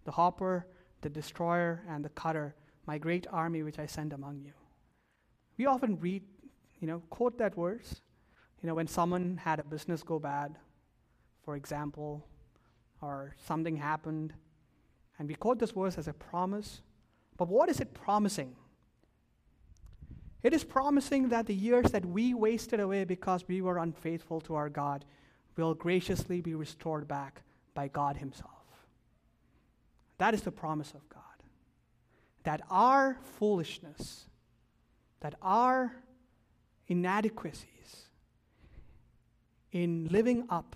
the 0.04 0.12
hopper, 0.12 0.66
the 1.00 1.08
destroyer, 1.08 1.82
and 1.88 2.04
the 2.04 2.08
cutter, 2.10 2.54
my 2.86 2.98
great 2.98 3.26
army 3.30 3.62
which 3.62 3.78
I 3.78 3.86
send 3.86 4.12
among 4.12 4.40
you. 4.44 4.52
We 5.56 5.66
often 5.66 5.98
read, 6.00 6.22
you 6.80 6.86
know, 6.86 7.02
quote 7.10 7.38
that 7.38 7.54
verse, 7.54 8.00
you 8.62 8.66
know, 8.66 8.74
when 8.74 8.86
someone 8.86 9.38
had 9.42 9.60
a 9.60 9.64
business 9.64 10.02
go 10.02 10.18
bad, 10.18 10.56
for 11.44 11.56
example, 11.56 12.26
or 13.00 13.34
something 13.46 13.76
happened, 13.76 14.32
and 15.18 15.28
we 15.28 15.34
quote 15.34 15.58
this 15.58 15.70
verse 15.70 15.98
as 15.98 16.08
a 16.08 16.12
promise. 16.12 16.80
But 17.36 17.48
what 17.48 17.68
is 17.68 17.80
it 17.80 17.94
promising? 17.94 18.56
It 20.42 20.54
is 20.54 20.64
promising 20.64 21.28
that 21.28 21.46
the 21.46 21.54
years 21.54 21.90
that 21.90 22.06
we 22.06 22.32
wasted 22.32 22.80
away 22.80 23.04
because 23.04 23.46
we 23.46 23.60
were 23.60 23.78
unfaithful 23.78 24.40
to 24.42 24.54
our 24.54 24.70
God 24.70 25.04
will 25.56 25.74
graciously 25.74 26.40
be 26.40 26.54
restored 26.54 27.06
back 27.06 27.42
by 27.74 27.88
God 27.88 28.16
Himself. 28.16 28.50
That 30.18 30.32
is 30.32 30.42
the 30.42 30.52
promise 30.52 30.92
of 30.92 31.06
God. 31.08 31.22
That 32.44 32.62
our 32.70 33.18
foolishness, 33.38 34.26
that 35.20 35.34
our 35.42 35.92
inadequacies 36.90 38.08
in 39.72 40.08
living 40.10 40.44
up 40.50 40.74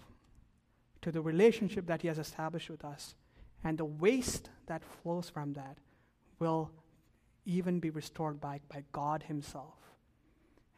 to 1.02 1.10
the 1.10 1.20
relationship 1.20 1.86
that 1.86 2.00
He 2.00 2.08
has 2.08 2.18
established 2.18 2.70
with 2.70 2.84
us 2.84 3.16
and 3.64 3.76
the 3.76 3.84
waste 3.84 4.48
that 4.66 4.82
flows 4.84 5.28
from 5.28 5.52
that 5.54 5.76
will 6.38 6.70
even 7.44 7.80
be 7.80 7.90
restored 7.90 8.40
back 8.40 8.62
by 8.68 8.84
God 8.92 9.24
Himself 9.24 9.74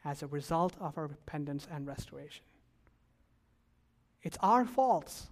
as 0.04 0.22
a 0.22 0.26
result 0.26 0.74
of 0.80 0.96
our 0.96 1.06
repentance 1.06 1.68
and 1.70 1.86
restoration. 1.86 2.44
It's 4.22 4.38
our 4.40 4.64
faults 4.64 5.28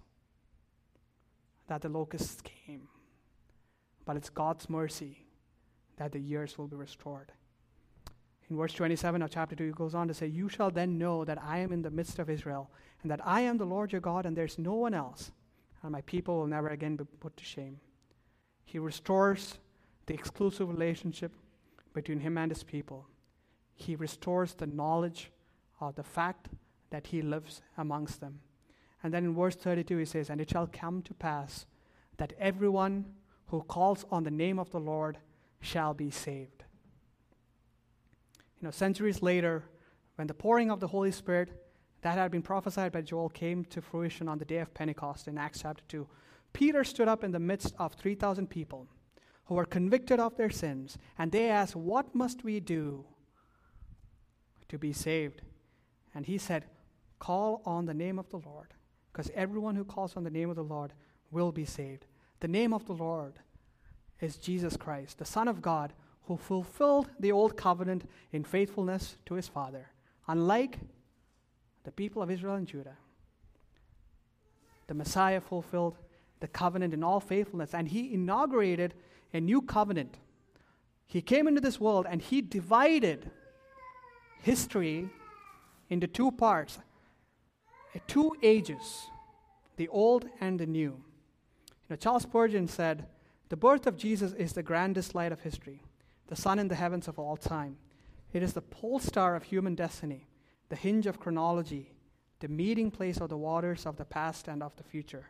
that 1.67 1.81
the 1.81 1.89
locusts 1.89 2.41
came, 2.41 2.87
but 4.05 4.15
it's 4.15 4.29
God's 4.29 4.69
mercy 4.69 5.25
that 5.97 6.11
the 6.11 6.19
years 6.19 6.57
will 6.57 6.67
be 6.67 6.75
restored. 6.75 7.31
In 8.49 8.57
verse 8.57 8.73
27 8.73 9.21
of 9.21 9.31
chapter 9.31 9.55
2, 9.55 9.65
he 9.65 9.71
goes 9.71 9.95
on 9.95 10.07
to 10.07 10.13
say, 10.13 10.27
You 10.27 10.49
shall 10.49 10.69
then 10.69 10.97
know 10.97 11.25
that 11.25 11.41
I 11.41 11.59
am 11.59 11.71
in 11.71 11.81
the 11.81 11.89
midst 11.89 12.19
of 12.19 12.29
Israel, 12.29 12.69
and 13.01 13.09
that 13.09 13.25
I 13.25 13.41
am 13.41 13.57
the 13.57 13.65
Lord 13.65 13.91
your 13.91 14.01
God, 14.01 14.25
and 14.25 14.37
there's 14.37 14.59
no 14.59 14.75
one 14.75 14.93
else, 14.93 15.31
and 15.81 15.91
my 15.91 16.01
people 16.01 16.37
will 16.37 16.47
never 16.47 16.69
again 16.69 16.95
be 16.95 17.05
put 17.19 17.35
to 17.37 17.43
shame. 17.43 17.79
He 18.63 18.77
restores 18.77 19.57
the 20.05 20.13
exclusive 20.13 20.69
relationship 20.69 21.31
between 21.93 22.19
him 22.19 22.37
and 22.37 22.51
his 22.51 22.63
people. 22.63 23.07
He 23.73 23.95
restores 23.95 24.53
the 24.53 24.67
knowledge 24.67 25.31
of 25.79 25.95
the 25.95 26.03
fact 26.03 26.49
that 26.91 27.07
he 27.07 27.21
lives 27.21 27.61
amongst 27.77 28.21
them. 28.21 28.39
And 29.03 29.13
then 29.13 29.25
in 29.25 29.35
verse 29.35 29.55
32, 29.55 29.97
he 29.97 30.05
says, 30.05 30.29
And 30.29 30.39
it 30.39 30.49
shall 30.49 30.69
come 30.71 31.01
to 31.03 31.13
pass 31.13 31.65
that 32.17 32.33
everyone 32.39 33.05
who 33.47 33.61
calls 33.63 34.05
on 34.11 34.23
the 34.23 34.31
name 34.31 34.59
of 34.59 34.71
the 34.71 34.79
Lord 34.79 35.17
shall 35.61 35.93
be 35.93 36.09
saved. 36.09 36.54
Know, 38.65 38.71
centuries 38.71 39.21
later, 39.21 39.63
when 40.15 40.25
the 40.25 40.33
pouring 40.33 40.71
of 40.71 40.79
the 40.79 40.87
Holy 40.87 41.11
Spirit 41.11 41.51
that 42.01 42.17
had 42.17 42.31
been 42.31 42.41
prophesied 42.41 42.91
by 42.91 43.01
Joel 43.01 43.29
came 43.29 43.63
to 43.65 43.79
fruition 43.79 44.27
on 44.27 44.39
the 44.39 44.45
day 44.45 44.57
of 44.57 44.73
Pentecost 44.73 45.27
in 45.27 45.37
Acts 45.37 45.61
chapter 45.61 45.83
2, 45.87 46.07
Peter 46.51 46.83
stood 46.83 47.07
up 47.07 47.23
in 47.23 47.31
the 47.31 47.39
midst 47.39 47.75
of 47.77 47.93
3,000 47.93 48.49
people 48.49 48.87
who 49.43 49.53
were 49.53 49.65
convicted 49.65 50.19
of 50.19 50.35
their 50.35 50.49
sins, 50.49 50.97
and 51.15 51.31
they 51.31 51.47
asked, 51.47 51.75
What 51.75 52.15
must 52.15 52.43
we 52.43 52.59
do 52.59 53.05
to 54.67 54.79
be 54.79 54.91
saved? 54.91 55.43
And 56.15 56.25
he 56.25 56.39
said, 56.39 56.65
Call 57.19 57.61
on 57.67 57.85
the 57.85 57.93
name 57.93 58.17
of 58.17 58.31
the 58.31 58.39
Lord, 58.39 58.73
because 59.13 59.29
everyone 59.35 59.75
who 59.75 59.85
calls 59.85 60.17
on 60.17 60.23
the 60.23 60.31
name 60.31 60.49
of 60.49 60.55
the 60.55 60.63
Lord 60.63 60.91
will 61.29 61.51
be 61.51 61.65
saved. 61.65 62.07
The 62.39 62.47
name 62.47 62.73
of 62.73 62.87
the 62.87 62.93
Lord 62.93 63.35
is 64.19 64.37
Jesus 64.37 64.75
Christ, 64.75 65.19
the 65.19 65.23
Son 65.23 65.47
of 65.47 65.61
God, 65.61 65.93
who 66.27 66.37
fulfilled 66.37 67.09
the 67.19 67.31
old 67.31 67.55
covenant 67.55 68.09
in 68.31 68.43
faithfulness 68.43 69.17
to 69.25 69.35
his 69.35 69.47
Father, 69.47 69.89
unlike 70.27 70.79
the 71.83 71.91
people 71.91 72.21
of 72.21 72.31
Israel 72.31 72.55
and 72.55 72.67
Judah. 72.67 72.97
The 74.87 74.93
Messiah 74.93 75.41
fulfilled 75.41 75.97
the 76.39 76.47
covenant 76.47 76.93
in 76.93 77.03
all 77.03 77.19
faithfulness, 77.19 77.73
and 77.73 77.87
he 77.87 78.13
inaugurated 78.13 78.93
a 79.33 79.39
new 79.39 79.61
covenant. 79.61 80.17
He 81.07 81.21
came 81.21 81.47
into 81.47 81.61
this 81.61 81.79
world 81.79 82.05
and 82.09 82.21
he 82.21 82.41
divided 82.41 83.29
history 84.41 85.09
into 85.89 86.07
two 86.07 86.31
parts, 86.31 86.79
uh, 87.95 87.99
two 88.07 88.35
ages, 88.41 89.07
the 89.77 89.87
old 89.89 90.27
and 90.41 90.59
the 90.59 90.65
new. 90.65 90.91
You 90.91 91.91
know, 91.91 91.95
Charles 91.95 92.23
Spurgeon 92.23 92.67
said, 92.67 93.05
The 93.49 93.57
birth 93.57 93.85
of 93.85 93.97
Jesus 93.97 94.33
is 94.33 94.53
the 94.53 94.63
grandest 94.63 95.13
light 95.13 95.31
of 95.31 95.41
history, 95.41 95.81
the 96.27 96.35
sun 96.35 96.59
in 96.59 96.67
the 96.67 96.75
heavens 96.75 97.07
of 97.07 97.19
all 97.19 97.37
time. 97.37 97.77
It 98.33 98.43
is 98.43 98.53
the 98.53 98.61
pole 98.61 98.99
star 98.99 99.35
of 99.35 99.43
human 99.43 99.75
destiny, 99.75 100.27
the 100.69 100.75
hinge 100.75 101.05
of 101.05 101.19
chronology, 101.19 101.93
the 102.39 102.47
meeting 102.47 102.91
place 102.91 103.17
of 103.17 103.29
the 103.29 103.37
waters 103.37 103.85
of 103.85 103.97
the 103.97 104.05
past 104.05 104.47
and 104.47 104.61
of 104.61 104.75
the 104.75 104.83
future. 104.83 105.27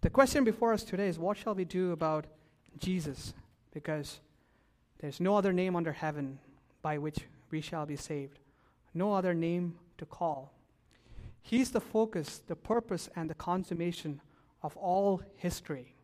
The 0.00 0.10
question 0.10 0.44
before 0.44 0.72
us 0.72 0.82
today 0.82 1.08
is 1.08 1.18
what 1.18 1.36
shall 1.36 1.54
we 1.54 1.64
do 1.64 1.92
about 1.92 2.26
Jesus, 2.78 3.34
because 3.72 4.20
there's 4.98 5.20
no 5.20 5.36
other 5.36 5.52
name 5.52 5.76
under 5.76 5.92
heaven 5.92 6.38
by 6.82 6.98
which 6.98 7.18
we 7.50 7.60
shall 7.60 7.86
be 7.86 7.96
saved, 7.96 8.38
no 8.94 9.12
other 9.12 9.34
name 9.34 9.76
to 9.98 10.06
call. 10.06 10.52
He's 11.42 11.70
the 11.70 11.80
focus, 11.80 12.40
the 12.46 12.56
purpose, 12.56 13.08
and 13.14 13.30
the 13.30 13.34
consummation 13.34 14.20
of 14.62 14.76
all 14.76 15.22
history. 15.36 15.94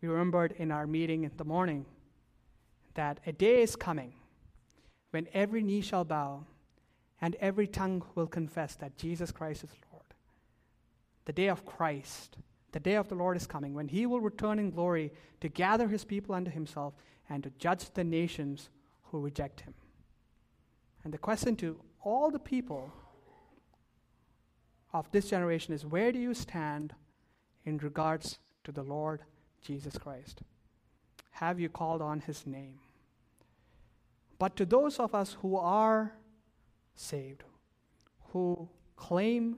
We 0.00 0.08
remembered 0.08 0.52
in 0.52 0.70
our 0.70 0.86
meeting 0.86 1.24
in 1.24 1.32
the 1.36 1.44
morning 1.44 1.86
that 2.94 3.20
a 3.26 3.32
day 3.32 3.62
is 3.62 3.76
coming 3.76 4.14
when 5.10 5.28
every 5.32 5.62
knee 5.62 5.80
shall 5.80 6.04
bow 6.04 6.44
and 7.20 7.36
every 7.36 7.66
tongue 7.66 8.02
will 8.14 8.26
confess 8.26 8.74
that 8.76 8.96
Jesus 8.96 9.30
Christ 9.30 9.64
is 9.64 9.70
Lord. 9.92 10.04
The 11.24 11.32
day 11.32 11.48
of 11.48 11.64
Christ 11.64 12.36
the 12.74 12.80
day 12.80 12.96
of 12.96 13.08
the 13.08 13.14
Lord 13.14 13.36
is 13.36 13.46
coming 13.46 13.72
when 13.72 13.86
he 13.86 14.04
will 14.04 14.20
return 14.20 14.58
in 14.58 14.72
glory 14.72 15.12
to 15.40 15.48
gather 15.48 15.86
his 15.86 16.04
people 16.04 16.34
unto 16.34 16.50
himself 16.50 16.92
and 17.30 17.40
to 17.44 17.50
judge 17.50 17.88
the 17.94 18.02
nations 18.02 18.68
who 19.04 19.20
reject 19.20 19.60
him. 19.60 19.74
And 21.04 21.14
the 21.14 21.18
question 21.18 21.54
to 21.58 21.78
all 22.02 22.32
the 22.32 22.40
people 22.40 22.92
of 24.92 25.08
this 25.12 25.30
generation 25.30 25.72
is 25.72 25.86
where 25.86 26.10
do 26.10 26.18
you 26.18 26.34
stand 26.34 26.94
in 27.64 27.78
regards 27.78 28.40
to 28.64 28.72
the 28.72 28.82
Lord 28.82 29.20
Jesus 29.62 29.96
Christ? 29.96 30.42
Have 31.30 31.60
you 31.60 31.68
called 31.68 32.02
on 32.02 32.22
his 32.22 32.44
name? 32.44 32.80
But 34.44 34.56
to 34.56 34.66
those 34.66 35.00
of 35.00 35.14
us 35.14 35.38
who 35.40 35.56
are 35.56 36.12
saved, 36.94 37.44
who 38.28 38.68
claim 38.94 39.56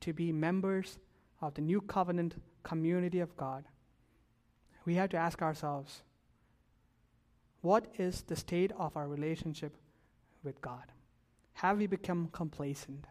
to 0.00 0.12
be 0.12 0.30
members 0.30 0.98
of 1.40 1.54
the 1.54 1.62
new 1.62 1.80
covenant 1.80 2.34
community 2.62 3.20
of 3.20 3.34
God, 3.38 3.64
we 4.84 4.96
have 4.96 5.08
to 5.08 5.16
ask 5.16 5.40
ourselves 5.40 6.02
what 7.62 7.86
is 7.96 8.24
the 8.26 8.36
state 8.36 8.72
of 8.78 8.94
our 8.94 9.08
relationship 9.08 9.74
with 10.44 10.60
God? 10.60 10.92
Have 11.54 11.78
we 11.78 11.86
become 11.86 12.28
complacent? 12.30 13.06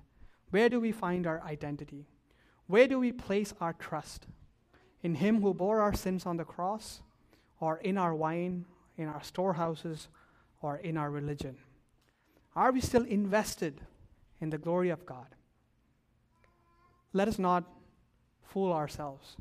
Where 0.51 0.69
do 0.69 0.80
we 0.80 0.91
find 0.91 1.26
our 1.26 1.41
identity? 1.41 2.05
Where 2.67 2.88
do 2.88 2.99
we 2.99 3.11
place 3.11 3.51
our 3.59 3.73
trust? 3.73 4.28
In 5.01 5.15
Him 5.15 5.41
who 5.41 5.55
bore 5.55 5.82
our 5.82 5.95
sins 5.95 6.28
on 6.28 6.38
the 6.38 6.45
cross, 6.45 7.01
or 7.59 7.78
in 7.78 7.97
our 7.97 8.13
wine, 8.13 8.65
in 8.95 9.07
our 9.07 9.23
storehouses, 9.23 10.07
or 10.66 10.78
in 10.78 10.97
our 10.97 11.11
religion? 11.11 11.55
Are 12.55 12.72
we 12.72 12.82
still 12.82 13.03
invested 13.03 13.82
in 14.41 14.49
the 14.49 14.57
glory 14.57 14.89
of 14.89 15.05
God? 15.05 15.28
Let 17.13 17.28
us 17.28 17.38
not 17.38 17.66
fool 18.41 18.74
ourselves. 18.74 19.38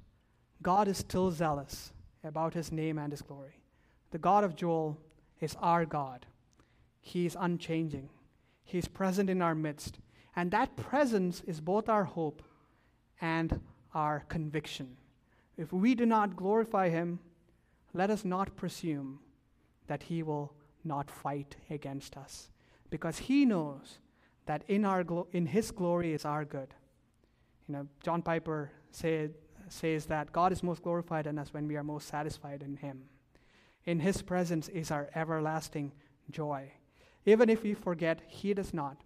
God 0.63 0.87
is 0.87 0.99
still 0.99 1.31
zealous 1.31 1.93
about 2.23 2.53
His 2.53 2.71
name 2.71 2.99
and 2.99 3.11
His 3.11 3.23
glory. 3.23 3.59
The 4.11 4.19
God 4.19 4.45
of 4.45 4.55
Joel 4.55 4.99
is 5.41 5.57
our 5.63 5.87
God. 5.87 6.27
He 7.01 7.25
is 7.25 7.39
unchanging. 7.41 8.11
He 8.63 8.77
is 8.77 8.87
present 8.87 9.31
in 9.31 9.41
our 9.41 9.55
midst. 9.55 10.01
And 10.37 10.51
that 10.51 10.77
presence 10.77 11.41
is 11.47 11.61
both 11.61 11.89
our 11.89 12.05
hope 12.05 12.43
and 13.21 13.61
our 13.95 14.25
conviction. 14.29 14.99
If 15.57 15.73
we 15.73 15.95
do 15.95 16.05
not 16.05 16.37
glorify 16.37 16.91
Him, 16.91 17.19
let 17.95 18.11
us 18.11 18.27
not 18.27 18.57
presume 18.57 19.21
that 19.87 20.03
He 20.03 20.23
will 20.23 20.53
not 20.85 21.11
fight 21.11 21.57
against 21.71 22.17
us, 22.17 22.51
because 22.91 23.19
He 23.19 23.45
knows 23.45 23.99
that 24.47 24.63
in, 24.69 24.85
our 24.85 25.03
glo- 25.05 25.29
in 25.33 25.47
His 25.47 25.71
glory 25.71 26.13
is 26.13 26.25
our 26.25 26.45
good. 26.45 26.75
You 27.67 27.75
know, 27.75 27.89
John 28.03 28.23
Piper 28.23 28.71
says 28.91 30.07
that 30.07 30.33
God 30.33 30.53
is 30.53 30.63
most 30.63 30.83
glorified 30.83 31.27
in 31.27 31.39
us 31.39 31.55
when 31.55 31.67
we 31.67 31.77
are 31.77 31.83
most 31.83 32.09
satisfied 32.09 32.63
in 32.63 32.77
Him. 32.77 33.05
In 33.85 34.01
His 34.01 34.23
presence 34.23 34.69
is 34.69 34.91
our 34.91 35.09
everlasting 35.15 35.93
joy. 36.31 36.73
Even 37.27 37.49
if 37.49 37.63
we 37.63 37.75
forget, 37.75 38.21
He 38.27 38.53
does 38.53 38.75
not. 38.75 38.99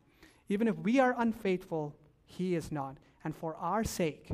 Even 0.49 0.67
if 0.67 0.77
we 0.77 0.99
are 0.99 1.15
unfaithful, 1.17 1.95
He 2.25 2.55
is 2.55 2.73
not. 2.73 2.97
And 3.23 3.37
for 3.37 3.55
our 3.57 3.85
sake, 3.85 4.31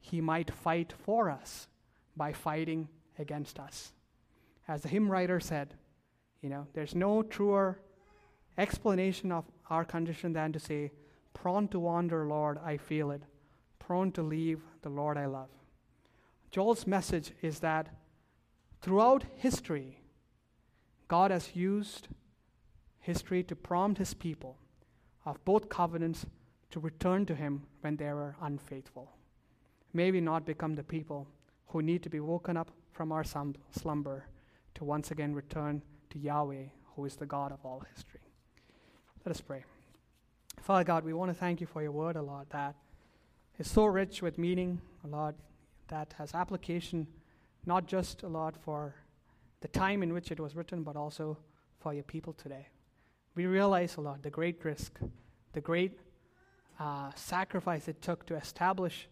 He 0.00 0.20
might 0.20 0.50
fight 0.50 0.92
for 1.04 1.30
us 1.30 1.68
by 2.16 2.32
fighting 2.32 2.88
against 3.18 3.58
us. 3.58 3.92
As 4.66 4.82
the 4.82 4.88
hymn 4.88 5.10
writer 5.10 5.40
said, 5.40 5.74
you 6.44 6.50
know, 6.50 6.66
there's 6.74 6.94
no 6.94 7.22
truer 7.22 7.80
explanation 8.58 9.32
of 9.32 9.46
our 9.70 9.82
condition 9.82 10.34
than 10.34 10.52
to 10.52 10.60
say, 10.60 10.92
Prone 11.32 11.68
to 11.68 11.80
wander, 11.80 12.26
Lord, 12.26 12.58
I 12.62 12.76
feel 12.76 13.10
it. 13.12 13.22
Prone 13.78 14.12
to 14.12 14.22
leave 14.22 14.60
the 14.82 14.90
Lord 14.90 15.16
I 15.16 15.24
love. 15.24 15.48
Joel's 16.50 16.86
message 16.86 17.32
is 17.40 17.60
that 17.60 17.88
throughout 18.82 19.24
history, 19.36 20.02
God 21.08 21.30
has 21.30 21.56
used 21.56 22.08
history 23.00 23.42
to 23.44 23.56
prompt 23.56 23.96
his 23.96 24.12
people 24.12 24.58
of 25.24 25.42
both 25.46 25.70
covenants 25.70 26.26
to 26.72 26.78
return 26.78 27.24
to 27.24 27.34
him 27.34 27.62
when 27.80 27.96
they 27.96 28.12
were 28.12 28.36
unfaithful. 28.42 29.12
May 29.94 30.10
we 30.10 30.20
not 30.20 30.44
become 30.44 30.74
the 30.74 30.84
people 30.84 31.26
who 31.68 31.80
need 31.80 32.02
to 32.02 32.10
be 32.10 32.20
woken 32.20 32.58
up 32.58 32.70
from 32.92 33.12
our 33.12 33.24
slumber 33.24 34.26
to 34.74 34.84
once 34.84 35.10
again 35.10 35.34
return 35.34 35.80
to 36.14 36.18
Yahweh, 36.20 36.64
who 36.94 37.04
is 37.04 37.16
the 37.16 37.26
God 37.26 37.52
of 37.52 37.58
all 37.64 37.82
history. 37.94 38.20
Let 39.26 39.34
us 39.34 39.40
pray. 39.40 39.64
Father 40.62 40.84
God, 40.84 41.04
we 41.04 41.12
want 41.12 41.30
to 41.30 41.34
thank 41.34 41.60
you 41.60 41.66
for 41.66 41.82
your 41.82 41.92
word, 41.92 42.16
a 42.16 42.22
that 42.50 42.76
is 43.58 43.70
so 43.70 43.84
rich 43.84 44.22
with 44.22 44.38
meaning, 44.38 44.80
a 45.04 45.08
that 45.88 46.14
has 46.18 46.34
application, 46.34 47.06
not 47.66 47.86
just 47.86 48.22
a 48.22 48.28
lot 48.28 48.56
for 48.56 48.94
the 49.60 49.68
time 49.68 50.02
in 50.02 50.12
which 50.12 50.30
it 50.30 50.40
was 50.40 50.54
written, 50.54 50.82
but 50.82 50.96
also 50.96 51.36
for 51.80 51.92
your 51.92 52.04
people 52.04 52.32
today. 52.32 52.68
We 53.34 53.46
realize 53.46 53.96
a 53.96 54.00
the 54.22 54.30
great 54.30 54.64
risk, 54.64 54.98
the 55.52 55.60
great 55.60 55.98
uh, 56.78 57.10
sacrifice 57.16 57.88
it 57.88 58.00
took 58.00 58.24
to 58.26 58.36
establish 58.36 59.08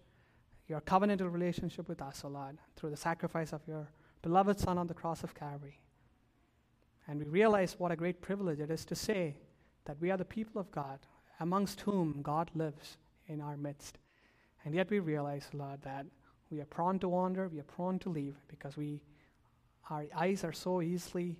your 0.69 0.81
covenantal 0.81 1.33
relationship 1.33 1.89
with 1.89 2.01
us, 2.01 2.23
O 2.25 2.29
Lord, 2.29 2.59
through 2.77 2.91
the 2.91 2.97
sacrifice 2.97 3.53
of 3.53 3.61
your 3.67 3.89
beloved 4.23 4.61
Son 4.61 4.79
on 4.79 4.87
the 4.87 4.95
cross 4.95 5.25
of 5.25 5.35
Calvary. 5.35 5.82
And 7.07 7.19
we 7.19 7.27
realize 7.27 7.77
what 7.79 7.93
a 7.93 7.97
great 7.97 8.21
privilege 8.21 8.61
it 8.61 8.71
is 8.71 8.85
to 8.87 8.95
say 8.95 9.37
that 9.85 10.01
we 10.01 10.11
are 10.11 10.17
the 10.17 10.25
people 10.25 10.61
of 10.61 10.71
God, 10.71 11.01
amongst 11.41 11.81
whom 11.81 12.23
God 12.23 12.51
lives 12.55 12.97
in 13.27 13.41
our 13.41 13.57
midst. 13.57 13.99
And 14.65 14.75
yet 14.75 14.91
we 14.91 15.01
realize, 15.01 15.49
Lord, 15.53 15.83
that 15.83 16.07
we 16.51 16.61
are 16.61 16.67
prone 16.67 16.99
to 17.01 17.09
wander, 17.09 17.49
we 17.49 17.59
are 17.59 17.65
prone 17.65 17.99
to 18.01 18.09
leave, 18.09 18.37
because 18.47 18.77
we, 18.77 19.03
our 19.91 20.05
eyes 20.15 20.45
are 20.45 20.53
so 20.53 20.81
easily 20.83 21.37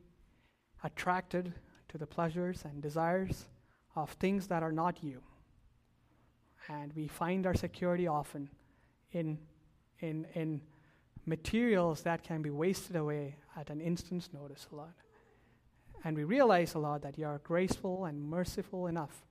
attracted 0.83 1.53
to 1.89 1.99
the 1.99 2.07
pleasures 2.07 2.65
and 2.65 2.83
desires 2.83 3.47
of 3.95 4.11
things 4.13 4.49
that 4.49 4.63
are 4.63 4.73
not 4.73 5.05
you. 5.05 5.21
And 6.69 6.93
we 6.95 7.07
find 7.07 7.47
our 7.47 7.55
security 7.55 8.07
often 8.07 8.49
in, 9.13 9.39
in, 10.01 10.27
in 10.35 10.63
materials 11.27 12.03
that 12.03 12.25
can 12.25 12.43
be 12.43 12.51
wasted 12.51 12.97
away 12.97 13.37
at 13.57 13.71
an 13.71 13.81
instant's 13.81 14.31
notice, 14.33 14.67
Lord. 14.73 14.95
And 16.05 16.17
we 16.17 16.25
realize, 16.25 16.75
Lord, 16.75 17.03
that 17.03 17.19
you 17.19 17.27
are 17.27 17.39
graceful 17.39 18.07
and 18.07 18.23
merciful 18.23 18.87
enough 18.87 19.25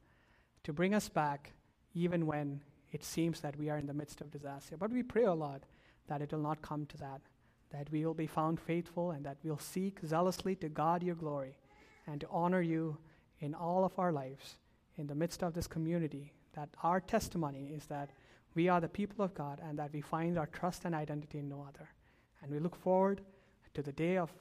to 0.63 0.73
bring 0.73 0.93
us 0.93 1.09
back 1.09 1.53
even 1.93 2.25
when 2.25 2.61
it 2.91 3.03
seems 3.03 3.41
that 3.41 3.57
we 3.57 3.69
are 3.69 3.77
in 3.77 3.87
the 3.87 3.93
midst 3.93 4.21
of 4.21 4.31
disaster. 4.31 4.77
But 4.77 4.91
we 4.91 5.03
pray, 5.03 5.25
O 5.25 5.33
Lord, 5.33 5.65
that 6.07 6.21
it 6.21 6.31
will 6.31 6.39
not 6.39 6.61
come 6.61 6.85
to 6.87 6.97
that, 6.97 7.21
that 7.71 7.89
we 7.91 8.05
will 8.05 8.13
be 8.13 8.27
found 8.27 8.59
faithful 8.59 9.11
and 9.11 9.25
that 9.25 9.37
we'll 9.43 9.57
seek 9.57 9.99
zealously 10.05 10.55
to 10.57 10.69
guard 10.69 11.03
your 11.03 11.15
glory 11.15 11.57
and 12.07 12.21
to 12.21 12.27
honor 12.29 12.61
you 12.61 12.97
in 13.39 13.53
all 13.53 13.83
of 13.83 13.97
our 13.97 14.11
lives 14.11 14.57
in 14.97 15.07
the 15.07 15.15
midst 15.15 15.43
of 15.43 15.53
this 15.53 15.67
community. 15.67 16.33
That 16.53 16.69
our 16.83 16.99
testimony 16.99 17.71
is 17.73 17.85
that 17.85 18.11
we 18.55 18.67
are 18.67 18.81
the 18.81 18.89
people 18.89 19.23
of 19.23 19.33
God 19.33 19.61
and 19.63 19.79
that 19.79 19.93
we 19.93 20.01
find 20.01 20.37
our 20.37 20.47
trust 20.47 20.83
and 20.85 20.93
identity 20.93 21.39
in 21.39 21.49
no 21.49 21.65
other. 21.67 21.89
And 22.41 22.51
we 22.51 22.59
look 22.59 22.75
forward 22.75 23.21
to 23.73 23.81
the 23.81 23.93
day 23.93 24.17
of 24.17 24.31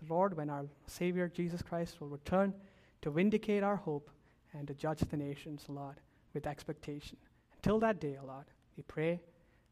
the 0.00 0.12
Lord 0.12 0.36
when 0.36 0.50
our 0.50 0.66
Savior 0.86 1.28
Jesus 1.28 1.62
Christ 1.62 2.00
will 2.00 2.08
return 2.08 2.54
to 3.02 3.10
vindicate 3.10 3.62
our 3.62 3.76
hope 3.76 4.10
and 4.52 4.66
to 4.68 4.74
judge 4.74 5.00
the 5.00 5.16
nations, 5.16 5.64
Lord, 5.68 5.96
with 6.34 6.46
expectation. 6.46 7.16
Until 7.56 7.78
that 7.80 8.00
day, 8.00 8.16
Lord, 8.24 8.46
we 8.76 8.82
pray 8.82 9.20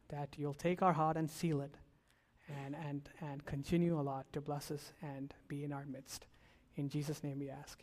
that 0.09 0.35
you'll 0.37 0.55
take 0.55 0.83
our 0.83 0.93
heart 0.93 1.17
and 1.17 1.31
seal 1.31 1.61
it 1.61 1.75
and, 2.65 2.77
and, 2.89 3.09
and 3.21 3.45
continue, 3.45 3.99
Lord, 4.01 4.25
to 4.33 4.41
bless 4.41 4.71
us 4.71 4.93
and 5.03 5.35
be 5.49 5.65
in 5.65 5.73
our 5.73 5.85
midst. 5.87 6.27
In 6.77 6.89
Jesus' 6.89 7.23
name 7.23 7.39
we 7.41 7.51
ask. 7.51 7.83